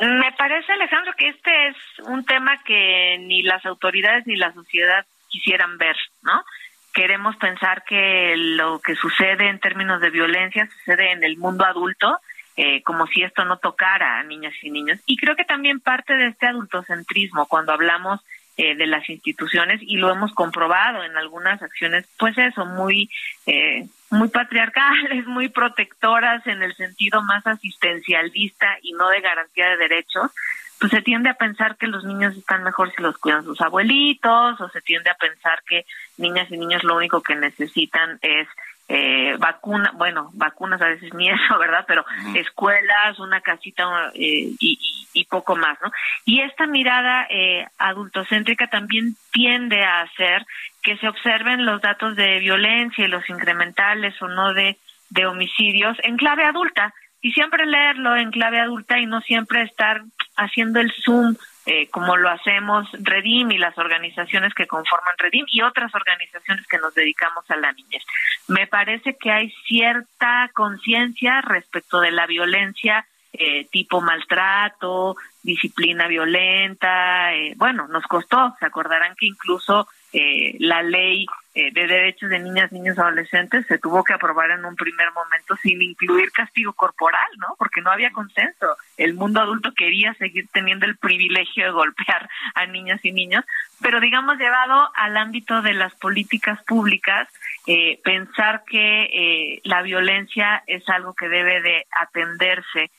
Me 0.00 0.32
parece, 0.32 0.72
Alejandro, 0.72 1.12
que 1.16 1.28
este 1.28 1.68
es 1.68 1.76
un 2.04 2.24
tema 2.24 2.62
que 2.64 3.18
ni 3.20 3.42
las 3.42 3.64
autoridades 3.64 4.26
ni 4.26 4.36
la 4.36 4.52
sociedad 4.52 5.06
quisieran 5.28 5.78
ver, 5.78 5.96
¿no? 6.22 6.44
Queremos 6.92 7.36
pensar 7.36 7.84
que 7.84 8.34
lo 8.36 8.80
que 8.80 8.94
sucede 8.94 9.48
en 9.48 9.60
términos 9.60 10.00
de 10.00 10.10
violencia 10.10 10.66
sucede 10.66 11.12
en 11.12 11.24
el 11.24 11.36
mundo 11.36 11.64
adulto, 11.64 12.18
eh, 12.56 12.82
como 12.82 13.06
si 13.06 13.22
esto 13.22 13.44
no 13.44 13.58
tocara 13.58 14.18
a 14.18 14.22
niñas 14.22 14.54
y 14.62 14.70
niños. 14.70 14.98
Y 15.06 15.16
creo 15.16 15.36
que 15.36 15.44
también 15.44 15.80
parte 15.80 16.16
de 16.16 16.28
este 16.28 16.46
adultocentrismo, 16.46 17.46
cuando 17.46 17.72
hablamos 17.72 18.20
eh, 18.56 18.74
de 18.74 18.86
las 18.86 19.08
instituciones 19.10 19.80
y 19.82 19.96
lo 19.96 20.10
hemos 20.10 20.32
comprobado 20.32 21.04
en 21.04 21.16
algunas 21.16 21.62
acciones, 21.62 22.06
pues 22.18 22.38
eso, 22.38 22.64
muy, 22.64 23.10
eh, 23.46 23.86
muy 24.10 24.28
patriarcales, 24.28 25.26
muy 25.26 25.48
protectoras 25.48 26.46
en 26.46 26.62
el 26.62 26.74
sentido 26.74 27.22
más 27.22 27.46
asistencialista 27.46 28.78
y 28.82 28.92
no 28.92 29.08
de 29.10 29.20
garantía 29.20 29.68
de 29.68 29.76
derechos, 29.76 30.30
pues 30.78 30.90
se 30.90 31.02
tiende 31.02 31.30
a 31.30 31.34
pensar 31.34 31.76
que 31.76 31.86
los 31.86 32.04
niños 32.04 32.36
están 32.36 32.62
mejor 32.62 32.90
si 32.94 33.02
los 33.02 33.18
cuidan 33.18 33.44
sus 33.44 33.60
abuelitos 33.60 34.60
o 34.60 34.68
se 34.70 34.80
tiende 34.82 35.10
a 35.10 35.14
pensar 35.14 35.62
que 35.66 35.86
niñas 36.16 36.50
y 36.50 36.58
niños 36.58 36.84
lo 36.84 36.96
único 36.96 37.22
que 37.22 37.34
necesitan 37.34 38.18
es 38.22 38.48
eh, 38.88 39.36
vacuna, 39.38 39.92
bueno, 39.96 40.30
vacunas 40.34 40.80
a 40.80 40.86
veces 40.86 41.12
ni 41.14 41.28
eso, 41.28 41.58
¿verdad? 41.58 41.84
Pero 41.88 42.04
escuelas, 42.34 43.18
una 43.18 43.40
casita 43.40 43.84
eh, 44.14 44.54
y, 44.60 45.06
y, 45.12 45.24
poco 45.24 45.56
más, 45.56 45.76
¿no? 45.82 45.90
Y 46.24 46.40
esta 46.40 46.66
mirada 46.66 47.26
eh, 47.28 47.66
adultocéntrica 47.78 48.68
también 48.68 49.16
tiende 49.32 49.82
a 49.82 50.02
hacer 50.02 50.46
que 50.82 50.96
se 50.98 51.08
observen 51.08 51.66
los 51.66 51.80
datos 51.80 52.14
de 52.14 52.38
violencia 52.38 53.04
y 53.04 53.08
los 53.08 53.28
incrementales 53.28 54.20
o 54.22 54.28
no 54.28 54.52
de, 54.52 54.78
de 55.10 55.26
homicidios 55.26 55.96
en 56.04 56.16
clave 56.16 56.44
adulta 56.44 56.94
y 57.20 57.32
siempre 57.32 57.66
leerlo 57.66 58.14
en 58.14 58.30
clave 58.30 58.60
adulta 58.60 59.00
y 59.00 59.06
no 59.06 59.20
siempre 59.20 59.62
estar 59.62 60.02
haciendo 60.36 60.78
el 60.80 60.92
zoom 61.04 61.34
eh, 61.66 61.88
como 61.90 62.16
lo 62.16 62.30
hacemos 62.30 62.88
Redim 62.92 63.50
y 63.50 63.58
las 63.58 63.76
organizaciones 63.76 64.54
que 64.54 64.68
conforman 64.68 65.18
Redim 65.18 65.44
y 65.48 65.62
otras 65.62 65.92
organizaciones 65.94 66.64
que 66.68 66.78
nos 66.78 66.94
dedicamos 66.94 67.44
a 67.50 67.56
la 67.56 67.72
niñez. 67.72 68.04
Me 68.46 68.68
parece 68.68 69.16
que 69.16 69.32
hay 69.32 69.50
cierta 69.66 70.48
conciencia 70.54 71.40
respecto 71.40 72.00
de 72.00 72.12
la 72.12 72.26
violencia 72.26 73.04
eh, 73.32 73.66
tipo 73.70 74.00
maltrato, 74.00 75.16
disciplina 75.42 76.06
violenta. 76.06 77.34
Eh, 77.34 77.54
bueno, 77.56 77.86
nos 77.88 78.04
costó, 78.06 78.54
se 78.58 78.66
acordarán 78.66 79.14
que 79.16 79.26
incluso 79.26 79.88
eh, 80.18 80.56
la 80.60 80.82
ley 80.82 81.26
eh, 81.52 81.70
de 81.74 81.86
derechos 81.86 82.30
de 82.30 82.38
niñas, 82.38 82.72
niños, 82.72 82.98
adolescentes 82.98 83.66
se 83.66 83.76
tuvo 83.76 84.02
que 84.02 84.14
aprobar 84.14 84.50
en 84.50 84.64
un 84.64 84.74
primer 84.74 85.12
momento 85.12 85.56
sin 85.56 85.82
incluir 85.82 86.32
castigo 86.32 86.72
corporal, 86.72 87.28
¿no? 87.36 87.54
Porque 87.58 87.82
no 87.82 87.90
había 87.90 88.10
consenso. 88.12 88.78
El 88.96 89.12
mundo 89.12 89.42
adulto 89.42 89.74
quería 89.74 90.14
seguir 90.14 90.48
teniendo 90.54 90.86
el 90.86 90.96
privilegio 90.96 91.66
de 91.66 91.70
golpear 91.70 92.30
a 92.54 92.64
niñas 92.64 93.04
y 93.04 93.12
niños, 93.12 93.44
pero 93.82 94.00
digamos 94.00 94.38
llevado 94.38 94.90
al 94.94 95.18
ámbito 95.18 95.60
de 95.60 95.74
las 95.74 95.94
políticas 95.96 96.62
públicas, 96.62 97.28
eh, 97.66 98.00
pensar 98.02 98.62
que 98.66 99.60
la 99.64 99.82
violencia 99.82 100.62
es 100.66 100.88
algo 100.88 101.12
que 101.12 101.28
debe 101.28 101.60
de 101.60 101.84
atenderse 101.90 102.90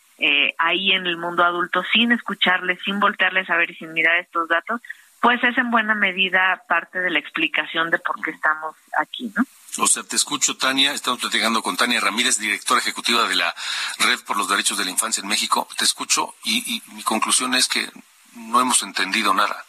ahí 0.59 0.91
en 0.91 1.07
el 1.07 1.17
mundo 1.17 1.43
adulto 1.43 1.83
sin 1.91 2.11
escucharles, 2.11 2.79
sin 2.83 2.99
voltearles 2.99 3.49
a 3.49 3.57
ver 3.57 3.71
y 3.71 3.75
sin 3.75 3.93
mirar 3.93 4.17
estos 4.17 4.47
datos, 4.47 4.81
pues 5.27 5.43
es 5.43 5.57
en 5.57 5.69
buena 5.71 5.93
medida 5.93 6.63
parte 6.69 7.01
de 7.01 7.09
la 7.09 7.19
explicación 7.19 7.89
de 7.89 7.99
por 7.99 8.15
qué 8.21 8.31
estamos 8.31 8.77
aquí, 8.97 9.29
¿no? 9.35 9.43
O 9.83 9.85
sea, 9.85 10.01
te 10.03 10.15
escucho, 10.15 10.55
Tania. 10.55 10.93
Estamos 10.93 11.19
platicando 11.19 11.61
con 11.61 11.75
Tania 11.75 11.99
Ramírez, 11.99 12.39
directora 12.39 12.79
ejecutiva 12.79 13.27
de 13.27 13.35
la 13.35 13.53
Red 13.99 14.21
por 14.25 14.37
los 14.37 14.47
Derechos 14.47 14.77
de 14.77 14.85
la 14.85 14.91
Infancia 14.91 15.19
en 15.19 15.27
México. 15.27 15.67
Te 15.77 15.83
escucho 15.83 16.33
y, 16.45 16.81
mi 16.93 17.03
conclusión 17.03 17.55
es 17.55 17.67
que 17.67 17.89
no 18.35 18.61
hemos 18.61 18.81
entendido 18.83 19.33
nada. 19.33 19.65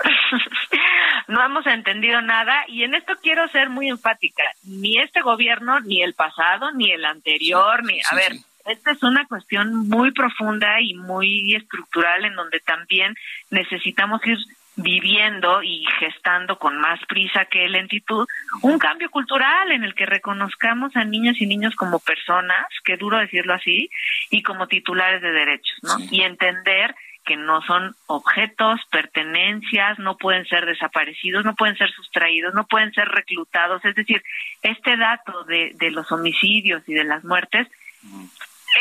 no 1.28 1.42
hemos 1.46 1.66
entendido 1.66 2.20
nada 2.20 2.66
y 2.68 2.82
en 2.82 2.94
esto 2.94 3.14
quiero 3.22 3.48
ser 3.48 3.70
muy 3.70 3.88
enfática. 3.88 4.42
Ni 4.64 4.98
este 4.98 5.22
gobierno, 5.22 5.80
ni 5.80 6.02
el 6.02 6.12
pasado, 6.12 6.72
ni 6.72 6.92
el 6.92 7.06
anterior, 7.06 7.82
ni... 7.84 8.02
a 8.02 8.14
ver, 8.14 8.32
esta 8.66 8.90
es 8.90 9.02
una 9.02 9.26
cuestión 9.26 9.88
muy 9.88 10.12
profunda 10.12 10.78
y 10.82 10.92
muy 10.92 11.54
estructural 11.54 12.26
en 12.26 12.34
donde 12.34 12.60
también 12.60 13.14
necesitamos 13.48 14.20
ir 14.26 14.36
viviendo 14.76 15.62
y 15.62 15.84
gestando 15.98 16.58
con 16.58 16.78
más 16.78 17.00
prisa 17.06 17.44
que 17.46 17.68
lentitud 17.68 18.26
un 18.62 18.78
cambio 18.78 19.10
cultural 19.10 19.72
en 19.72 19.84
el 19.84 19.94
que 19.94 20.06
reconozcamos 20.06 20.96
a 20.96 21.04
niños 21.04 21.40
y 21.40 21.46
niños 21.46 21.74
como 21.74 21.98
personas, 21.98 22.66
que 22.84 22.96
duro 22.96 23.18
decirlo 23.18 23.54
así, 23.54 23.90
y 24.30 24.42
como 24.42 24.68
titulares 24.68 25.22
de 25.22 25.32
derechos, 25.32 25.78
¿no? 25.82 25.96
Y 26.10 26.22
entender 26.22 26.94
que 27.24 27.36
no 27.36 27.60
son 27.62 27.94
objetos, 28.06 28.80
pertenencias, 28.90 29.98
no 29.98 30.16
pueden 30.16 30.46
ser 30.46 30.64
desaparecidos, 30.64 31.44
no 31.44 31.54
pueden 31.54 31.76
ser 31.76 31.90
sustraídos, 31.90 32.54
no 32.54 32.66
pueden 32.66 32.92
ser 32.92 33.08
reclutados. 33.08 33.84
Es 33.84 33.94
decir, 33.94 34.22
este 34.62 34.96
dato 34.96 35.44
de, 35.44 35.72
de 35.74 35.90
los 35.90 36.10
homicidios 36.10 36.82
y 36.88 36.94
de 36.94 37.04
las 37.04 37.22
muertes 37.22 37.68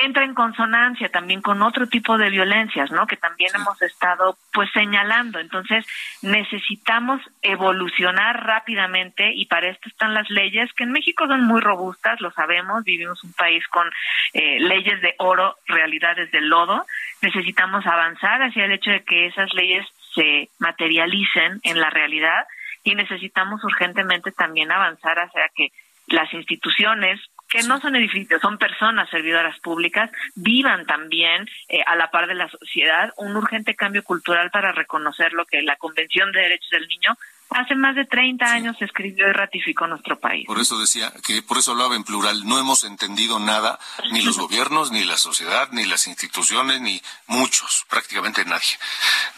entra 0.04 0.24
en 0.24 0.34
consonancia 0.34 1.10
también 1.10 1.42
con 1.42 1.62
otro 1.62 1.88
tipo 1.88 2.18
de 2.18 2.30
violencias, 2.30 2.92
¿no? 2.92 3.08
Que 3.08 3.18
también 3.18 3.52
hemos 3.56 3.82
estado 3.82 4.38
pues 4.54 4.70
señalando. 4.72 5.40
Entonces, 5.40 5.86
necesitamos 6.22 7.22
evolucionar 7.42 8.46
rápidamente 8.46 9.32
y 9.34 9.46
para 9.46 9.70
esto 9.70 9.90
están 9.90 10.14
las 10.14 10.30
leyes 10.30 10.72
que 10.74 10.84
en 10.84 10.92
México 10.92 11.28
son 11.28 11.44
muy 11.44 11.62
robustas, 11.62 12.22
lo 12.22 12.32
sabemos, 12.32 12.84
vivimos 12.84 13.24
un 13.24 13.34
país 13.34 13.68
con 13.68 13.90
eh, 14.34 14.60
leyes 14.60 15.02
de 15.02 15.16
oro, 15.18 15.56
realidades 15.66 16.32
de 16.32 16.42
lodo. 16.42 16.86
Necesitamos 17.22 17.86
avanzar 17.86 18.42
hacia 18.44 18.66
el 18.66 18.72
hecho 18.72 18.92
de 18.92 19.04
que 19.04 19.28
esas 19.28 19.54
leyes 19.54 19.86
se 20.14 20.50
materialicen 20.60 21.60
en 21.64 21.80
la 21.80 21.90
realidad 21.90 22.46
y 22.84 22.96
necesitamos 22.96 23.64
urgentemente 23.64 24.32
también 24.32 24.72
avanzar 24.72 25.20
hacia 25.20 25.50
que 25.56 25.72
las 26.08 26.34
instituciones 26.34 27.20
que 27.50 27.64
no 27.64 27.82
son 27.82 27.96
edificios, 27.96 28.42
son 28.42 28.58
personas 28.58 29.10
servidoras 29.10 29.60
públicas, 29.60 30.12
vivan 30.36 30.86
también 30.86 31.50
eh, 31.68 31.82
a 31.86 31.96
la 31.96 32.12
par 32.12 32.28
de 32.28 32.36
la 32.36 32.48
sociedad 32.48 33.12
un 33.18 33.36
urgente 33.36 33.76
cambio 33.76 34.04
cultural 34.04 34.52
para 34.52 34.72
reconocer 34.72 35.34
lo 35.34 35.46
que 35.46 35.62
la 35.64 35.76
Convención 35.76 36.32
de 36.32 36.42
Derechos 36.42 36.70
del 36.70 36.88
Niño 36.88 37.18
hace 37.50 37.76
más 37.76 37.96
de 37.96 38.06
30 38.06 38.46
años 38.46 38.76
escribió 38.80 39.28
y 39.28 39.32
ratificó 39.32 39.88
nuestro 39.88 40.20
país. 40.20 40.46
Por 40.46 40.60
eso 40.60 40.78
decía 40.78 41.12
que 41.26 41.42
por 41.42 41.58
eso 41.58 41.72
hablaba 41.72 41.96
en 41.96 42.04
plural, 42.04 42.46
no 42.46 42.60
hemos 42.60 42.84
entendido 42.84 43.40
nada, 43.40 43.80
ni 44.12 44.22
los 44.22 44.38
gobiernos, 44.38 44.92
ni 44.92 45.04
la 45.04 45.18
sociedad, 45.18 45.70
ni 45.72 45.86
las 45.86 46.08
instituciones, 46.08 46.80
ni 46.82 47.02
muchos, 47.28 47.86
prácticamente 47.90 48.46
nadie, 48.46 48.78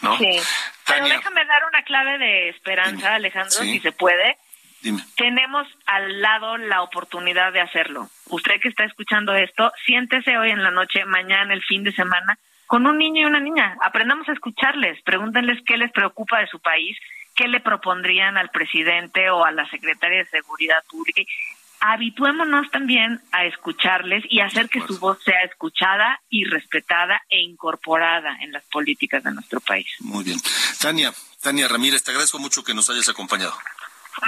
¿no? 0.02 0.18
Sí. 0.18 0.38
Pero 0.86 1.06
déjame 1.06 1.44
dar 1.46 1.64
una 1.66 1.82
clave 1.84 2.18
de 2.18 2.48
esperanza, 2.50 3.14
Alejandro, 3.14 3.62
si 3.62 3.80
se 3.80 3.92
puede. 3.92 4.36
Tenemos 5.16 5.66
al 5.86 6.20
lado 6.20 6.56
la 6.56 6.82
oportunidad 6.82 7.52
de 7.52 7.60
hacerlo. 7.60 8.08
Usted 8.30 8.60
que 8.60 8.68
está 8.68 8.84
escuchando 8.84 9.34
esto, 9.34 9.72
siéntese 9.86 10.38
hoy 10.38 10.50
en 10.50 10.62
la 10.62 10.70
noche, 10.70 11.04
mañana, 11.04 11.54
el 11.54 11.62
fin 11.62 11.84
de 11.84 11.92
semana, 11.92 12.38
con 12.66 12.86
un 12.86 12.98
niño 12.98 13.22
y 13.22 13.24
una 13.26 13.40
niña. 13.40 13.76
Aprendamos 13.82 14.28
a 14.28 14.32
escucharles, 14.32 15.00
pregúntenles 15.02 15.62
qué 15.66 15.76
les 15.76 15.92
preocupa 15.92 16.38
de 16.38 16.46
su 16.46 16.58
país, 16.58 16.96
qué 17.34 17.48
le 17.48 17.60
propondrían 17.60 18.36
al 18.36 18.50
presidente 18.50 19.30
o 19.30 19.44
a 19.44 19.52
la 19.52 19.68
secretaria 19.68 20.18
de 20.18 20.26
Seguridad 20.26 20.82
Pública. 20.88 21.22
Habituémonos 21.80 22.70
también 22.70 23.20
a 23.32 23.44
escucharles 23.44 24.24
y 24.30 24.38
hacer 24.38 24.68
que 24.68 24.80
su 24.82 25.00
voz 25.00 25.18
sea 25.24 25.42
escuchada 25.42 26.20
y 26.30 26.44
respetada 26.44 27.20
e 27.28 27.40
incorporada 27.40 28.38
en 28.40 28.52
las 28.52 28.64
políticas 28.66 29.24
de 29.24 29.32
nuestro 29.32 29.60
país. 29.60 29.88
Muy 29.98 30.22
bien. 30.22 30.38
Tania, 30.80 31.12
Tania 31.42 31.66
Ramírez, 31.66 32.04
te 32.04 32.12
agradezco 32.12 32.38
mucho 32.38 32.62
que 32.62 32.72
nos 32.72 32.88
hayas 32.88 33.08
acompañado. 33.08 33.52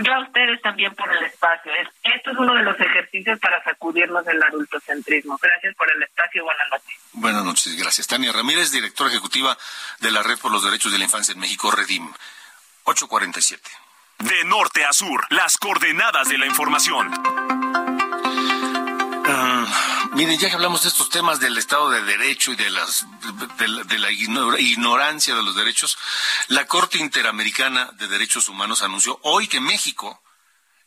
Yo 0.02 0.14
a 0.14 0.20
ustedes 0.22 0.60
también 0.62 0.94
por 0.94 1.14
el 1.14 1.24
espacio. 1.24 1.72
Esto 2.02 2.30
es 2.30 2.36
uno 2.38 2.54
de 2.54 2.62
los 2.62 2.78
ejercicios 2.80 3.38
para 3.38 3.62
sacudirnos 3.62 4.24
del 4.24 4.42
adultocentrismo. 4.42 5.38
Gracias 5.40 5.74
por 5.76 5.90
el 5.92 6.02
espacio 6.02 6.42
y 6.42 6.44
buenas 6.44 6.68
noches. 6.70 7.00
Buenas 7.12 7.44
noches, 7.44 7.76
gracias. 7.76 8.06
Tania 8.06 8.32
Ramírez, 8.32 8.72
directora 8.72 9.10
ejecutiva 9.10 9.56
de 10.00 10.10
la 10.10 10.22
Red 10.22 10.38
por 10.38 10.50
los 10.50 10.64
Derechos 10.64 10.90
de 10.90 10.98
la 10.98 11.04
Infancia 11.04 11.32
en 11.32 11.40
México, 11.40 11.70
Redim. 11.70 12.12
847. 12.84 13.70
De 14.18 14.44
norte 14.44 14.84
a 14.84 14.92
sur, 14.92 15.26
las 15.30 15.58
coordenadas 15.58 16.28
de 16.28 16.38
la 16.38 16.46
información. 16.46 17.10
Ah, 19.26 19.66
miren, 20.14 20.38
ya 20.38 20.48
que 20.48 20.54
hablamos 20.54 20.82
de 20.82 20.88
estos 20.88 21.10
temas 21.10 21.40
del 21.40 21.58
Estado 21.58 21.90
de 21.90 22.02
Derecho 22.02 22.52
y 22.52 22.56
de, 22.56 22.70
las, 22.70 23.06
de, 23.58 23.98
la, 23.98 24.10
ignorancia 24.10 25.34
de 25.34 25.42
los 25.42 25.56
derechos, 25.56 25.98
la 26.48 26.66
Corte 26.66 26.98
Interamericana 26.98 27.90
de 27.98 28.06
Derechos 28.08 28.48
Humanos 28.48 28.82
anunció 28.82 29.18
hoy 29.22 29.48
que 29.48 29.60
México 29.60 30.22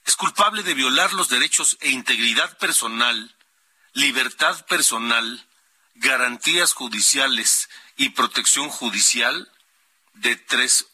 es 0.05 0.15
culpable 0.15 0.63
de 0.63 0.73
violar 0.73 1.13
los 1.13 1.27
derechos 1.29 1.77
e 1.81 1.89
integridad 1.89 2.57
personal, 2.57 3.35
libertad 3.93 4.65
personal, 4.65 5.45
garantías 5.95 6.73
judiciales 6.73 7.69
y 7.97 8.09
protección 8.09 8.69
judicial 8.69 9.51
de 10.13 10.35
tres 10.37 10.87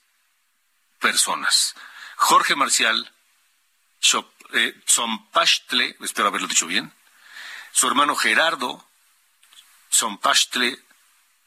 personas. 0.99 1.75
Jorge 2.15 2.55
Marcial 2.55 3.11
eh, 4.53 4.81
Zompachtle, 4.87 5.97
espero 6.01 6.29
haberlo 6.29 6.47
dicho 6.47 6.67
bien, 6.67 6.93
su 7.73 7.87
hermano 7.87 8.15
Gerardo 8.15 8.87
Zompachtle 9.91 10.79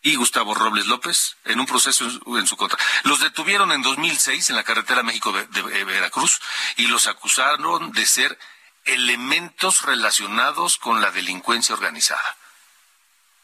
y 0.02 0.14
Gustavo 0.16 0.54
Robles 0.54 0.86
López 0.86 1.36
en 1.44 1.58
un 1.58 1.66
proceso 1.66 2.04
en 2.04 2.46
su 2.46 2.56
contra. 2.56 2.78
Los 3.04 3.20
detuvieron 3.20 3.72
en 3.72 3.82
2006 3.82 4.50
en 4.50 4.56
la 4.56 4.62
carretera 4.62 5.02
México 5.02 5.32
de, 5.32 5.46
de, 5.46 5.84
Veracruz 5.84 6.40
y 6.76 6.86
los 6.86 7.06
acusaron 7.06 7.92
de 7.92 8.06
ser 8.06 8.38
elementos 8.84 9.82
relacionados 9.82 10.76
con 10.76 11.00
la 11.00 11.10
delincuencia 11.10 11.74
organizada. 11.74 12.36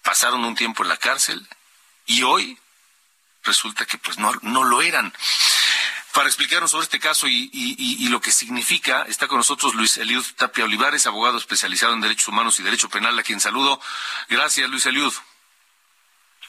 Pasaron 0.03 0.45
un 0.45 0.55
tiempo 0.55 0.83
en 0.83 0.89
la 0.89 0.97
cárcel 0.97 1.49
y 2.07 2.23
hoy 2.23 2.59
resulta 3.43 3.85
que 3.85 3.99
pues 3.99 4.19
no, 4.19 4.33
no 4.43 4.63
lo 4.65 4.83
eran. 4.83 5.13
Para 6.15 6.27
explicarnos 6.27 6.71
sobre 6.71 6.85
este 6.85 7.01
caso 7.01 7.27
y, 7.27 7.49
y, 7.53 8.09
lo 8.11 8.21
que 8.21 8.33
significa, 8.33 9.07
está 9.09 9.29
con 9.29 9.39
nosotros 9.39 9.75
Luis 9.75 9.97
Eliud 9.97 10.25
Tapia 10.37 10.65
Olivares, 10.65 11.07
abogado 11.07 11.39
especializado 11.39 11.95
en 11.95 12.03
Derechos 12.03 12.29
Humanos 12.29 12.61
y 12.61 12.63
Derecho 12.63 12.91
Penal, 12.91 13.19
a 13.19 13.23
quien 13.23 13.41
saludo. 13.41 13.81
Gracias, 14.29 14.69
Luis 14.69 14.85
Eliud. 14.85 15.13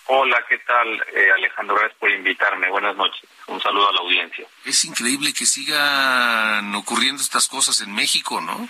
Hola, 0.08 0.44
¿qué 0.50 0.58
tal, 0.60 0.88
eh, 1.16 1.32
Alejandro? 1.38 1.76
Gracias 1.76 1.98
por 1.98 2.12
invitarme. 2.12 2.70
Buenas 2.70 2.96
noches. 2.98 3.24
Un 3.48 3.62
saludo 3.62 3.90
a 3.90 3.94
la 3.94 4.00
audiencia. 4.00 4.46
Es 4.66 4.84
increíble 4.84 5.34
que 5.34 5.46
sigan 5.46 6.76
ocurriendo 6.76 7.22
estas 7.22 7.48
cosas 7.48 7.80
en 7.80 7.96
México, 7.96 8.42
¿no? 8.42 8.68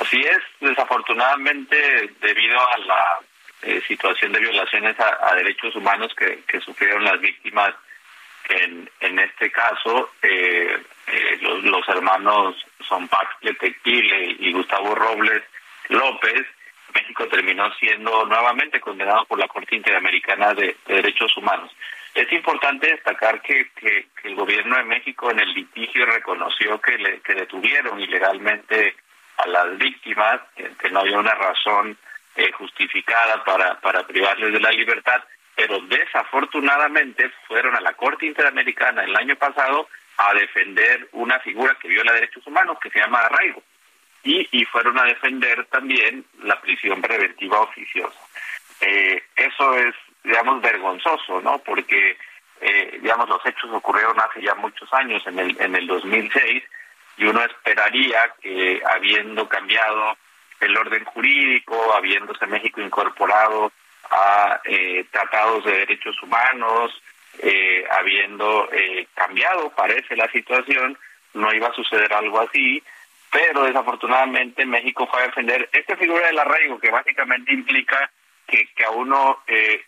Así 0.00 0.20
es, 0.20 0.38
desafortunadamente, 0.60 2.14
debido 2.20 2.60
a 2.60 2.78
la 2.78 3.18
eh, 3.62 3.82
situación 3.86 4.32
de 4.32 4.40
violaciones 4.40 4.96
a, 4.98 5.34
derechos 5.34 5.74
humanos 5.76 6.12
que, 6.14 6.60
sufrieron 6.60 7.04
las 7.04 7.20
víctimas 7.20 7.74
en, 8.50 8.90
en 9.00 9.18
este 9.18 9.50
caso, 9.50 10.10
eh, 10.22 10.76
eh, 11.06 11.38
los, 11.40 11.88
hermanos 11.88 12.56
son 12.86 13.06
Pax 13.08 13.36
Tequile 13.58 14.36
y 14.38 14.52
Gustavo 14.52 14.94
Robles 14.94 15.42
López, 15.88 16.46
México 16.92 17.28
terminó 17.28 17.72
siendo 17.74 18.24
nuevamente 18.26 18.80
condenado 18.80 19.24
por 19.26 19.38
la 19.38 19.46
Corte 19.46 19.76
Interamericana 19.76 20.52
de, 20.54 20.76
Derechos 20.86 21.36
Humanos. 21.36 21.70
Es 22.12 22.30
importante 22.32 22.90
destacar 22.90 23.40
que, 23.40 23.70
el 24.24 24.34
gobierno 24.34 24.76
de 24.76 24.84
México 24.84 25.30
en 25.30 25.38
el 25.38 25.54
litigio 25.54 26.04
reconoció 26.06 26.80
que, 26.80 26.98
le, 26.98 27.20
detuvieron 27.34 28.00
ilegalmente 28.00 28.96
a 29.36 29.46
las 29.46 29.78
víctimas, 29.78 30.40
que 30.56 30.90
no 30.90 31.00
había 31.00 31.18
una 31.18 31.34
razón 31.34 31.96
eh, 32.34 32.50
justificada 32.52 33.44
para 33.44 34.06
privarles 34.06 34.52
de 34.52 34.60
la 34.60 34.72
libertad, 34.72 35.22
pero 35.54 35.80
desafortunadamente 35.80 37.30
fueron 37.46 37.76
a 37.76 37.80
la 37.80 37.92
Corte 37.94 38.26
Interamericana 38.26 39.04
el 39.04 39.16
año 39.16 39.36
pasado 39.36 39.88
a 40.16 40.34
defender 40.34 41.08
una 41.12 41.38
figura 41.40 41.76
que 41.80 41.88
viola 41.88 42.12
derechos 42.12 42.46
humanos 42.46 42.78
que 42.80 42.90
se 42.90 42.98
llama 42.98 43.20
arraigo 43.20 43.62
y, 44.22 44.46
y 44.52 44.64
fueron 44.66 44.98
a 44.98 45.04
defender 45.04 45.64
también 45.66 46.24
la 46.42 46.60
prisión 46.60 47.00
preventiva 47.00 47.60
oficiosa. 47.60 48.20
Eh, 48.80 49.22
eso 49.36 49.74
es, 49.78 49.94
digamos, 50.22 50.60
vergonzoso, 50.60 51.40
¿no? 51.40 51.58
Porque, 51.58 52.16
eh, 52.60 52.98
digamos, 53.00 53.28
los 53.28 53.44
hechos 53.46 53.70
ocurrieron 53.72 54.18
hace 54.20 54.42
ya 54.42 54.54
muchos 54.54 54.92
años, 54.92 55.26
en 55.26 55.38
el, 55.38 55.56
en 55.60 55.74
el 55.74 55.86
2006, 55.86 56.62
y 57.16 57.24
uno 57.24 57.42
esperaría 57.42 58.34
que 58.40 58.82
habiendo 58.94 59.48
cambiado 59.48 60.16
el 60.60 60.76
orden 60.76 61.04
jurídico, 61.04 61.94
habiéndose 61.94 62.46
México 62.46 62.80
incorporado 62.80 63.72
a 64.10 64.60
eh, 64.64 65.04
tratados 65.10 65.64
de 65.64 65.78
derechos 65.78 66.20
humanos, 66.22 66.92
eh, 67.38 67.84
habiendo 67.92 68.68
eh, 68.72 69.06
cambiado, 69.14 69.70
parece 69.70 70.16
la 70.16 70.30
situación, 70.30 70.98
no 71.34 71.52
iba 71.54 71.68
a 71.68 71.74
suceder 71.74 72.12
algo 72.12 72.40
así, 72.40 72.82
pero 73.30 73.64
desafortunadamente 73.64 74.66
México 74.66 75.06
fue 75.06 75.22
a 75.22 75.26
defender 75.26 75.68
esta 75.72 75.96
figura 75.96 76.26
del 76.26 76.38
arraigo, 76.38 76.80
que 76.80 76.90
básicamente 76.90 77.52
implica 77.52 78.10
que, 78.46 78.66
que 78.74 78.84
a 78.84 78.90
uno 78.90 79.38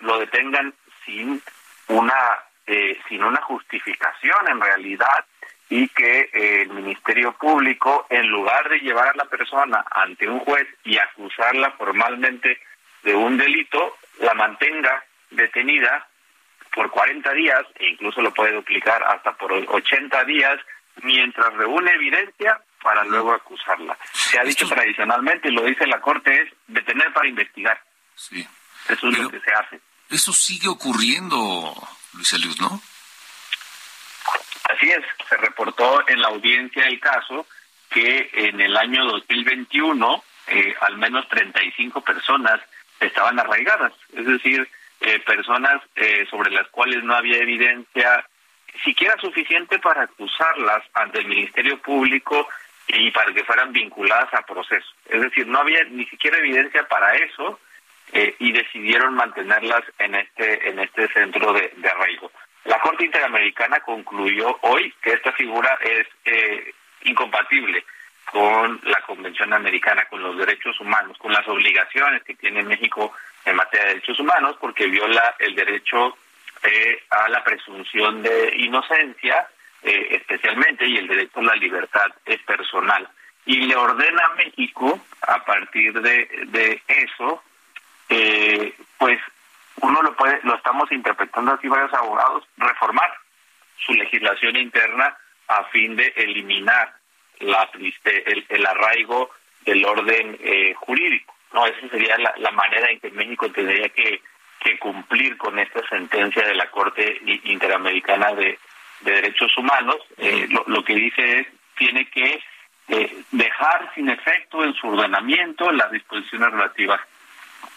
lo 0.00 0.18
detengan 0.20 0.72
sin 1.04 1.42
una 1.88 2.14
sin 3.08 3.24
una 3.24 3.42
justificación 3.42 4.48
en 4.48 4.60
realidad 4.60 5.26
y 5.68 5.88
que 5.88 6.30
el 6.32 6.68
Ministerio 6.68 7.32
Público, 7.32 8.06
en 8.08 8.28
lugar 8.28 8.68
de 8.68 8.78
llevar 8.78 9.08
a 9.08 9.16
la 9.16 9.24
persona 9.24 9.84
ante 9.90 10.28
un 10.28 10.38
juez 10.40 10.68
y 10.84 10.96
acusarla 10.96 11.72
formalmente 11.72 12.60
de 13.02 13.14
un 13.14 13.36
delito, 13.36 13.96
la 14.20 14.34
mantenga 14.34 15.04
detenida 15.30 16.06
por 16.74 16.90
40 16.90 17.32
días 17.32 17.62
e 17.76 17.88
incluso 17.90 18.20
lo 18.22 18.32
puede 18.32 18.52
duplicar 18.52 19.02
hasta 19.04 19.32
por 19.36 19.52
80 19.52 20.24
días 20.24 20.58
mientras 21.02 21.52
reúne 21.54 21.92
evidencia 21.92 22.60
para 22.82 23.04
luego 23.04 23.32
acusarla. 23.32 23.96
Se 24.12 24.38
ha 24.38 24.44
dicho 24.44 24.66
tradicionalmente, 24.68 25.48
y 25.48 25.52
lo 25.52 25.64
dice 25.64 25.86
la 25.86 26.00
Corte, 26.00 26.42
es 26.42 26.52
detener 26.66 27.12
para 27.12 27.28
investigar. 27.28 27.80
Sí. 28.14 28.46
Eso 28.88 29.08
es 29.08 29.18
lo 29.18 29.30
que 29.30 29.40
se 29.40 29.52
hace. 29.52 29.80
Eso 30.10 30.32
sigue 30.32 30.68
ocurriendo, 30.68 31.74
Luis 32.14 32.32
Eliud, 32.32 32.58
¿no? 32.60 32.82
Así 34.64 34.90
es, 34.90 35.04
se 35.28 35.36
reportó 35.36 36.06
en 36.08 36.20
la 36.20 36.28
audiencia 36.28 36.84
del 36.84 36.98
caso 37.00 37.46
que 37.90 38.30
en 38.32 38.60
el 38.60 38.76
año 38.76 39.04
2021 39.04 40.24
eh, 40.48 40.74
al 40.80 40.98
menos 40.98 41.28
35 41.28 42.00
personas 42.02 42.60
estaban 43.02 43.38
arraigadas, 43.38 43.92
es 44.14 44.26
decir, 44.26 44.68
eh, 45.00 45.18
personas 45.20 45.82
eh, 45.96 46.26
sobre 46.30 46.50
las 46.50 46.68
cuales 46.68 47.02
no 47.02 47.14
había 47.14 47.38
evidencia 47.38 48.24
siquiera 48.84 49.14
suficiente 49.20 49.78
para 49.78 50.02
acusarlas 50.02 50.82
ante 50.94 51.18
el 51.18 51.26
Ministerio 51.26 51.78
Público 51.82 52.48
y 52.88 53.10
para 53.10 53.32
que 53.32 53.44
fueran 53.44 53.72
vinculadas 53.72 54.32
a 54.34 54.42
proceso. 54.42 54.88
Es 55.08 55.20
decir, 55.20 55.46
no 55.46 55.58
había 55.58 55.84
ni 55.84 56.06
siquiera 56.06 56.38
evidencia 56.38 56.86
para 56.88 57.14
eso 57.16 57.60
y 58.38 58.52
decidieron 58.52 59.14
mantenerlas 59.14 59.82
en 59.98 60.14
este 60.14 60.68
en 60.68 60.78
este 60.80 61.08
centro 61.08 61.52
de 61.54 61.88
arraigo. 61.88 62.30
La 62.64 62.78
Corte 62.80 63.04
Interamericana 63.04 63.80
concluyó 63.80 64.56
hoy 64.62 64.94
que 65.02 65.14
esta 65.14 65.32
figura 65.32 65.76
es 65.82 66.06
eh, 66.24 66.72
incompatible 67.04 67.84
con 68.32 68.80
la 68.84 69.00
Convención 69.02 69.52
Americana, 69.52 70.06
con 70.06 70.22
los 70.22 70.38
derechos 70.38 70.80
humanos, 70.80 71.18
con 71.18 71.32
las 71.32 71.46
obligaciones 71.46 72.22
que 72.24 72.34
tiene 72.34 72.62
México 72.62 73.12
en 73.44 73.56
materia 73.56 73.86
de 73.86 73.94
derechos 73.94 74.18
humanos, 74.18 74.56
porque 74.58 74.86
viola 74.86 75.34
el 75.38 75.54
derecho 75.54 76.16
eh, 76.62 77.02
a 77.10 77.28
la 77.28 77.44
presunción 77.44 78.22
de 78.22 78.54
inocencia, 78.56 79.46
eh, 79.82 80.08
especialmente, 80.12 80.86
y 80.86 80.96
el 80.96 81.08
derecho 81.08 81.40
a 81.40 81.42
la 81.42 81.56
libertad 81.56 82.06
es 82.24 82.40
personal. 82.42 83.06
Y 83.44 83.66
le 83.66 83.76
ordena 83.76 84.24
a 84.24 84.34
México, 84.34 84.98
a 85.20 85.44
partir 85.44 86.00
de, 86.00 86.82
eso, 86.86 87.42
pues 88.96 89.18
uno 89.82 90.02
lo 90.02 90.16
puede, 90.16 90.40
lo 90.44 90.56
estamos 90.56 90.90
interpretando 90.90 91.52
así 91.52 91.68
varios 91.68 91.92
abogados, 91.92 92.44
reformar 92.56 93.12
su 93.76 93.92
legislación 93.92 94.56
interna 94.56 95.16
a 95.48 95.64
fin 95.64 95.96
de 95.96 96.14
eliminar 96.16 97.01
la, 97.42 97.68
el, 98.04 98.46
el 98.48 98.66
arraigo 98.66 99.30
del 99.64 99.84
orden 99.84 100.38
eh, 100.40 100.74
jurídico. 100.74 101.34
No, 101.52 101.66
esa 101.66 101.88
sería 101.88 102.16
la, 102.18 102.50
manera 102.52 102.90
en 102.90 103.00
que 103.00 103.10
México 103.10 103.50
tendría 103.50 103.88
que, 103.90 104.22
que 104.60 104.78
cumplir 104.78 105.36
con 105.36 105.58
esta 105.58 105.86
sentencia 105.88 106.46
de 106.46 106.54
la 106.54 106.70
Corte 106.70 107.20
Interamericana 107.44 108.32
de, 108.32 108.58
Derechos 109.02 109.56
Humanos. 109.58 109.96
Eh, 110.16 110.48
lo, 110.66 110.84
que 110.84 110.94
dice 110.94 111.40
es 111.40 111.46
tiene 111.76 112.08
que 112.08 112.40
eh, 112.88 113.22
dejar 113.32 113.92
sin 113.94 114.08
efecto 114.08 114.62
en 114.62 114.74
su 114.74 114.88
ordenamiento 114.88 115.72
las 115.72 115.90
disposiciones 115.90 116.52
relativas 116.52 117.00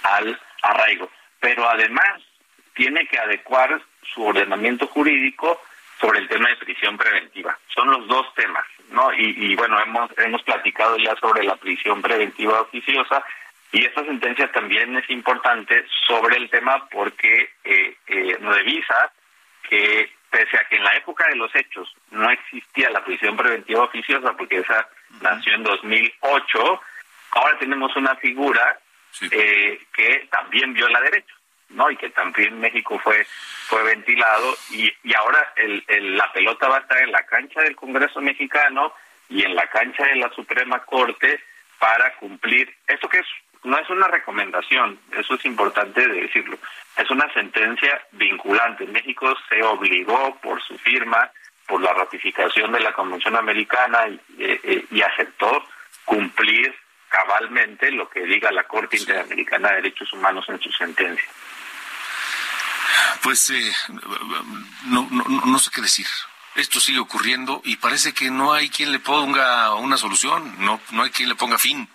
al 0.04 0.40
arraigo 0.62 1.10
pero 1.46 1.70
además 1.70 2.24
tiene 2.74 3.06
que 3.06 3.20
adecuar 3.20 3.80
su 4.02 4.24
ordenamiento 4.24 4.88
jurídico 4.88 5.62
sobre 6.00 6.18
el 6.18 6.28
tema 6.28 6.50
de 6.50 6.56
prisión 6.58 6.98
preventiva. 6.98 7.56
Son 7.68 7.88
los 7.88 8.08
dos 8.08 8.34
temas, 8.34 8.66
¿no? 8.90 9.14
Y, 9.14 9.56
bueno, 9.56 9.80
hemos, 9.82 10.12
hemos 10.18 10.44
platicado 10.44 10.98
ya 10.98 11.16
sobre 11.16 11.44
la 11.44 11.56
prisión 11.56 12.02
preventiva 12.02 12.62
oficiosa 12.62 13.24
y 13.72 13.84
esta 13.84 14.06
sentencia 14.06 14.52
también 14.52 14.96
es 14.96 15.10
importante 15.10 15.86
sobre 16.08 16.38
el 16.38 16.50
tema 16.50 16.88
porque 16.90 17.50
eh, 17.64 17.98
eh, 18.08 18.38
revisa 18.40 19.12
que 19.68 20.10
pese 20.30 20.58
a 20.58 20.68
que 20.70 20.78
en 20.78 20.84
la 20.84 20.96
época 20.96 21.28
de 21.28 21.36
los 21.36 21.54
hechos 21.56 21.94
no 22.12 22.30
existía 22.30 22.90
la 22.90 23.04
prisión 23.04 23.36
preventiva 23.36 23.84
oficiosa 23.84 24.34
porque 24.38 24.60
esa 24.60 24.88
nació 25.22 25.56
en 25.56 25.64
2008, 25.64 26.82
ahora 27.32 27.58
tenemos 27.60 27.96
una 27.96 28.16
figura 28.16 28.80
eh, 29.32 29.80
que 29.94 30.28
también 30.30 30.74
viola 30.74 31.00
derechos, 31.02 31.38
¿no? 31.70 31.90
Y 31.90 31.98
que 31.98 32.10
también 32.10 32.60
México 32.60 33.00
fue 33.00 33.26
fue 33.68 33.84
ventilado 33.84 34.56
y, 34.72 34.92
y 35.04 35.14
ahora 35.16 35.54
el, 35.56 36.18
la 36.18 36.32
pelota 36.32 36.68
va 36.68 36.78
a 36.78 36.82
estar 36.82 37.02
en 37.02 37.12
la 37.12 37.26
cancha 37.26 37.62
del 37.62 37.76
Congreso 37.76 38.22
mexicano 38.22 38.94
y 39.28 39.44
en 39.44 39.56
la 39.56 39.68
cancha 39.68 40.06
de 40.06 40.16
la 40.18 40.30
Suprema 40.30 40.80
Corte 40.86 41.40
para 41.80 42.16
cumplir 42.18 42.74
esto 42.88 43.10
que 43.10 43.20
es 43.20 43.28
no 43.64 43.80
es 43.80 43.90
una 43.90 44.08
recomendación, 44.08 45.00
eso 45.12 45.34
es 45.34 45.46
importante 45.46 46.08
decirlo, 46.08 46.56
es 46.98 47.10
una 47.10 47.32
sentencia 47.34 48.00
vinculante. 48.12 48.86
México 48.86 49.34
se 49.50 49.64
obligó 49.64 50.36
por 50.36 50.62
su 50.62 50.78
firma, 50.78 51.32
por 51.68 51.82
la 51.82 51.92
ratificación 51.94 52.72
de 52.74 52.80
la 52.82 52.94
Convención 52.94 53.36
Americana 53.36 54.08
y, 54.08 54.20
eh, 54.38 54.86
y 54.92 55.02
aceptó 55.02 55.66
cumplir 56.06 56.76
cabalmente 57.10 57.92
lo 57.92 58.10
que 58.10 58.26
diga 58.26 58.52
la 58.52 58.64
Corte 58.64 58.98
Interamericana 58.98 59.70
de 59.70 59.76
Derechos 59.78 60.12
Humanos 60.14 60.46
en 60.50 60.60
su 60.60 60.72
sentencia. 60.72 61.28
Pues 63.24 63.50
eh, 63.50 63.72
no, 64.86 65.08
no, 65.12 65.24
no 65.46 65.60
sé 65.60 65.72
qué 65.74 65.82
decir. 65.82 66.08
Esto 66.56 66.80
sigue 66.80 67.00
ocurriendo 67.00 67.62
y 67.66 67.76
parece 67.76 68.14
que 68.14 68.32
no 68.32 68.54
hay 68.54 68.70
quien 68.70 68.92
le 68.92 69.00
ponga 69.00 69.76
una 69.76 69.98
solución, 69.98 70.56
no, 70.60 70.80
no 70.92 71.04
hay 71.04 71.10
quien 71.10 71.28
le 71.28 71.36
ponga 71.36 71.58
fin. 71.58 71.90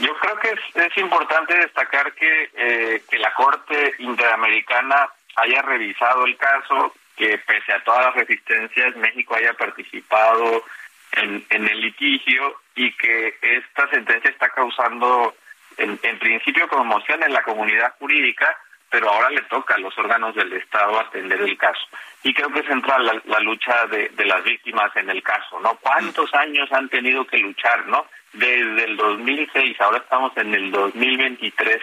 Yo 0.00 0.14
creo 0.18 0.38
que 0.38 0.54
es, 0.74 0.96
importante 0.98 1.56
destacar 1.56 2.12
que, 2.14 2.50
eh, 2.54 3.02
que 3.10 3.18
la 3.18 3.32
Corte 3.34 3.94
Interamericana 3.98 5.08
haya 5.36 5.62
revisado 5.62 6.24
el 6.26 6.36
caso, 6.36 6.94
que 7.16 7.38
pese 7.38 7.72
a 7.72 7.82
todas 7.82 8.06
las 8.06 8.14
resistencias 8.14 8.96
México 8.96 9.34
haya 9.34 9.54
participado 9.54 10.64
en, 11.12 11.44
en 11.50 11.68
el 11.68 11.80
litigio 11.80 12.60
y 12.74 12.92
que 12.92 13.36
esta 13.40 13.88
sentencia 13.90 14.30
está 14.30 14.48
causando 14.50 15.34
en, 15.76 15.98
en 16.02 16.18
principio 16.18 16.68
conmoción 16.68 17.22
en 17.22 17.32
la 17.32 17.42
comunidad 17.42 17.94
jurídica, 17.98 18.56
pero 18.92 19.10
ahora 19.10 19.30
le 19.30 19.40
toca 19.44 19.74
a 19.74 19.78
los 19.78 19.96
órganos 19.98 20.34
del 20.34 20.52
Estado 20.52 21.00
atender 21.00 21.40
el 21.40 21.56
caso. 21.56 21.80
Y 22.22 22.34
creo 22.34 22.52
que 22.52 22.60
es 22.60 22.66
central 22.66 23.04
la, 23.06 23.20
la 23.24 23.40
lucha 23.40 23.86
de, 23.86 24.10
de, 24.10 24.24
las 24.26 24.44
víctimas 24.44 24.94
en 24.96 25.08
el 25.08 25.22
caso, 25.22 25.58
¿no? 25.60 25.76
¿Cuántos 25.80 26.32
años 26.34 26.70
han 26.70 26.90
tenido 26.90 27.26
que 27.26 27.38
luchar, 27.38 27.86
¿no? 27.86 28.04
Desde 28.34 28.84
el 28.84 28.96
2006, 28.98 29.80
ahora 29.80 29.98
estamos 29.98 30.36
en 30.36 30.54
el 30.54 30.70
2023, 30.70 31.80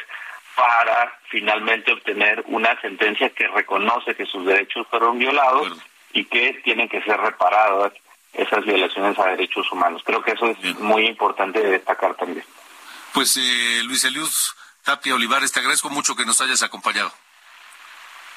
para 0.56 1.18
finalmente 1.30 1.94
obtener 1.94 2.44
una 2.48 2.80
sentencia 2.82 3.30
que 3.30 3.48
reconoce 3.48 4.14
que 4.14 4.26
sus 4.26 4.46
derechos 4.46 4.86
fueron 4.90 5.18
violados 5.18 5.82
y 6.14 6.26
que 6.26 6.62
tienen 6.64 6.90
que 6.90 7.02
ser 7.02 7.20
reparadas 7.20 7.94
esas 8.34 8.66
violaciones 8.66 9.18
a 9.18 9.30
derechos 9.30 9.72
humanos. 9.72 10.04
Creo 10.06 10.22
que 10.22 10.32
eso 10.32 10.48
es 10.48 10.80
muy 10.80 11.08
importante 11.08 11.60
de 11.60 11.72
destacar 11.72 12.14
también. 12.16 12.46
Pues 13.14 13.38
eh, 13.38 13.84
Luis 13.86 14.04
Elius 14.04 14.56
Tapia 14.90 15.14
Olivares, 15.14 15.52
te 15.52 15.60
agradezco 15.60 15.92
mucho 15.92 16.16
que 16.16 16.26
nos 16.26 16.42
hayas 16.42 16.64
acompañado. 16.64 17.14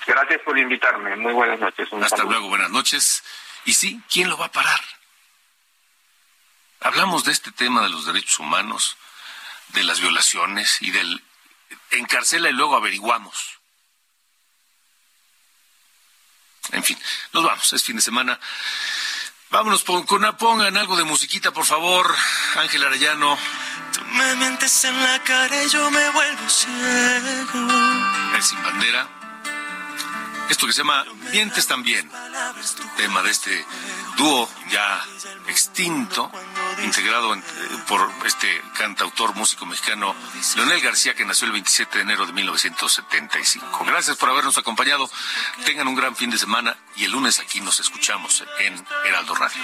Gracias 0.07 0.43
por 0.43 0.59
invitarme. 0.59 1.17
Muy 1.17 1.33
buenas 1.33 1.59
noches. 1.59 1.89
Hasta 2.03 2.25
luego, 2.25 2.51
buenas 2.51 2.69
noches. 2.69 3.25
Y 3.65 3.73
sí, 3.73 4.03
¿quién 4.11 4.29
lo 4.29 4.37
va 4.37 4.47
a 4.47 4.53
parar? 4.53 4.81
Hablamos 6.81 7.25
de 7.25 7.33
este 7.33 7.53
tema 7.53 7.81
de 7.81 7.89
los 7.89 8.05
derechos 8.05 8.39
humanos, 8.39 8.99
de 9.69 9.83
las 9.83 10.03
violaciones 10.03 10.83
y 10.83 10.91
del 10.91 11.25
encarcela 11.93 12.51
y 12.51 12.53
luego 12.53 12.77
averiguamos. 12.77 13.59
En 16.73 16.85
fin, 16.85 16.99
nos 17.33 17.45
vamos, 17.45 17.73
es 17.73 17.83
fin 17.83 17.97
de 17.97 18.03
semana. 18.03 18.39
Vámonos, 19.49 19.85
pon, 19.85 20.05
pongan 20.05 20.77
algo 20.77 20.97
de 20.97 21.05
musiquita, 21.05 21.51
por 21.51 21.65
favor, 21.65 22.15
Ángel 22.57 22.85
Arellano. 22.85 23.39
Me 24.13 24.37
mientes 24.37 24.85
en 24.85 25.03
la 25.03 25.23
cara 25.23 25.65
y 25.65 25.69
yo 25.69 25.91
me 25.91 26.11
vuelvo 26.11 26.49
ciego. 26.49 27.69
Es 28.39 28.47
sin 28.47 28.63
bandera. 28.63 29.09
Esto 30.51 30.67
que 30.67 30.73
se 30.73 30.79
llama 30.79 31.05
Mientes 31.33 31.67
también. 31.67 32.11
Tema 32.97 33.23
de 33.23 33.31
este 33.31 33.65
dúo 34.17 34.49
ya 34.71 35.03
extinto, 35.49 36.31
integrado 36.83 37.35
en, 37.35 37.43
por 37.87 38.11
este 38.25 38.63
cantautor 38.77 39.35
músico 39.35 39.67
mexicano 39.67 40.15
Leonel 40.57 40.81
García, 40.81 41.15
que 41.15 41.25
nació 41.25 41.47
el 41.47 41.53
27 41.53 41.99
de 41.99 42.03
enero 42.03 42.27
de 42.27 42.33
1975. 42.33 43.85
Gracias 43.85 44.17
por 44.17 44.31
habernos 44.31 44.59
acompañado. 44.59 45.09
Tengan 45.65 45.89
un 45.89 45.95
gran 45.95 46.17
fin 46.17 46.31
de 46.31 46.39
semana 46.39 46.77
y 46.97 47.05
el 47.05 47.13
lunes 47.13 47.39
aquí 47.39 47.61
nos 47.61 47.81
escuchamos 47.81 48.45
en 48.61 48.85
Heraldo 49.07 49.35
Radio. 49.35 49.63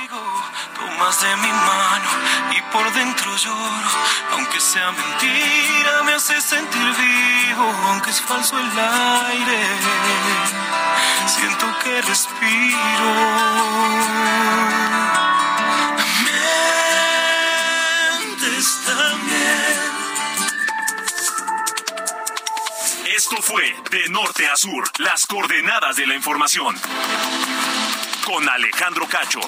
Tomas 0.75 1.21
de 1.21 1.37
mi 1.37 1.49
mano 1.49 2.09
y 2.57 2.63
por 2.73 2.93
dentro 2.93 3.37
lloro, 3.37 3.91
aunque 4.33 4.61
sea 4.61 4.93
mentira, 4.93 6.03
me 6.05 6.15
hace 6.15 6.41
sentir 6.41 6.83
vivo, 6.83 7.65
aunque 7.89 8.11
es 8.11 8.21
falso 8.21 8.59
el 8.59 8.71
aire. 8.79 9.67
Siento 11.27 11.67
que 11.83 12.03
respiro. 12.03 12.89
Esto 23.17 23.41
fue 23.41 23.63
De 23.93 24.09
Norte 24.09 24.49
a 24.49 24.57
Sur, 24.57 24.91
las 24.99 25.27
coordenadas 25.27 25.95
de 25.95 26.09
la 26.09 26.17
información. 26.17 26.75
Con 28.25 28.49
Alejandro 28.49 29.07
Cacho. 29.07 29.39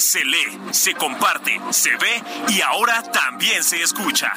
se 0.00 0.24
lee, 0.24 0.58
se 0.70 0.94
comparte, 0.94 1.60
se 1.70 1.90
ve 1.96 2.22
y 2.48 2.60
ahora 2.60 3.02
también 3.02 3.62
se 3.64 3.82
escucha. 3.82 4.32